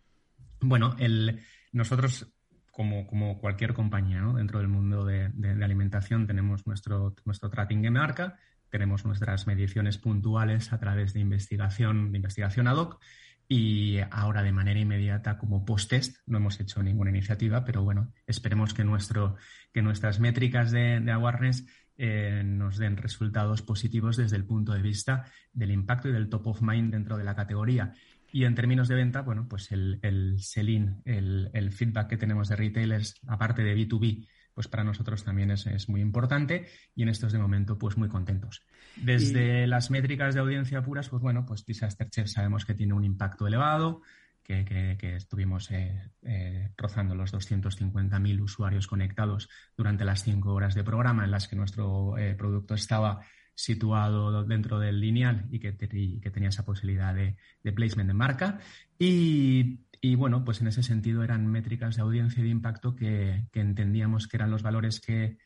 Bueno, 0.59 0.97
el, 0.99 1.39
nosotros, 1.71 2.27
como, 2.69 3.07
como 3.07 3.39
cualquier 3.39 3.73
compañía, 3.73 4.19
¿no? 4.19 4.33
Dentro 4.33 4.59
del 4.59 4.67
mundo 4.67 5.05
de, 5.05 5.29
de 5.29 5.63
alimentación 5.63 6.27
tenemos 6.27 6.67
nuestro, 6.67 7.15
nuestro 7.23 7.49
tracking 7.49 7.81
de 7.81 7.91
marca, 7.91 8.37
tenemos 8.69 9.05
nuestras 9.05 9.47
mediciones 9.47 9.97
puntuales 9.97 10.73
a 10.73 10.79
través 10.79 11.13
de 11.13 11.21
investigación, 11.21 12.11
de 12.11 12.17
investigación 12.17 12.67
ad 12.67 12.75
hoc 12.75 12.99
y 13.47 13.97
ahora 14.11 14.43
de 14.43 14.51
manera 14.51 14.79
inmediata 14.79 15.37
como 15.37 15.65
post-test 15.65 16.17
no 16.25 16.37
hemos 16.37 16.59
hecho 16.59 16.81
ninguna 16.81 17.11
iniciativa, 17.11 17.65
pero 17.65 17.83
bueno, 17.83 18.11
esperemos 18.25 18.73
que, 18.73 18.83
nuestro, 18.83 19.35
que 19.71 19.81
nuestras 19.81 20.19
métricas 20.19 20.71
de, 20.71 21.11
awareness 21.11 21.65
eh, 21.97 22.41
nos 22.45 22.77
den 22.77 22.97
resultados 22.97 23.61
positivos 23.61 24.17
desde 24.17 24.37
el 24.37 24.45
punto 24.45 24.73
de 24.73 24.81
vista 24.81 25.25
del 25.51 25.71
impacto 25.71 26.09
y 26.09 26.11
del 26.11 26.29
top 26.29 26.47
of 26.47 26.61
mind 26.61 26.91
dentro 26.91 27.17
de 27.17 27.23
la 27.23 27.35
categoría. 27.35 27.93
Y 28.31 28.45
en 28.45 28.55
términos 28.55 28.87
de 28.87 28.95
venta, 28.95 29.21
bueno, 29.21 29.47
pues 29.47 29.71
el, 29.71 29.99
el 30.01 30.39
sell-in, 30.39 31.01
el, 31.05 31.51
el, 31.53 31.71
feedback 31.71 32.09
que 32.09 32.17
tenemos 32.17 32.49
de 32.49 32.55
retailers, 32.55 33.19
aparte 33.27 33.63
de 33.63 33.75
B2B, 33.75 34.27
pues 34.53 34.67
para 34.67 34.83
nosotros 34.83 35.23
también 35.23 35.51
es, 35.51 35.89
muy 35.89 36.01
importante 36.01 36.67
y 36.95 37.03
en 37.03 37.09
estos 37.09 37.31
de 37.33 37.39
momento 37.39 37.77
pues 37.77 37.97
muy 37.97 38.07
contentos. 38.07 38.65
Desde 38.95 39.67
las 39.67 39.89
métricas 39.91 40.33
de 40.33 40.41
audiencia 40.41 40.81
puras, 40.81 41.09
pues 41.09 41.21
bueno, 41.21 41.45
pues 41.45 41.65
Disaster 41.65 42.09
Chef 42.09 42.27
sabemos 42.27 42.65
que 42.65 42.73
tiene 42.73 42.93
un 42.93 43.03
impacto 43.03 43.47
elevado, 43.47 44.01
que, 44.43 44.97
estuvimos 45.15 45.71
eh, 45.71 46.11
eh, 46.21 46.71
rozando 46.77 47.15
los 47.15 47.33
250.000 47.33 48.41
usuarios 48.41 48.87
conectados 48.87 49.49
durante 49.75 50.05
las 50.05 50.23
cinco 50.23 50.53
horas 50.53 50.75
de 50.75 50.83
programa 50.83 51.23
en 51.23 51.31
las 51.31 51.47
que 51.47 51.55
nuestro 51.55 52.17
eh, 52.17 52.35
producto 52.35 52.75
estaba 52.75 53.21
situado 53.55 54.43
dentro 54.43 54.79
del 54.79 54.99
lineal 54.99 55.47
y 55.49 55.59
que, 55.59 55.77
que 55.77 56.31
tenía 56.31 56.49
esa 56.49 56.65
posibilidad 56.65 57.13
de, 57.13 57.37
de 57.63 57.71
placement 57.71 58.07
de 58.07 58.13
marca. 58.13 58.59
Y 58.99 59.79
y 60.05 60.15
bueno, 60.15 60.43
pues 60.43 60.59
en 60.59 60.67
ese 60.67 60.83
sentido 60.83 61.23
eran 61.23 61.47
métricas 61.47 61.95
de 61.95 62.01
audiencia 62.01 62.41
y 62.41 62.43
de 62.43 62.49
impacto 62.49 62.93
que, 62.93 63.45
entendíamos 63.53 64.27
que 64.27 64.35
eran 64.35 64.51
los 64.51 64.61
valores 64.61 64.99
que, 64.99 65.37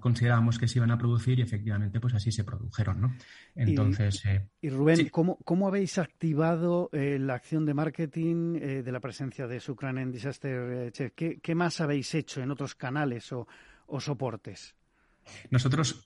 considerábamos 0.00 0.58
que 0.58 0.66
se 0.66 0.78
iban 0.78 0.90
a 0.90 0.98
producir 0.98 1.38
y 1.38 1.42
efectivamente 1.42 2.00
pues 2.00 2.14
así 2.14 2.32
se 2.32 2.44
produjeron, 2.44 3.00
¿no? 3.00 3.16
Entonces... 3.54 4.24
Y, 4.60 4.66
eh, 4.66 4.70
Rubén, 4.70 5.08
¿cómo, 5.10 5.68
habéis 5.68 5.98
activado 5.98 6.90
eh, 6.92 7.18
la 7.20 7.34
acción 7.34 7.64
de 7.64 7.74
marketing 7.74 8.56
eh, 8.56 8.82
de 8.82 8.92
la 8.92 9.00
presencia 9.00 9.46
de 9.46 9.60
Sucran 9.60 9.98
en 9.98 10.10
Disaster 10.10 10.90
Chef? 10.90 11.12
¿Qué, 11.14 11.54
más 11.54 11.80
habéis 11.80 12.14
hecho 12.14 12.42
en 12.42 12.50
otros 12.50 12.74
canales 12.74 13.32
o, 13.32 13.46
soportes? 14.00 14.74
Nosotros 15.50 16.02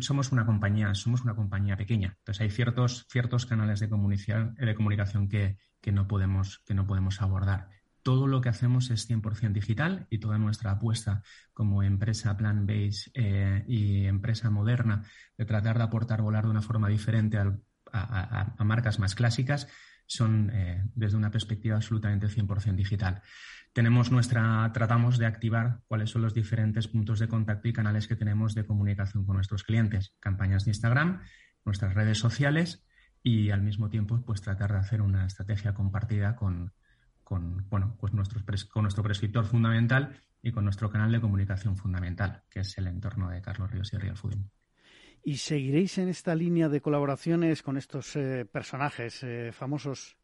somos 0.00 0.30
una 0.30 0.46
compañía, 0.46 0.94
somos 0.94 1.22
una 1.22 1.34
compañía 1.34 1.76
pequeña. 1.76 2.16
Entonces 2.18 2.40
hay 2.40 2.50
ciertos, 2.50 3.06
ciertos 3.08 3.46
canales 3.46 3.80
de 3.80 3.88
comunicación, 3.88 4.54
de 4.54 4.74
comunicación 4.74 5.28
que, 5.28 5.56
que 5.80 5.90
no 5.90 6.06
podemos, 6.06 6.60
que 6.66 6.74
no 6.74 6.86
podemos 6.86 7.20
abordar. 7.20 7.68
Todo 8.02 8.26
lo 8.26 8.40
que 8.40 8.48
hacemos 8.48 8.90
es 8.90 9.08
100% 9.08 9.52
digital 9.52 10.06
y 10.10 10.18
toda 10.18 10.38
nuestra 10.38 10.72
apuesta 10.72 11.22
como 11.52 11.82
empresa 11.82 12.36
plan-based 12.36 13.12
eh, 13.14 13.64
y 13.68 14.06
empresa 14.06 14.50
moderna 14.50 15.04
de 15.36 15.44
tratar 15.44 15.76
de 15.76 15.84
aportar 15.84 16.22
volar 16.22 16.44
de 16.44 16.50
una 16.50 16.62
forma 16.62 16.88
diferente 16.88 17.38
a, 17.38 18.64
marcas 18.64 18.98
más 18.98 19.14
clásicas 19.14 19.68
son 20.06 20.50
eh, 20.52 20.84
desde 20.94 21.16
una 21.16 21.30
perspectiva 21.30 21.76
absolutamente 21.76 22.28
100% 22.28 22.74
digital. 22.74 23.22
Tenemos 23.72 24.10
nuestra, 24.10 24.70
tratamos 24.72 25.18
de 25.18 25.26
activar 25.26 25.80
cuáles 25.86 26.10
son 26.10 26.22
los 26.22 26.34
diferentes 26.34 26.88
puntos 26.88 27.18
de 27.18 27.28
contacto 27.28 27.68
y 27.68 27.72
canales 27.72 28.08
que 28.08 28.16
tenemos 28.16 28.54
de 28.54 28.64
comunicación 28.64 29.24
con 29.24 29.36
nuestros 29.36 29.62
clientes, 29.62 30.14
campañas 30.20 30.64
de 30.64 30.70
Instagram, 30.70 31.20
nuestras 31.64 31.94
redes 31.94 32.18
sociales 32.18 32.84
y 33.22 33.50
al 33.50 33.62
mismo 33.62 33.90
tiempo 33.90 34.22
pues 34.24 34.40
tratar 34.40 34.72
de 34.72 34.78
hacer 34.78 35.02
una 35.02 35.26
estrategia 35.26 35.74
compartida 35.74 36.34
con, 36.34 36.72
con, 37.30 37.64
bueno, 37.70 37.96
pues 38.00 38.12
nuestro 38.12 38.42
con 38.72 38.82
nuestro 38.82 39.04
prescriptor 39.04 39.44
fundamental 39.44 40.20
y 40.42 40.50
con 40.50 40.64
nuestro 40.64 40.90
canal 40.90 41.12
de 41.12 41.20
comunicación 41.20 41.76
fundamental, 41.76 42.42
que 42.50 42.58
es 42.58 42.76
el 42.76 42.88
entorno 42.88 43.30
de 43.30 43.40
Carlos 43.40 43.70
Ríos 43.70 43.92
y 43.92 43.98
Real 43.98 44.16
Food. 44.16 44.34
¿Y 45.22 45.36
seguiréis 45.36 45.96
en 45.98 46.08
esta 46.08 46.34
línea 46.34 46.68
de 46.68 46.80
colaboraciones 46.80 47.62
con 47.62 47.76
estos 47.76 48.16
eh, 48.16 48.46
personajes 48.46 49.22
eh, 49.22 49.52
famosos? 49.52 50.16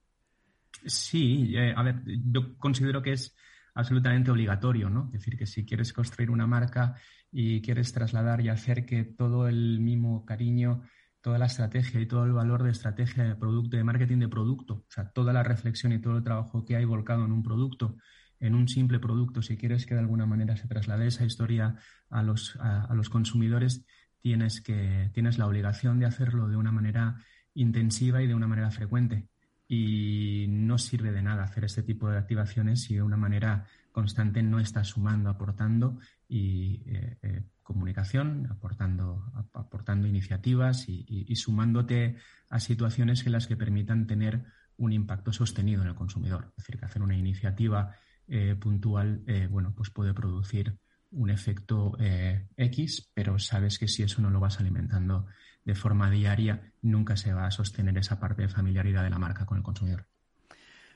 Sí, 0.84 1.54
eh, 1.56 1.72
a 1.76 1.82
ver, 1.84 2.02
yo 2.04 2.58
considero 2.58 3.00
que 3.00 3.12
es 3.12 3.36
absolutamente 3.74 4.32
obligatorio, 4.32 4.90
¿no? 4.90 5.06
Es 5.06 5.20
decir, 5.20 5.38
que 5.38 5.46
si 5.46 5.64
quieres 5.64 5.92
construir 5.92 6.28
una 6.28 6.48
marca 6.48 6.96
y 7.30 7.62
quieres 7.62 7.92
trasladar 7.92 8.40
y 8.40 8.48
hacer 8.48 8.84
que 8.84 9.04
todo 9.04 9.46
el 9.46 9.78
mismo 9.78 10.24
cariño 10.24 10.82
toda 11.26 11.38
la 11.38 11.46
estrategia 11.46 12.00
y 12.00 12.06
todo 12.06 12.24
el 12.24 12.32
valor 12.32 12.62
de 12.62 12.70
estrategia 12.70 13.24
de 13.24 13.34
producto, 13.34 13.76
de 13.76 13.82
marketing 13.82 14.18
de 14.18 14.28
producto, 14.28 14.74
o 14.74 14.86
sea, 14.88 15.08
toda 15.10 15.32
la 15.32 15.42
reflexión 15.42 15.90
y 15.90 15.98
todo 15.98 16.18
el 16.18 16.22
trabajo 16.22 16.64
que 16.64 16.76
hay 16.76 16.84
volcado 16.84 17.24
en 17.24 17.32
un 17.32 17.42
producto, 17.42 17.96
en 18.38 18.54
un 18.54 18.68
simple 18.68 19.00
producto, 19.00 19.42
si 19.42 19.56
quieres 19.56 19.86
que 19.86 19.94
de 19.94 20.00
alguna 20.02 20.24
manera 20.24 20.56
se 20.56 20.68
traslade 20.68 21.08
esa 21.08 21.24
historia 21.24 21.74
a 22.10 22.22
los, 22.22 22.54
a, 22.60 22.94
los 22.94 23.10
consumidores, 23.10 23.84
tienes, 24.20 24.60
que, 24.60 25.10
tienes 25.14 25.36
la 25.36 25.48
obligación 25.48 25.98
de 25.98 26.06
hacerlo 26.06 26.46
de 26.46 26.56
una 26.56 26.70
manera 26.70 27.16
intensiva 27.54 28.22
y 28.22 28.28
de 28.28 28.34
una 28.36 28.46
manera 28.46 28.70
frecuente. 28.70 29.26
Y 29.66 30.46
no 30.48 30.78
sirve 30.78 31.10
de 31.10 31.22
nada 31.22 31.42
hacer 31.42 31.64
este 31.64 31.82
tipo 31.82 32.08
de 32.08 32.18
activaciones 32.18 32.82
si 32.82 32.94
de 32.94 33.02
una 33.02 33.16
manera 33.16 33.66
constante 33.90 34.44
no 34.44 34.60
estás 34.60 34.86
sumando, 34.86 35.28
aportando 35.28 35.98
y 36.28 36.84
eh, 36.86 37.18
eh, 37.20 37.42
comunicación, 37.66 38.46
aportando, 38.48 39.24
aportando 39.52 40.06
iniciativas 40.06 40.88
y, 40.88 41.34
sumándote 41.34 42.16
a 42.48 42.60
situaciones 42.60 43.26
en 43.26 43.32
las 43.32 43.48
que 43.48 43.56
permitan 43.56 44.06
tener 44.06 44.44
un 44.76 44.92
impacto 44.92 45.32
sostenido 45.32 45.82
en 45.82 45.88
el 45.88 45.96
consumidor. 45.96 46.52
Es 46.56 46.58
decir, 46.58 46.78
que 46.78 46.84
hacer 46.84 47.02
una 47.02 47.16
iniciativa 47.16 47.96
eh, 48.28 48.54
puntual, 48.54 49.24
eh, 49.26 49.48
bueno, 49.50 49.74
pues 49.74 49.90
puede 49.90 50.14
producir 50.14 50.78
un 51.10 51.28
efecto 51.28 51.96
eh, 51.98 52.46
X, 52.56 53.10
pero 53.12 53.38
sabes 53.40 53.80
que 53.80 53.88
si 53.88 54.04
eso 54.04 54.22
no 54.22 54.30
lo 54.30 54.38
vas 54.38 54.60
alimentando 54.60 55.26
de 55.64 55.74
forma 55.74 56.08
diaria, 56.08 56.72
nunca 56.82 57.16
se 57.16 57.32
va 57.32 57.46
a 57.46 57.50
sostener 57.50 57.98
esa 57.98 58.20
parte 58.20 58.42
de 58.42 58.48
familiaridad 58.48 59.02
de 59.02 59.10
la 59.10 59.18
marca 59.18 59.44
con 59.44 59.58
el 59.58 59.64
consumidor. 59.64 60.06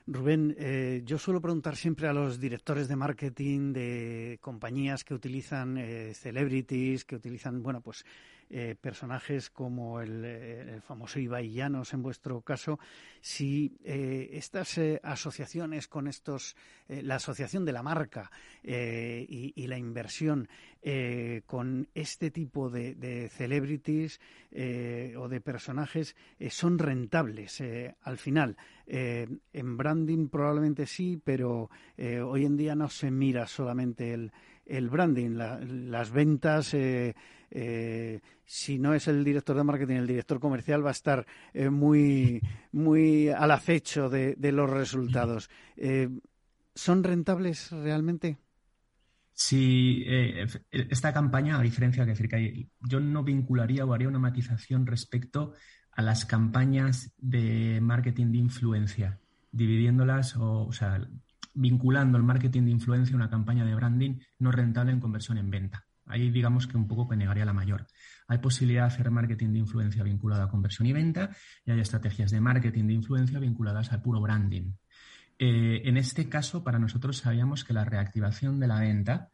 Rubén, 0.07 0.55
eh, 0.57 1.03
yo 1.05 1.17
suelo 1.19 1.41
preguntar 1.41 1.75
siempre 1.75 2.07
a 2.07 2.13
los 2.13 2.39
directores 2.39 2.87
de 2.87 2.95
marketing 2.95 3.71
de 3.71 4.39
compañías 4.41 5.03
que 5.03 5.13
utilizan 5.13 5.77
eh, 5.77 6.13
celebrities, 6.15 7.05
que 7.05 7.15
utilizan, 7.15 7.61
bueno, 7.61 7.81
pues 7.81 8.03
eh, 8.53 8.75
personajes 8.79 9.49
como 9.49 10.01
el, 10.01 10.81
famoso 10.85 11.19
Ibai 11.19 11.51
Llanos 11.51 11.93
en 11.93 12.03
vuestro 12.03 12.41
caso, 12.41 12.79
si 13.21 13.77
estas 13.83 14.79
asociaciones 15.03 15.87
con 15.87 16.07
estos, 16.07 16.55
la 16.87 17.15
asociación 17.15 17.63
de 17.65 17.71
la 17.71 17.83
marca 17.83 18.29
y, 18.63 19.67
la 19.67 19.77
inversión 19.77 20.49
con 21.45 21.87
este 21.93 22.31
tipo 22.31 22.69
de, 22.69 23.29
celebrities 23.29 24.19
o 24.51 25.27
de 25.29 25.41
personajes 25.41 26.15
son 26.49 26.79
rentables 26.79 27.61
al 28.01 28.17
final. 28.17 28.57
en 28.87 29.77
branding 29.77 30.27
probablemente 30.27 30.87
sí, 30.87 31.21
pero 31.23 31.69
hoy 31.97 32.45
en 32.45 32.57
día 32.57 32.75
no 32.75 32.89
se 32.89 33.11
mira 33.11 33.47
solamente 33.47 34.13
el, 34.13 34.31
el 34.71 34.89
branding, 34.89 35.31
las 35.31 36.11
ventas. 36.11 36.73
Eh, 36.73 37.13
eh, 37.49 38.21
si 38.45 38.79
no 38.79 38.93
es 38.93 39.07
el 39.07 39.23
director 39.23 39.55
de 39.55 39.63
marketing, 39.63 39.95
el 39.95 40.07
director 40.07 40.39
comercial 40.39 40.85
va 40.85 40.89
a 40.89 40.93
estar 40.93 41.25
eh, 41.53 41.69
muy, 41.69 42.41
muy 42.71 43.29
al 43.29 43.51
acecho 43.51 44.09
de, 44.09 44.35
los 44.51 44.69
resultados. 44.69 45.49
¿Son 46.73 47.03
rentables 47.03 47.71
realmente? 47.71 48.37
Sí, 49.33 50.05
esta 50.71 51.13
campaña, 51.13 51.59
a 51.59 51.61
diferencia 51.61 52.05
que 52.05 52.69
yo 52.79 52.99
no 52.99 53.23
vincularía 53.23 53.85
o 53.85 53.93
haría 53.93 54.07
una 54.07 54.19
matización 54.19 54.85
respecto 54.85 55.53
a 55.91 56.01
las 56.01 56.25
campañas 56.25 57.13
de 57.17 57.79
marketing 57.81 58.31
de 58.31 58.37
influencia, 58.37 59.19
dividiéndolas 59.51 60.35
o, 60.37 60.67
o 60.67 60.71
sea, 60.71 61.01
vinculando 61.53 62.17
el 62.17 62.23
marketing 62.23 62.63
de 62.63 62.71
influencia 62.71 63.13
a 63.13 63.17
una 63.17 63.29
campaña 63.29 63.65
de 63.65 63.75
branding 63.75 64.19
no 64.39 64.51
rentable 64.51 64.91
en 64.91 64.99
conversión 64.99 65.37
en 65.37 65.49
venta. 65.49 65.85
Ahí 66.05 66.29
digamos 66.29 66.67
que 66.67 66.77
un 66.77 66.87
poco 66.87 67.07
que 67.07 67.15
negaría 67.15 67.45
la 67.45 67.53
mayor. 67.53 67.87
Hay 68.27 68.39
posibilidad 68.39 68.83
de 68.83 68.87
hacer 68.87 69.11
marketing 69.11 69.53
de 69.53 69.59
influencia 69.59 70.03
vinculado 70.03 70.43
a 70.43 70.49
conversión 70.49 70.87
y 70.87 70.93
venta 70.93 71.35
y 71.65 71.71
hay 71.71 71.79
estrategias 71.79 72.31
de 72.31 72.41
marketing 72.41 72.87
de 72.87 72.93
influencia 72.93 73.39
vinculadas 73.39 73.91
al 73.91 74.01
puro 74.01 74.19
branding. 74.19 74.73
Eh, 75.39 75.81
en 75.85 75.97
este 75.97 76.29
caso, 76.29 76.63
para 76.63 76.79
nosotros 76.79 77.17
sabíamos 77.17 77.63
que 77.63 77.73
la 77.73 77.85
reactivación 77.85 78.59
de 78.59 78.67
la 78.67 78.79
venta 78.79 79.29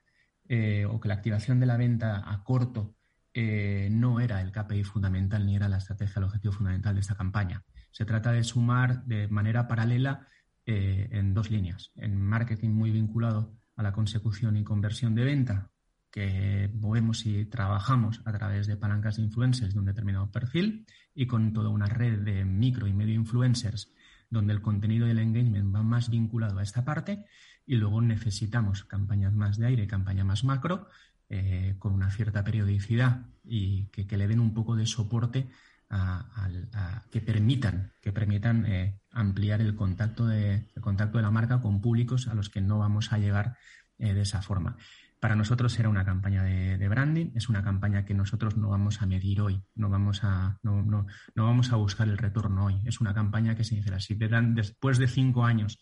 eh, 0.47 0.85
o 0.85 0.99
que 0.99 1.07
la 1.07 1.15
activación 1.15 1.59
de 1.59 1.65
la 1.65 1.77
venta 1.77 2.23
a 2.25 2.43
corto 2.43 2.95
eh, 3.33 3.89
no 3.91 4.19
era 4.19 4.41
el 4.41 4.51
KPI 4.51 4.83
fundamental 4.83 5.45
ni 5.45 5.55
era 5.55 5.67
la 5.67 5.77
estrategia, 5.77 6.19
el 6.19 6.25
objetivo 6.25 6.53
fundamental 6.53 6.95
de 6.95 7.01
esta 7.01 7.15
campaña. 7.15 7.63
Se 7.91 8.05
trata 8.05 8.31
de 8.31 8.43
sumar 8.43 9.03
de 9.05 9.27
manera 9.27 9.67
paralela 9.67 10.27
eh, 10.67 11.07
en 11.11 11.33
dos 11.33 11.49
líneas. 11.49 11.91
En 11.95 12.21
marketing 12.21 12.69
muy 12.69 12.91
vinculado 12.91 13.55
a 13.75 13.83
la 13.83 13.93
consecución 13.93 14.57
y 14.57 14.63
conversión 14.63 15.15
de 15.15 15.23
venta, 15.23 15.71
que 16.11 16.69
movemos 16.73 17.25
y 17.25 17.45
trabajamos 17.45 18.21
a 18.25 18.31
través 18.33 18.67
de 18.67 18.77
palancas 18.77 19.15
de 19.15 19.23
influencers 19.23 19.73
de 19.73 19.79
un 19.79 19.85
determinado 19.85 20.29
perfil 20.29 20.85
y 21.15 21.25
con 21.25 21.53
toda 21.53 21.69
una 21.69 21.87
red 21.87 22.19
de 22.19 22.43
micro 22.43 22.85
y 22.85 22.93
medio 22.93 23.15
influencers 23.15 23.93
donde 24.29 24.53
el 24.53 24.61
contenido 24.61 25.07
y 25.07 25.11
el 25.11 25.19
engagement 25.19 25.73
va 25.73 25.83
más 25.83 26.09
vinculado 26.09 26.59
a 26.59 26.63
esta 26.63 26.83
parte 26.83 27.25
y 27.65 27.75
luego 27.75 28.01
necesitamos 28.01 28.83
campañas 28.83 29.33
más 29.33 29.57
de 29.57 29.67
aire, 29.67 29.87
campaña 29.87 30.23
más 30.23 30.43
macro, 30.43 30.87
eh, 31.29 31.75
con 31.79 31.93
una 31.93 32.09
cierta 32.09 32.43
periodicidad 32.43 33.25
y 33.43 33.87
que, 33.87 34.17
le 34.17 34.27
den 34.27 34.39
un 34.39 34.53
poco 34.53 34.75
de 34.75 34.85
soporte 34.85 35.49
a, 35.89 37.03
que 37.11 37.21
permitan, 37.21 37.93
que 38.01 38.11
permitan 38.11 38.65
eh, 38.65 38.99
ampliar 39.11 39.61
el 39.61 39.75
contacto, 39.75 40.27
de, 40.27 40.67
contacto 40.81 41.17
de 41.17 41.23
la 41.23 41.31
marca 41.31 41.61
con 41.61 41.81
públicos 41.81 42.27
a 42.27 42.35
los 42.35 42.49
que 42.49 42.61
no 42.61 42.79
vamos 42.79 43.13
a 43.13 43.17
llegar 43.17 43.57
eh, 43.97 44.13
de 44.13 44.21
esa 44.21 44.41
forma. 44.41 44.77
Para 45.19 45.35
nosotros 45.35 45.77
era 45.79 45.89
una 45.89 46.05
campaña 46.05 46.43
de, 46.43 46.87
branding, 46.87 47.31
es 47.33 47.49
una 47.49 47.63
campaña 47.63 48.05
que 48.05 48.13
nosotros 48.13 48.55
no 48.55 48.69
vamos 48.69 49.01
a 49.01 49.07
medir 49.07 49.41
hoy, 49.41 49.63
no 49.73 49.89
vamos 49.89 50.23
a, 50.23 50.59
no, 50.61 50.83
no, 50.83 51.07
no 51.33 51.45
vamos 51.45 51.71
a 51.71 51.75
buscar 51.75 52.07
el 52.07 52.19
retorno 52.19 52.65
hoy. 52.65 52.81
Es 52.85 53.01
una 53.01 53.15
campaña 53.15 53.55
que 53.55 53.63
se 53.63 53.81
si 53.99 54.15
te 54.15 54.27
dan 54.27 54.53
después 54.53 54.99
de 54.99 55.07
cinco 55.07 55.43
años 55.43 55.79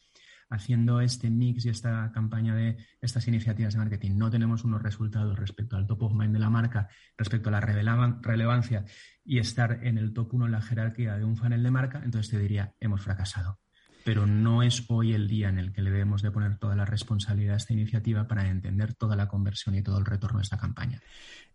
haciendo 0.50 1.02
este 1.02 1.30
mix 1.30 1.66
y 1.66 1.70
esta 1.70 2.12
campaña 2.12 2.56
de 2.56 2.78
estas 3.02 3.28
iniciativas 3.28 3.74
de 3.74 3.80
marketing 3.80 4.18
no 4.18 4.30
tenemos 4.30 4.64
unos 4.64 4.82
resultados 4.82 5.38
respecto 5.38 5.76
al 5.76 5.88
top 5.88 6.04
of 6.04 6.14
mind 6.14 6.34
de 6.34 6.40
la 6.40 6.50
marca, 6.50 6.88
respecto 7.18 7.50
a 7.50 7.52
la 7.52 7.62
relevancia 7.62 8.86
y 9.24 9.40
estar 9.40 9.80
en 9.84 9.98
el 9.98 10.14
top 10.14 10.34
1 10.34 10.46
en 10.46 10.52
la 10.52 10.62
jerarquía 10.62 11.18
de 11.18 11.24
un 11.24 11.36
funnel 11.36 11.64
de 11.64 11.72
marca, 11.72 12.02
entonces 12.04 12.32
te 12.32 12.40
diría, 12.40 12.76
hemos 12.80 13.02
fracasado. 13.02 13.60
Pero 14.06 14.28
no 14.28 14.62
es 14.62 14.86
hoy 14.88 15.14
el 15.14 15.28
día 15.28 15.50
en 15.50 15.58
el 15.58 15.74
que 15.74 15.82
le 15.82 15.90
debemos 15.90 16.22
de 16.22 16.30
poner 16.30 16.60
toda 16.60 16.76
la 16.76 16.86
responsabilidad 16.86 17.56
a 17.56 17.58
esta 17.58 17.74
iniciativa 17.74 18.28
para 18.28 18.48
entender 18.48 18.94
toda 18.94 19.16
la 19.16 19.28
conversión 19.28 19.74
y 19.74 19.82
todo 19.82 19.98
el 19.98 20.06
retorno 20.06 20.38
de 20.38 20.44
esta 20.44 20.60
campaña. 20.60 21.02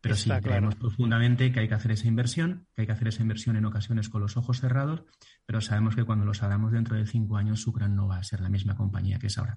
Pero 0.01 0.17
sí, 0.17 0.29
creemos 0.43 0.75
profundamente 0.75 1.53
que 1.53 1.61
hay 1.61 1.69
que 1.69 1.75
hacer 1.75 1.93
esa 1.93 2.09
inversión, 2.09 2.67
que 2.75 2.83
hay 2.83 2.87
que 2.89 2.93
hacer 2.93 3.07
esa 3.07 3.23
inversión 3.23 3.55
en 3.55 3.67
ocasiones 3.67 4.09
con 4.09 4.21
los 4.21 4.37
ojos 4.37 4.61
cerrados, 4.61 5.05
pero 5.47 5.61
sabemos 5.61 5.95
que 5.95 6.03
cuando 6.03 6.25
los 6.25 6.43
hagamos 6.43 6.73
dentro 6.73 6.97
de 6.97 7.07
cinco 7.07 7.37
años, 7.37 7.61
Sucran 7.61 7.95
no 7.95 8.09
va 8.09 8.17
a 8.17 8.25
ser 8.25 8.41
la 8.41 8.49
misma 8.49 8.75
compañía 8.75 9.21
que 9.21 9.29
es 9.29 9.39
ahora. 9.39 9.57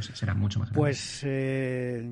será 0.00 0.34
mucho 0.34 0.58
más 0.58 0.70
grande. 0.70 0.80
Pues 0.80 1.20
eh, 1.22 2.04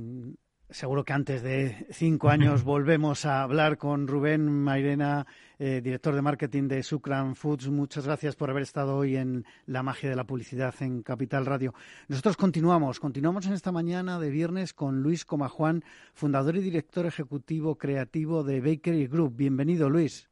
seguro 0.73 1.05
que 1.05 1.13
antes 1.13 1.43
de 1.43 1.87
cinco 1.91 2.29
años 2.29 2.65
volvemos 2.65 3.25
a 3.25 3.43
hablar 3.43 3.79
con 3.79 4.07
Rubén 4.07 4.49
Mairena, 4.49 5.27
eh, 5.59 5.81
director 5.83 6.15
de 6.15 6.23
marketing 6.23 6.69
de 6.69 6.83
Sucran 6.83 7.37
Foods. 7.37 7.69
Muchas 7.69 8.07
gracias 8.07 8.37
por 8.37 8.51
haber 8.51 8.63
estado 8.63 8.97
hoy 8.97 9.17
en 9.17 9.45
La 9.67 9.83
magia 9.83 10.11
de 10.11 10.17
la 10.17 10.25
publicidad 10.25 10.75
en 10.81 11.03
Capital 11.03 11.47
Radio. 11.47 11.75
Nosotros 12.09 12.37
continuamos, 12.37 13.01
continuamos 13.01 13.47
en 13.47 13.53
esta 13.53 13.73
mañana 13.73 14.19
de 14.19 14.31
viernes 14.31 14.73
con 14.73 15.03
Luis 15.03 15.25
Comajuan, 15.25 15.85
fundador 16.15 16.57
y 16.57 16.61
director 16.61 17.07
ejecutivo 17.07 17.77
creativo 17.77 18.43
de 18.43 18.61
Bakery 18.61 19.07
Group. 19.07 19.37
Bienvenido, 19.37 19.91
Luis. 19.91 20.29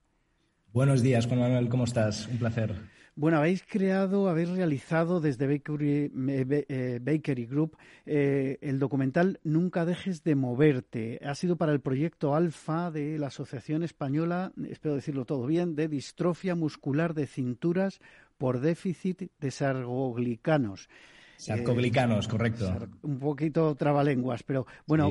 Buenos 0.73 1.03
días, 1.03 1.27
Juan 1.27 1.41
Manuel, 1.41 1.69
¿cómo 1.69 1.85
estás? 1.85 2.27
Un 2.29 2.39
placer. 2.39 3.00
Bueno, 3.21 3.37
habéis 3.37 3.63
creado, 3.69 4.31
habéis 4.31 4.49
realizado 4.49 5.21
desde 5.21 5.47
Bakery, 5.47 6.11
eh, 6.31 6.65
eh, 6.71 7.47
Group 7.51 7.77
eh, 8.07 8.57
el 8.63 8.79
documental 8.79 9.41
Nunca 9.45 9.85
dejes 9.85 10.25
de 10.25 10.35
moverte. 10.35 11.21
Ha 11.23 11.35
sido 11.35 11.57
para 11.57 11.73
el 11.73 11.81
proyecto 11.81 12.35
Alfa 12.35 12.91
de 12.91 13.19
la 13.19 13.27
Asociación 13.27 13.83
Española, 13.83 14.53
espero 14.71 14.95
decirlo 14.95 15.27
todo 15.27 15.45
bien, 15.45 15.77
de 15.77 15.89
distrofia 15.89 16.55
muscular 16.55 17.13
de 17.13 17.27
cinturas 17.27 18.01
por 18.39 18.61
déficit 18.61 19.31
de 19.39 19.51
sargoglicanos. 19.51 20.89
Sarcoglicanos, 21.37 22.27
correcto. 22.27 22.75
Un 23.03 23.19
poquito 23.19 23.75
trabalenguas, 23.75 24.43
pero 24.45 24.67
bueno, 24.87 25.11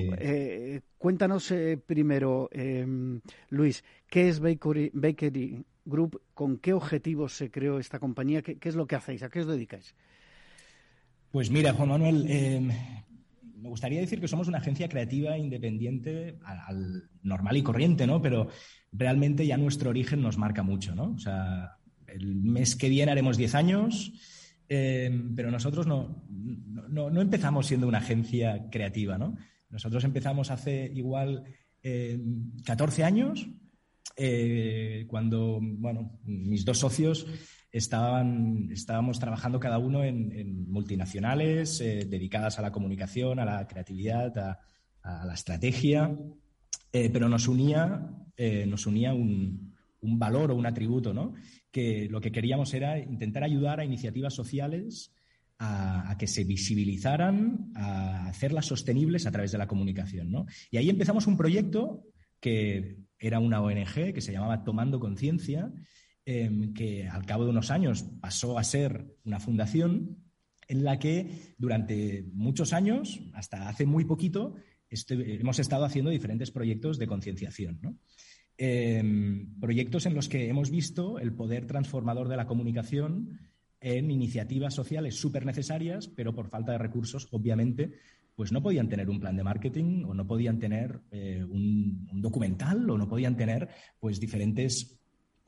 cuéntanos 0.97 1.53
primero, 1.85 2.49
em, 2.51 3.21
Luis, 3.49 3.83
¿qué 4.07 4.29
es 4.29 4.39
Bakery, 4.39 4.89
Bakery 4.95 5.63
Group, 5.89 6.21
¿con 6.33 6.57
qué 6.57 6.73
objetivos 6.73 7.33
se 7.33 7.51
creó 7.51 7.79
esta 7.79 7.99
compañía? 7.99 8.41
¿Qué, 8.41 8.57
es 8.61 8.75
lo 8.75 8.87
que 8.87 8.95
hacéis? 8.95 9.23
¿A 9.23 9.29
qué 9.29 9.41
os 9.41 9.47
dedicáis? 9.47 9.95
Pues 11.31 11.51
mira, 11.51 11.73
Juan 11.73 11.89
Manuel, 11.89 12.25
em, 12.29 12.71
me 13.61 13.69
gustaría 13.69 13.99
decir 13.99 14.19
que 14.19 14.27
somos 14.27 14.47
una 14.47 14.59
agencia 14.59 14.87
creativa 14.87 15.37
independiente 15.37 16.39
al, 16.43 17.09
normal 17.23 17.57
y 17.57 17.63
corriente, 17.63 18.07
¿no? 18.07 18.21
Pero 18.21 18.49
realmente 18.91 19.45
ya 19.45 19.57
nuestro 19.57 19.89
origen 19.89 20.21
nos 20.21 20.37
marca 20.37 20.63
mucho, 20.63 20.95
¿no? 20.95 21.11
O 21.11 21.19
sea, 21.19 21.77
el 22.07 22.35
mes 22.35 22.75
que 22.75 22.89
viene 22.89 23.11
haremos 23.11 23.37
10 23.37 23.55
años, 23.55 24.13
em, 24.67 25.35
pero 25.35 25.51
nosotros 25.51 25.85
no, 25.85 26.23
no, 26.89 27.21
empezamos 27.21 27.67
siendo 27.67 27.87
una 27.87 27.99
agencia 27.99 28.69
creativa, 28.71 29.17
¿no? 29.17 29.37
Nosotros 29.69 30.03
empezamos 30.03 30.49
hace 30.49 30.91
igual 30.95 31.43
14 32.65 33.01
em, 33.01 33.07
años 33.07 33.47
eh, 34.15 35.05
cuando 35.07 35.59
bueno, 35.61 36.19
mis 36.23 36.65
dos 36.65 36.79
socios 36.79 37.25
estaban, 37.71 38.69
estábamos 38.71 39.19
trabajando 39.19 39.59
cada 39.59 39.77
uno 39.77 40.03
en, 40.03 40.69
multinacionales 40.69 41.79
eh, 41.81 42.05
dedicadas 42.07 42.59
a 42.59 42.61
la 42.61 42.71
comunicación, 42.71 43.39
a 43.39 43.45
la 43.45 43.67
creatividad, 43.67 44.37
a, 44.37 44.59
la 45.25 45.33
estrategia, 45.33 46.15
eh, 46.91 47.09
pero 47.09 47.29
nos 47.29 47.47
unía, 47.47 48.11
nos 48.67 48.85
unía 48.85 49.13
un, 49.13 49.73
valor 50.01 50.51
o 50.51 50.55
un 50.55 50.65
atributo, 50.65 51.13
¿no? 51.13 51.33
que 51.71 52.07
lo 52.09 52.21
que 52.21 52.31
queríamos 52.31 52.73
era 52.73 52.99
intentar 52.99 53.43
ayudar 53.43 53.79
a 53.79 53.85
iniciativas 53.85 54.33
sociales 54.33 55.11
a, 55.57 56.15
que 56.17 56.27
se 56.27 56.43
visibilizaran, 56.43 57.71
a 57.75 58.27
hacerlas 58.27 58.65
sostenibles 58.65 59.25
a 59.25 59.31
través 59.31 59.51
de 59.51 59.57
la 59.57 59.67
comunicación. 59.67 60.31
¿no? 60.31 60.45
Y 60.69 60.77
ahí 60.77 60.89
empezamos 60.89 61.27
un 61.27 61.37
proyecto 61.37 62.03
que 62.39 62.97
era 63.19 63.39
una 63.39 63.61
ONG 63.61 64.13
que 64.13 64.21
se 64.21 64.31
llamaba 64.31 64.63
Tomando 64.63 64.99
Conciencia, 64.99 65.71
em, 66.25 66.73
que 66.73 67.07
al 67.07 67.25
cabo 67.25 67.43
de 67.43 67.51
unos 67.51 67.71
años 67.71 68.03
pasó 68.21 68.57
a 68.57 68.63
ser 68.63 69.17
una 69.23 69.39
fundación 69.39 70.17
en 70.67 70.83
la 70.83 70.99
que 70.99 71.55
durante 71.57 72.23
muchos 72.33 72.73
años, 72.73 73.19
hasta 73.33 73.67
hace 73.67 73.85
muy 73.85 74.05
poquito, 74.05 74.55
hemos 74.89 75.59
estado 75.59 75.85
haciendo 75.85 76.11
diferentes 76.11 76.51
proyectos 76.51 76.97
de 76.97 77.07
concienciación. 77.07 77.99
Em, 78.57 79.57
proyectos 79.59 80.05
en 80.05 80.13
los 80.13 80.27
que 80.27 80.49
hemos 80.49 80.69
visto 80.69 81.17
el 81.19 81.33
poder 81.33 81.65
transformador 81.65 82.27
de 82.27 82.37
la 82.37 82.45
comunicación 82.45 83.39
en 83.81 84.11
iniciativas 84.11 84.73
sociales 84.73 85.15
súper 85.15 85.45
necesarias, 85.45 86.09
pero 86.09 86.35
por 86.35 86.49
falta 86.49 86.73
de 86.73 86.77
recursos, 86.77 87.27
obviamente, 87.31 87.93
pues 88.39 88.53
no 88.53 88.63
podían 88.63 88.87
tener 88.87 89.09
un 89.09 89.19
plan 89.19 89.35
de 89.35 89.43
marketing 89.43 90.05
o 90.05 90.13
no 90.13 90.25
podían 90.25 90.59
tener 90.59 91.01
eh, 91.11 91.43
un, 91.43 92.07
documental 92.21 92.89
o 92.89 92.97
no 92.97 93.09
podían 93.09 93.35
tener 93.35 93.67
pues 93.99 94.17
diferentes 94.21 94.97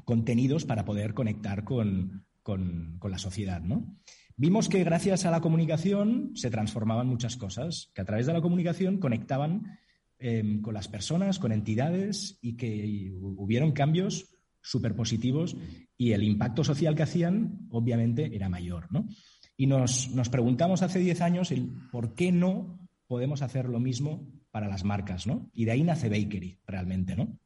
contenidos 0.03 0.65
para 0.65 0.83
poder 0.83 1.13
conectar 1.13 1.63
con, 1.63 2.25
la 2.45 3.17
sociedad, 3.17 3.61
¿no? 3.61 3.95
Vimos 4.35 4.67
que 4.67 4.83
gracias 4.83 5.25
a 5.25 5.31
la 5.31 5.39
comunicación 5.39 6.31
se 6.35 6.51
transformaban 6.51 7.07
muchas 7.07 7.37
cosas, 7.37 7.91
que 7.95 8.01
a 8.01 8.05
través 8.05 8.25
de 8.25 8.33
la 8.33 8.41
comunicación 8.41 8.97
conectaban 8.97 9.79
em, 10.19 10.61
con 10.61 10.73
las 10.73 10.89
personas, 10.89 11.39
con 11.39 11.53
entidades 11.53 12.39
y 12.41 12.57
que 12.57 13.13
hubieron 13.21 13.71
cambios 13.71 14.35
súper 14.61 14.97
positivos 14.97 15.55
y 15.95 16.11
el 16.11 16.23
impacto 16.23 16.65
social 16.65 16.93
que 16.95 17.03
hacían 17.03 17.69
obviamente 17.69 18.35
era 18.35 18.49
mayor, 18.49 18.91
¿no? 18.91 19.07
Y 19.55 19.67
nos, 19.67 20.09
nos 20.09 20.27
preguntamos 20.27 20.81
hace 20.81 20.99
10 20.99 21.21
años 21.21 21.51
el 21.51 21.69
por 21.89 22.15
qué 22.15 22.33
no 22.33 22.80
podemos 23.11 23.41
hacer 23.41 23.67
lo 23.67 23.81
mismo 23.81 24.25
para 24.51 24.69
las 24.69 24.85
marcas, 24.85 25.27
¿no? 25.27 25.51
Y 25.53 25.65
de 25.65 25.71
ahí 25.71 25.83
nace 25.83 26.07
Bakery, 26.07 26.59
realmente, 26.65 27.13
¿no? 27.13 27.37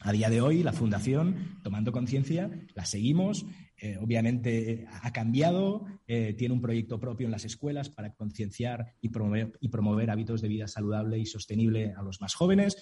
A 0.00 0.12
día 0.12 0.28
de 0.28 0.42
hoy, 0.42 0.62
la 0.62 0.74
fundación, 0.74 1.60
tomando 1.62 1.92
conciencia, 1.92 2.50
la 2.74 2.84
seguimos. 2.84 3.46
Eh, 3.78 3.96
obviamente 3.98 4.86
ha 5.00 5.14
cambiado, 5.14 5.86
eh, 6.06 6.34
tiene 6.36 6.52
un 6.52 6.60
proyecto 6.60 7.00
propio 7.00 7.24
en 7.24 7.30
las 7.30 7.46
escuelas 7.46 7.88
para 7.88 8.12
concienciar 8.12 8.96
y 9.00 9.08
promover, 9.08 9.56
y 9.60 9.70
promover 9.70 10.10
hábitos 10.10 10.42
de 10.42 10.48
vida 10.48 10.68
saludable 10.68 11.18
y 11.18 11.24
sostenible 11.24 11.94
a 11.96 12.02
los 12.02 12.20
más 12.20 12.34
jóvenes. 12.34 12.76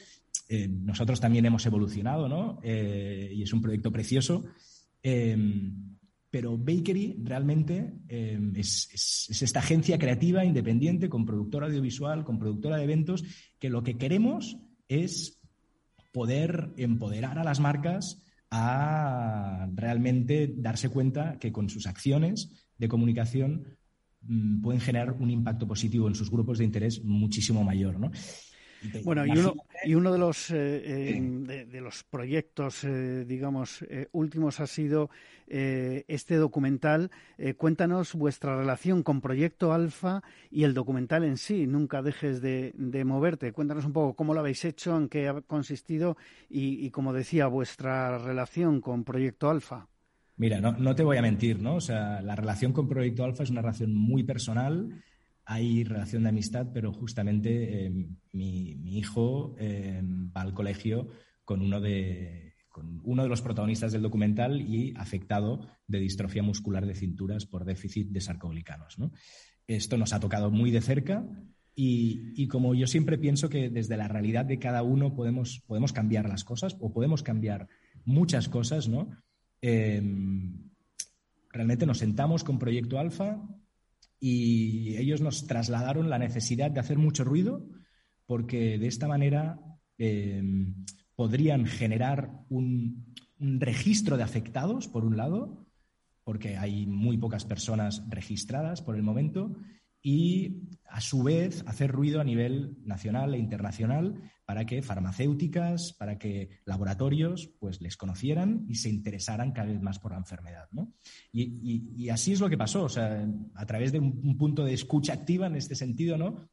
Eh, 0.48 0.66
nosotros 0.66 1.20
también 1.20 1.46
hemos 1.46 1.64
evolucionado, 1.64 2.28
¿no? 2.28 2.58
y 2.64 3.40
es 3.40 3.52
un 3.52 3.62
proyecto 3.62 3.92
precioso. 3.92 4.46
Pero 6.32 6.56
Bakery 6.56 7.18
realmente 7.22 7.92
em, 8.08 8.56
es, 8.56 9.28
esta 9.28 9.58
agencia 9.58 9.98
creativa 9.98 10.42
independiente 10.46 11.10
con 11.10 11.26
productora 11.26 11.66
audiovisual, 11.66 12.24
con 12.24 12.38
productora 12.38 12.78
de 12.78 12.84
eventos, 12.84 13.22
que 13.58 13.68
lo 13.68 13.82
que 13.82 13.98
queremos 13.98 14.56
es 14.88 15.42
poder 16.10 16.70
empoderar 16.78 17.38
a 17.38 17.44
las 17.44 17.60
marcas 17.60 18.22
a 18.50 19.68
realmente 19.74 20.54
darse 20.56 20.88
cuenta 20.88 21.38
que 21.38 21.52
con 21.52 21.68
sus 21.68 21.86
acciones 21.86 22.66
de 22.78 22.88
comunicación 22.88 23.76
mm, 24.22 24.62
pueden 24.62 24.80
generar 24.80 25.12
un 25.12 25.30
impacto 25.30 25.68
positivo 25.68 26.08
en 26.08 26.14
sus 26.14 26.30
grupos 26.30 26.56
de 26.56 26.64
interés 26.64 27.04
muchísimo 27.04 27.62
mayor. 27.62 28.00
¿no? 28.00 28.10
Bueno, 29.04 29.26
y 29.26 29.32
uno, 29.32 29.54
y 29.84 29.94
uno 29.94 30.12
de 30.12 30.18
los 30.18 30.50
eh, 30.50 31.16
eh, 31.16 31.66
de, 31.66 31.80
los 31.80 32.04
proyectos, 32.04 32.84
eh, 32.84 33.24
digamos, 33.26 33.84
últimos 34.12 34.60
ha 34.60 34.66
sido 34.66 35.10
este 35.48 36.36
documental. 36.36 37.10
cuéntanos 37.58 38.14
vuestra 38.14 38.56
relación 38.56 39.02
con 39.02 39.20
Proyecto 39.20 39.74
Alfa 39.74 40.22
y 40.50 40.64
el 40.64 40.72
documental 40.72 41.24
en 41.24 41.36
sí. 41.36 41.66
Nunca 41.66 42.00
dejes 42.00 42.40
de, 42.40 42.72
moverte. 43.04 43.52
Cuéntanos 43.52 43.84
un 43.84 43.92
poco 43.92 44.14
cómo 44.14 44.32
lo 44.32 44.40
habéis 44.40 44.64
hecho, 44.64 44.96
en 44.96 45.08
qué 45.08 45.28
ha 45.28 45.42
consistido 45.42 46.16
y, 46.48 46.88
como 46.90 47.12
decía, 47.12 47.48
vuestra 47.48 48.16
relación 48.18 48.80
con 48.80 49.04
Proyecto 49.04 49.50
Alfa. 49.50 49.88
Mira, 50.36 50.58
no, 50.58 50.72
no 50.72 50.94
te 50.94 51.02
voy 51.02 51.18
a 51.18 51.22
mentir, 51.22 51.60
¿no? 51.60 51.74
O 51.74 51.80
sea, 51.80 52.22
la 52.22 52.34
relación 52.34 52.72
con 52.72 52.88
Proyecto 52.88 53.22
Alfa 53.22 53.42
es 53.42 53.50
una 53.50 53.60
relación 53.60 53.94
muy 53.94 54.22
personal 54.22 55.02
hay 55.52 55.84
relación 55.84 56.22
de 56.22 56.30
amistad, 56.30 56.68
pero 56.72 56.92
justamente 56.92 57.86
eh, 57.86 58.08
mi, 58.32 58.98
hijo 58.98 59.54
eh, 59.58 60.00
va 60.34 60.40
al 60.40 60.54
colegio 60.54 61.08
con 61.44 61.60
uno, 61.60 61.80
de, 61.80 62.54
con 62.68 63.00
uno 63.04 63.22
de 63.22 63.28
los 63.28 63.42
protagonistas 63.42 63.92
del 63.92 64.02
documental 64.02 64.60
y 64.62 64.94
afectado 64.96 65.66
de 65.86 66.00
distrofia 66.00 66.42
muscular 66.42 66.86
de 66.86 66.94
cinturas 66.94 67.44
por 67.44 67.66
déficit 67.66 68.08
de 68.08 68.20
sarcoglicanos. 68.22 68.96
Esto 69.66 69.98
nos 69.98 70.14
ha 70.14 70.20
tocado 70.20 70.50
muy 70.50 70.70
de 70.70 70.80
cerca 70.80 71.26
y, 71.74 72.46
como 72.48 72.74
yo 72.74 72.86
siempre 72.86 73.18
pienso 73.18 73.48
que 73.48 73.68
desde 73.68 73.96
la 73.96 74.08
realidad 74.08 74.46
de 74.46 74.58
cada 74.58 74.82
uno 74.82 75.14
podemos, 75.14 75.62
podemos 75.66 75.92
cambiar 75.92 76.28
las 76.28 76.44
cosas 76.44 76.76
o 76.80 76.92
podemos 76.92 77.22
cambiar 77.22 77.68
muchas 78.04 78.48
cosas, 78.48 78.88
¿no? 78.88 79.10
Em, 79.60 80.70
realmente 81.50 81.86
nos 81.86 81.98
sentamos 81.98 82.42
con 82.42 82.58
Proyecto 82.58 82.98
Alfa, 82.98 83.42
y 84.24 84.96
ellos 84.98 85.20
nos 85.20 85.48
trasladaron 85.48 86.08
la 86.08 86.16
necesidad 86.16 86.70
de 86.70 86.78
hacer 86.78 86.96
mucho 86.96 87.24
ruido 87.24 87.66
porque 88.24 88.78
de 88.78 88.86
esta 88.86 89.08
manera 89.08 89.58
em, 89.98 90.76
podrían 91.16 91.66
generar 91.66 92.30
un, 92.48 93.12
registro 93.40 94.16
de 94.16 94.22
afectados, 94.22 94.86
por 94.86 95.04
un 95.04 95.16
lado, 95.16 95.66
porque 96.22 96.56
hay 96.56 96.86
muy 96.86 97.18
pocas 97.18 97.44
personas 97.44 98.04
registradas 98.08 98.80
por 98.80 98.94
el 98.94 99.02
momento, 99.02 99.56
y 100.02 100.68
a 100.86 101.00
su 101.00 101.22
vez 101.22 101.64
hacer 101.66 101.90
ruido 101.90 102.20
a 102.20 102.24
nivel 102.24 102.76
nacional 102.84 103.34
e 103.34 103.38
internacional 103.38 104.20
para 104.44 104.66
que 104.66 104.82
farmacéuticas, 104.82 105.92
para 105.92 106.18
que 106.18 106.50
laboratorios 106.64 107.50
pues 107.60 107.80
les 107.80 107.96
conocieran 107.96 108.66
y 108.68 108.74
se 108.74 108.90
interesaran 108.90 109.52
cada 109.52 109.68
vez 109.68 109.80
más 109.80 110.00
por 110.00 110.12
la 110.12 110.18
enfermedad. 110.18 110.68
Y, 111.32 112.08
así 112.08 112.32
es 112.32 112.40
lo 112.40 112.50
que 112.50 112.58
pasó, 112.58 112.84
o 112.84 112.88
sea, 112.88 113.26
a 113.54 113.66
través 113.66 113.92
de 113.92 114.00
un, 114.00 114.36
punto 114.36 114.64
de 114.64 114.74
escucha 114.74 115.12
activa 115.12 115.46
en 115.46 115.56
este 115.56 115.76
sentido, 115.76 116.18
¿no? 116.18 116.48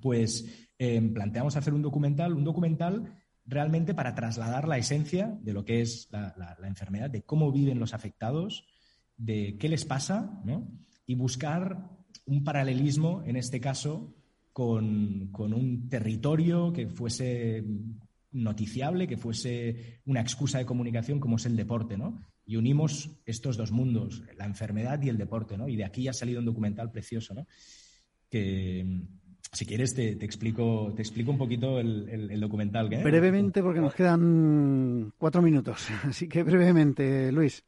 pues 0.00 0.68
em, 0.78 1.12
planteamos 1.12 1.56
hacer 1.56 1.74
un 1.74 1.82
documental, 1.82 2.34
un 2.34 2.44
documental 2.44 3.14
realmente 3.44 3.94
para 3.94 4.14
trasladar 4.14 4.68
la 4.68 4.78
esencia 4.78 5.38
de 5.42 5.52
lo 5.52 5.64
que 5.64 5.80
es 5.80 6.08
la, 6.10 6.34
la 6.36 6.68
enfermedad, 6.68 7.10
de 7.10 7.22
cómo 7.22 7.50
viven 7.50 7.80
los 7.80 7.94
afectados, 7.94 8.66
de 9.16 9.56
qué 9.58 9.68
les 9.68 9.84
pasa, 9.84 10.40
¿no? 10.44 10.68
y 11.06 11.14
buscar 11.16 11.90
un 12.30 12.44
paralelismo, 12.44 13.22
en 13.26 13.36
este 13.36 13.60
caso, 13.60 14.14
con, 14.52 15.30
un 15.36 15.88
territorio 15.88 16.72
que 16.72 16.86
fuese 16.86 17.64
noticiable, 18.32 19.08
que 19.08 19.16
fuese 19.16 20.00
una 20.06 20.20
excusa 20.20 20.58
de 20.58 20.64
comunicación 20.64 21.18
como 21.18 21.36
es 21.36 21.46
el 21.46 21.56
deporte, 21.56 21.96
¿no? 21.96 22.20
Y 22.46 22.56
unimos 22.56 23.10
estos 23.26 23.56
dos 23.56 23.72
mundos, 23.72 24.22
la 24.36 24.44
enfermedad 24.44 25.02
y 25.02 25.08
el 25.08 25.18
deporte, 25.18 25.58
¿no? 25.58 25.68
Y 25.68 25.76
de 25.76 25.84
aquí 25.84 26.06
ha 26.06 26.12
salido 26.12 26.38
un 26.38 26.46
documental 26.46 26.90
precioso, 26.92 27.34
¿no? 27.34 27.46
Que, 28.28 29.02
si 29.52 29.66
quieres, 29.66 29.94
te, 29.94 30.12
explico, 30.24 30.92
te 30.94 31.02
explico 31.02 31.32
un 31.32 31.38
poquito 31.38 31.80
el, 31.80 32.38
documental. 32.38 32.88
Brevemente, 32.88 33.62
porque 33.62 33.80
nos 33.80 33.94
quedan 33.94 35.12
cuatro 35.18 35.42
minutos. 35.42 35.88
Así 36.04 36.28
que 36.28 36.44
brevemente, 36.44 37.32
Luis. 37.32 37.64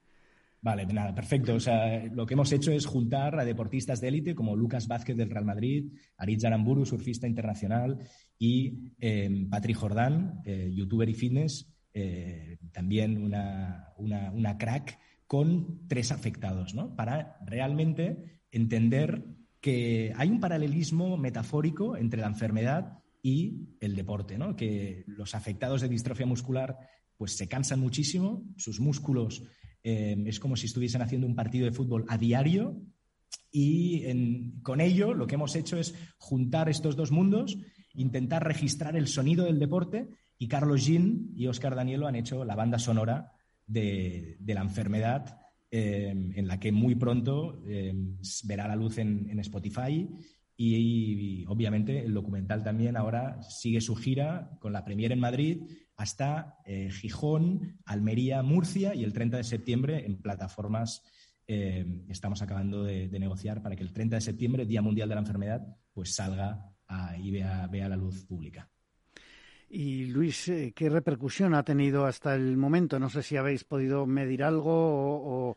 Vale, 0.65 0.87
nada, 0.87 1.13
perfecto. 1.13 1.55
O 1.55 1.61
sea, 1.61 2.07
lo 2.07 2.25
que 2.25 2.35
hemos 2.35 2.53
hecho 2.53 2.71
es 2.71 2.87
juntar 2.87 3.39
a 3.39 3.45
deportistas 3.45 4.01
de 4.01 4.07
élite 4.07 4.37
como 4.37 4.55
Lucas 4.55 4.87
Vázquez 4.87 5.17
del 5.17 5.29
Real 5.29 5.45
Madrid, 5.45 5.93
Aritz 6.17 6.45
Aramburu, 6.45 6.87
surfista 6.87 7.27
internacional, 7.27 7.99
y 8.39 8.93
eh, 9.01 9.29
Patrick 9.51 9.77
Jordán, 9.77 10.41
eh, 10.45 10.71
youtuber 10.73 11.09
y 11.09 11.15
fitness, 11.15 11.69
eh, 11.93 12.59
también 12.71 13.21
una, 13.21 13.89
una, 13.97 14.57
crack, 14.57 15.01
con 15.27 15.89
tres 15.89 16.13
afectados, 16.13 16.77
¿no? 16.77 16.95
Para 16.95 17.39
realmente 17.45 18.41
entender 18.53 19.25
que 19.61 20.13
hay 20.17 20.31
un 20.31 20.39
paralelismo 20.39 21.17
metafórico 21.17 21.97
entre 21.97 22.21
la 22.21 22.29
enfermedad 22.29 23.01
y 23.21 23.77
el 23.81 23.97
deporte, 23.97 24.39
¿no? 24.39 24.55
Que 24.55 25.03
los 25.09 25.35
afectados 25.35 25.81
de 25.81 25.89
distrofia 25.89 26.27
muscular 26.27 26.79
pues 27.17 27.37
se 27.37 27.49
cansan 27.49 27.81
muchísimo, 27.81 28.45
sus 28.57 28.79
músculos 28.79 29.43
eh, 29.85 30.17
es 30.27 30.39
como 30.39 30.57
si 30.57 30.67
estuviesen 30.67 31.03
haciendo 31.03 31.27
un 31.27 31.35
partido 31.35 31.65
de 31.65 31.73
fútbol 31.73 32.05
a 32.09 32.19
diario 32.19 32.81
y 33.51 34.05
con 34.63 34.81
ello 34.81 35.13
lo 35.13 35.27
que 35.27 35.35
hemos 35.35 35.55
hecho 35.57 35.77
es 35.77 35.95
juntar 36.17 36.69
estos 36.69 36.97
dos 36.97 37.11
mundos, 37.11 37.59
intentar 37.95 38.45
registrar 38.47 38.97
el 38.97 39.09
sonido 39.09 39.45
del 39.45 39.59
deporte 39.59 40.09
y 40.39 40.49
Carlos 40.49 40.87
Jean 40.87 41.31
y 41.37 41.47
Oscar 41.47 41.75
Danielo 41.75 42.07
han 42.07 42.17
hecho 42.17 42.45
la 42.45 42.57
banda 42.57 42.79
sonora 42.79 43.33
de, 43.67 44.39
la 44.45 44.61
enfermedad 44.61 45.39
eh, 45.71 46.09
en 46.09 46.49
la 46.49 46.59
que 46.59 46.73
muy 46.73 46.95
pronto 46.95 47.63
eh, 47.67 47.95
verá 48.45 48.69
la 48.69 48.77
luz 48.77 48.99
en, 48.99 49.39
Spotify 49.41 50.09
y, 50.57 51.45
obviamente 51.47 52.05
el 52.05 52.15
documental 52.15 52.63
también 52.63 52.97
ahora 52.97 53.43
sigue 53.43 53.81
su 53.81 53.97
gira 53.97 54.51
con 54.61 54.73
la 54.73 54.85
premier 54.85 55.13
en 55.13 55.21
Madrid 55.21 55.63
hasta 55.97 56.59
eh, 56.65 56.91
Gijón, 56.91 57.79
Almería, 57.85 58.43
Murcia 58.43 58.95
y 58.95 59.05
el 59.05 59.13
30 59.13 59.39
de 59.39 59.45
septiembre 59.45 60.05
en 60.05 60.21
plataformas 60.21 61.03
eh, 61.47 62.05
estamos 62.09 62.41
acabando 62.43 62.85
de, 62.85 63.09
negociar 63.19 63.63
para 63.63 63.77
que 63.77 63.83
el 63.83 63.93
30 63.93 64.17
de 64.17 64.21
septiembre, 64.21 64.67
Día 64.67 64.83
Mundial 64.83 65.09
de 65.09 65.15
la 65.15 65.21
Enfermedad, 65.21 65.77
pues 65.93 66.15
salga 66.15 66.69
y 67.19 67.31
vea, 67.31 67.69
la 67.89 67.97
luz 67.97 68.25
pública. 68.25 68.69
Y 69.71 70.07
Luis, 70.07 70.49
eh, 70.49 70.75
¿qué 70.77 70.91
repercusión 70.91 71.55
ha 71.55 71.63
tenido 71.63 72.05
hasta 72.05 72.35
el 72.35 72.59
momento? 72.59 72.99
No 72.99 73.09
sé 73.09 73.23
si 73.23 73.39
habéis 73.39 73.65
podido 73.65 74.05
medir 74.05 74.45
algo 74.45 74.71
o, 74.71 75.57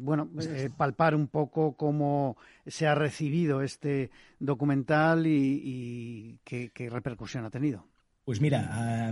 bueno, 0.00 0.28
palpar 0.76 1.14
un 1.14 1.28
poco 1.28 1.76
cómo 1.76 2.36
se 2.66 2.88
ha 2.88 2.96
recibido 2.96 3.62
este 3.62 4.10
documental 4.40 5.26
y, 5.26 6.40
qué 6.44 6.90
repercusión 6.90 7.44
ha 7.44 7.50
tenido. 7.50 7.86
Pues 8.28 8.42
mira, 8.42 9.08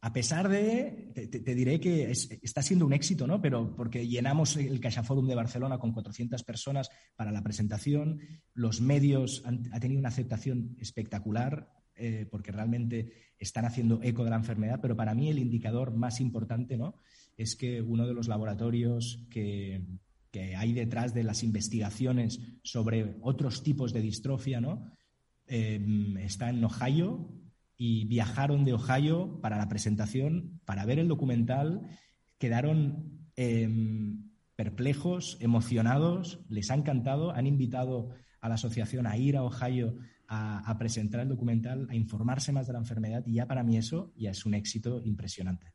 a 0.00 0.12
pesar 0.12 0.48
de, 0.48 1.12
te, 1.14 1.54
diré 1.54 1.78
que 1.78 2.10
está 2.10 2.60
siendo 2.60 2.86
un 2.86 2.92
éxito, 2.92 3.24
¿no? 3.24 3.40
Pero 3.40 3.76
porque 3.76 4.08
llenamos 4.08 4.56
el 4.56 4.80
CaixaForum 4.80 5.28
de 5.28 5.36
Barcelona 5.36 5.78
con 5.78 5.92
400 5.92 6.42
personas 6.42 6.90
para 7.14 7.30
la 7.30 7.44
presentación, 7.44 8.18
los 8.54 8.80
medios 8.80 9.44
han, 9.44 9.70
tenido 9.78 10.00
una 10.00 10.08
aceptación 10.08 10.74
espectacular 10.80 11.70
eh, 11.94 12.26
porque 12.28 12.50
realmente 12.50 13.12
están 13.38 13.64
haciendo 13.64 14.00
eco 14.02 14.24
de 14.24 14.30
la 14.30 14.36
enfermedad, 14.38 14.80
pero 14.82 14.96
para 14.96 15.14
mí 15.14 15.28
el 15.28 15.38
indicador 15.38 15.94
más 15.94 16.20
importante, 16.20 16.76
¿no? 16.76 16.96
Es 17.36 17.54
que 17.54 17.80
uno 17.80 18.08
de 18.08 18.14
los 18.14 18.26
laboratorios 18.26 19.24
que, 19.30 19.86
hay 20.56 20.72
detrás 20.72 21.14
de 21.14 21.22
las 21.22 21.44
investigaciones 21.44 22.40
sobre 22.64 23.18
otros 23.22 23.62
tipos 23.62 23.92
de 23.92 24.00
distrofia, 24.02 24.60
¿no? 24.60 24.90
Eh, 25.46 25.80
está 26.18 26.50
en 26.50 26.64
Ohio, 26.64 27.38
y 27.78 28.04
viajaron 28.06 28.64
de 28.64 28.74
Ohio 28.74 29.40
para 29.40 29.56
la 29.56 29.68
presentación, 29.68 30.60
para 30.64 30.84
ver 30.84 30.98
el 30.98 31.06
documental, 31.06 31.88
quedaron 32.38 33.28
em, 33.36 34.30
perplejos, 34.56 35.38
emocionados, 35.40 36.44
les 36.48 36.72
ha 36.72 36.74
encantado, 36.74 37.30
han 37.30 37.46
invitado 37.46 38.10
a 38.40 38.48
la 38.48 38.56
asociación 38.56 39.06
a 39.06 39.16
ir 39.16 39.36
a 39.36 39.44
Ohio 39.44 39.96
a, 40.26 40.76
presentar 40.78 41.20
el 41.20 41.28
documental, 41.28 41.86
a 41.88 41.94
informarse 41.94 42.52
más 42.52 42.66
de 42.66 42.74
la 42.74 42.80
enfermedad 42.80 43.24
y 43.24 43.34
ya 43.34 43.46
para 43.46 43.62
mí 43.62 43.78
eso 43.78 44.12
ya 44.16 44.30
es 44.30 44.44
un 44.44 44.54
éxito 44.54 45.00
impresionante. 45.02 45.72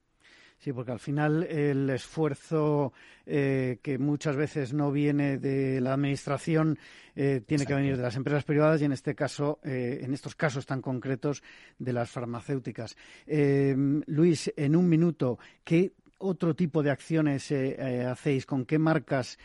Sí, 0.64 0.72
porque 0.72 0.94
al 0.94 1.00
final 1.00 1.44
el 1.44 1.90
esfuerzo 1.90 2.94
eh, 3.26 3.80
que 3.82 3.98
muchas 3.98 4.38
veces 4.38 4.74
no 4.74 4.94
viene 4.94 5.38
de 5.38 5.82
la 5.82 5.92
administración 5.92 6.80
eh, 7.18 7.42
tiene 7.46 7.66
que 7.66 7.74
venir 7.74 7.98
de 7.98 8.04
las 8.04 8.16
empresas 8.16 8.46
privadas 8.46 8.82
y 8.82 8.86
en 8.86 8.94
este 8.94 9.14
caso, 9.14 9.60
eh, 9.66 10.00
en 10.04 10.14
estos 10.14 10.36
casos 10.36 10.66
tan 10.66 10.82
concretos, 10.82 11.44
de 11.80 11.92
las 11.92 12.10
farmacéuticas. 12.10 12.96
Luis, 13.26 14.54
en 14.56 14.78
un 14.78 14.88
minuto, 14.88 15.38
¿qué 15.66 15.92
otro 16.20 16.56
tipo 16.56 16.82
de 16.82 16.92
acciones 16.92 17.52
hacéis? 17.52 18.46
¿Con 18.46 18.64
qué 18.64 18.80
marcas 18.80 19.38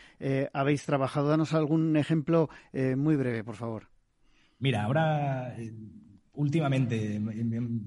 habéis 0.53 0.85
trabajado? 0.85 1.27
Danos 1.27 1.53
algún 1.53 1.97
ejemplo 1.97 2.49
muy 2.71 3.17
breve, 3.17 3.43
por 3.43 3.57
favor. 3.57 3.89
Mira, 4.59 4.83
ahora 4.83 5.53
últimamente 6.39 7.15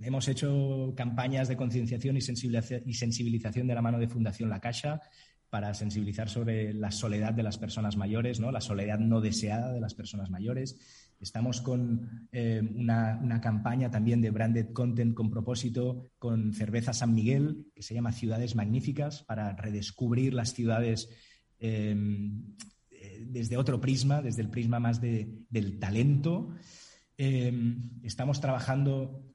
hemos 0.02 0.28
hecho 0.28 0.92
campañas 0.94 1.48
de 1.48 1.56
concienciación 1.56 2.18
y 2.18 2.20
sensibilización 2.20 3.66
de 3.66 3.74
la 3.74 3.80
mano 3.80 3.98
de 3.98 4.08
Fundación 4.08 4.50
La 4.50 4.60
Caixa 4.60 5.00
para 5.48 5.72
sensibilizar 5.72 6.28
sobre 6.28 6.74
la 6.74 6.90
soledad 6.90 7.32
de 7.32 7.42
las 7.42 7.56
personas 7.56 7.96
mayores, 7.96 8.40
¿no? 8.40 8.52
la 8.52 8.60
soledad 8.60 8.98
no 8.98 9.22
deseada 9.22 9.72
de 9.72 9.80
las 9.80 9.94
personas 9.94 10.30
mayores. 10.30 10.78
Estamos 11.18 11.62
con 11.62 12.28
eh, 12.30 12.60
una, 12.74 13.40
campaña 13.40 13.90
también 13.90 14.20
de 14.20 14.30
branded 14.30 14.72
content 14.74 15.14
con 15.14 15.30
propósito 15.30 16.10
con 16.18 16.52
Cerveza 16.52 16.92
San 16.92 17.14
Miguel, 17.14 17.66
que 17.74 17.82
se 17.82 17.94
llama 17.94 18.12
Ciudades 18.12 18.54
Magníficas, 18.54 19.22
para 19.22 19.56
redescubrir 19.56 20.34
las 20.34 20.52
ciudades 20.52 21.08
eh, 21.58 21.96
eh, 22.90 23.24
desde 23.26 23.56
otro 23.56 23.80
prisma, 23.80 24.20
desde 24.20 24.42
el 24.42 24.50
prisma 24.50 24.78
más 24.78 25.00
del 25.00 25.78
talento. 25.78 26.50
Em, 27.16 28.00
estamos 28.02 28.40
trabajando 28.40 29.34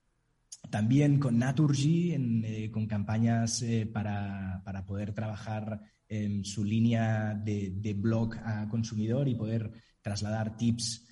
también 0.70 1.20
con 1.20 1.38
Naturgy, 1.38 2.14
eh, 2.14 2.72
con 2.72 2.88
campañas 2.88 3.62
eh, 3.62 3.86
para, 3.86 4.64
poder 4.86 5.14
trabajar 5.14 5.82
en 6.08 6.44
su 6.44 6.64
línea 6.64 7.34
de, 7.34 7.96
blog 7.98 8.36
a 8.44 8.68
consumidor 8.70 9.28
y 9.28 9.36
poder 9.36 9.72
trasladar 10.02 10.56
tips 10.58 11.06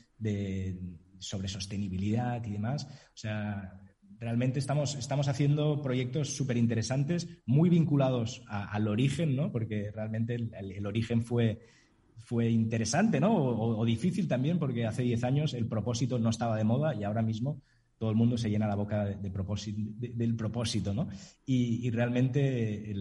sobre 1.20 1.48
sostenibilidad 1.48 2.44
y 2.46 2.52
demás. 2.52 2.86
O 2.86 3.18
sea, 3.18 3.82
realmente 4.18 4.60
estamos, 4.60 4.96
estamos 4.96 5.28
haciendo 5.28 5.82
proyectos 5.82 6.36
súper 6.36 6.58
interesantes, 6.58 7.28
muy 7.46 7.70
vinculados 7.70 8.44
al 8.48 8.88
origen, 8.88 9.36
¿no? 9.36 9.52
porque 9.52 9.92
realmente 9.92 10.36
el 10.36 10.86
origen 10.86 11.22
fue 11.22 11.60
fue 12.18 12.50
interesante, 12.50 13.20
¿no? 13.20 13.36
O, 13.36 13.86
difícil 13.86 14.28
también, 14.28 14.60
porque 14.60 14.86
hace 14.86 15.04
10 15.04 15.24
años 15.24 15.54
el 15.54 15.68
propósito 15.68 16.18
no 16.20 16.30
estaba 16.30 16.58
de 16.58 16.64
moda 16.64 16.96
y 16.96 17.04
ahora 17.04 17.22
mismo 17.22 17.62
todo 17.98 18.10
el 18.10 18.16
mundo 18.16 18.38
se 18.38 18.50
llena 18.50 18.68
la 18.68 18.76
boca 18.76 19.06
de, 19.06 19.32
propósito, 19.32 19.80
del 19.98 20.36
propósito, 20.36 20.94
¿no? 20.94 21.08
Y, 21.46 21.90
realmente 21.92 22.94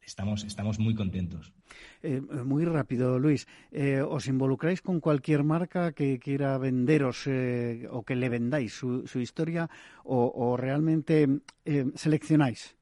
estamos, 0.00 0.44
estamos 0.44 0.78
muy 0.78 0.94
contentos. 0.94 1.52
Eh, 2.02 2.20
muy 2.20 2.64
rápido, 2.64 3.18
Luis. 3.18 3.46
Eh, 3.70 4.00
¿Os 4.00 4.26
involucráis 4.26 4.82
con 4.82 5.00
cualquier 5.00 5.44
marca 5.44 5.92
que 5.92 6.18
quiera 6.18 6.58
venderos 6.58 7.26
eh, 7.26 7.86
o 7.90 8.02
que 8.02 8.16
le 8.16 8.28
vendáis 8.28 8.72
su, 8.72 9.04
historia 9.20 9.68
o 10.04 10.56
realmente 10.56 11.28
seleccionáis? 11.94 12.78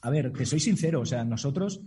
A 0.00 0.10
ver, 0.10 0.32
te 0.32 0.46
soy 0.46 0.60
sincero, 0.60 1.00
o 1.00 1.06
sea, 1.06 1.24
nosotros 1.24 1.80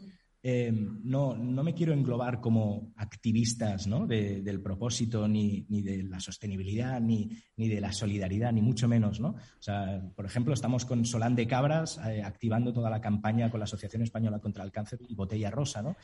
Em, 0.48 1.00
no, 1.04 1.36
no, 1.36 1.64
me 1.64 1.74
quiero 1.74 1.92
englobar 1.92 2.40
como 2.40 2.94
activistas 2.98 3.90
del 4.08 4.62
propósito, 4.62 5.28
ni, 5.28 5.66
ni, 5.70 5.82
de 5.82 6.04
la 6.04 6.20
sostenibilidad, 6.20 7.02
ni, 7.02 7.32
ni, 7.58 7.68
de 7.68 7.82
la 7.82 7.92
solidaridad, 7.92 8.54
ni 8.54 8.62
mucho 8.62 8.88
menos. 8.88 9.20
¿no? 9.20 9.30
O 9.30 9.60
sea, 9.60 10.08
por 10.16 10.24
ejemplo, 10.24 10.54
estamos 10.54 10.86
con 10.86 11.04
Solán 11.04 11.36
de 11.36 11.48
Cabras 11.48 12.00
eh, 12.06 12.22
activando 12.22 12.72
toda 12.72 12.92
la 12.92 13.02
campaña 13.02 13.50
con 13.50 13.60
la 13.60 13.64
Asociación 13.64 14.04
Española 14.04 14.38
contra 14.38 14.64
el 14.64 14.72
Cáncer 14.72 15.00
y 15.10 15.16
Botella 15.16 15.50
Rosa. 15.50 15.82
¿no? 15.82 15.96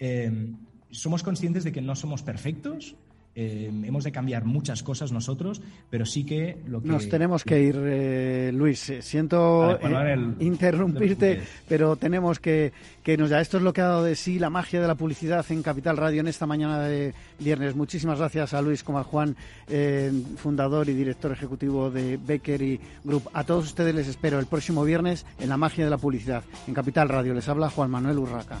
Em, 0.00 0.58
somos 0.90 1.22
conscientes 1.22 1.62
de 1.62 1.70
que 1.70 1.80
no 1.80 1.94
somos 1.94 2.24
perfectos, 2.24 2.96
eh, 3.36 3.68
hemos 3.84 4.04
de 4.04 4.12
cambiar 4.12 4.44
muchas 4.44 4.82
cosas 4.84 5.10
nosotros, 5.10 5.60
pero 5.90 6.06
sí 6.06 6.24
que 6.24 6.58
lo 6.68 6.80
que... 6.80 6.88
Nos 6.88 7.08
tenemos 7.08 7.42
que 7.42 7.60
ir, 7.60 7.76
eh, 7.78 8.52
Luis. 8.54 8.92
Siento 9.00 9.76
eh, 9.80 10.18
interrumpirte, 10.38 11.42
pero 11.68 11.96
tenemos 11.96 12.38
que, 12.38 12.72
que 13.02 13.16
nos 13.16 13.30
ya 13.30 13.40
Esto 13.40 13.56
es 13.56 13.64
lo 13.64 13.72
que 13.72 13.80
ha 13.80 13.88
dado 13.88 14.04
de 14.04 14.14
sí 14.14 14.38
la 14.38 14.50
magia 14.50 14.80
de 14.80 14.86
la 14.86 14.94
publicidad 14.94 15.44
en 15.50 15.62
Capital 15.62 15.96
Radio 15.96 16.20
en 16.20 16.28
esta 16.28 16.46
mañana 16.46 16.80
de 16.82 17.12
viernes. 17.40 17.74
Muchísimas 17.74 18.18
gracias 18.18 18.54
a 18.54 18.62
Luis 18.62 18.84
como 18.84 19.00
a 19.00 19.04
Juan, 19.04 19.36
fundador 20.36 20.88
y 20.88 20.94
director 20.94 21.32
ejecutivo 21.32 21.90
de 21.90 22.16
Bakery 22.16 22.80
Group. 23.02 23.30
A 23.32 23.42
todos 23.42 23.64
ustedes 23.64 23.94
les 23.94 24.06
espero 24.06 24.38
el 24.38 24.46
próximo 24.46 24.84
viernes 24.84 25.26
en 25.40 25.48
la 25.48 25.56
magia 25.56 25.84
de 25.84 25.90
la 25.90 25.98
publicidad 25.98 26.44
en 26.68 26.74
Capital 26.74 27.08
Radio. 27.08 27.34
Les 27.34 27.48
habla 27.48 27.68
Juan 27.68 27.90
Manuel 27.90 28.18
Urraca. 28.18 28.60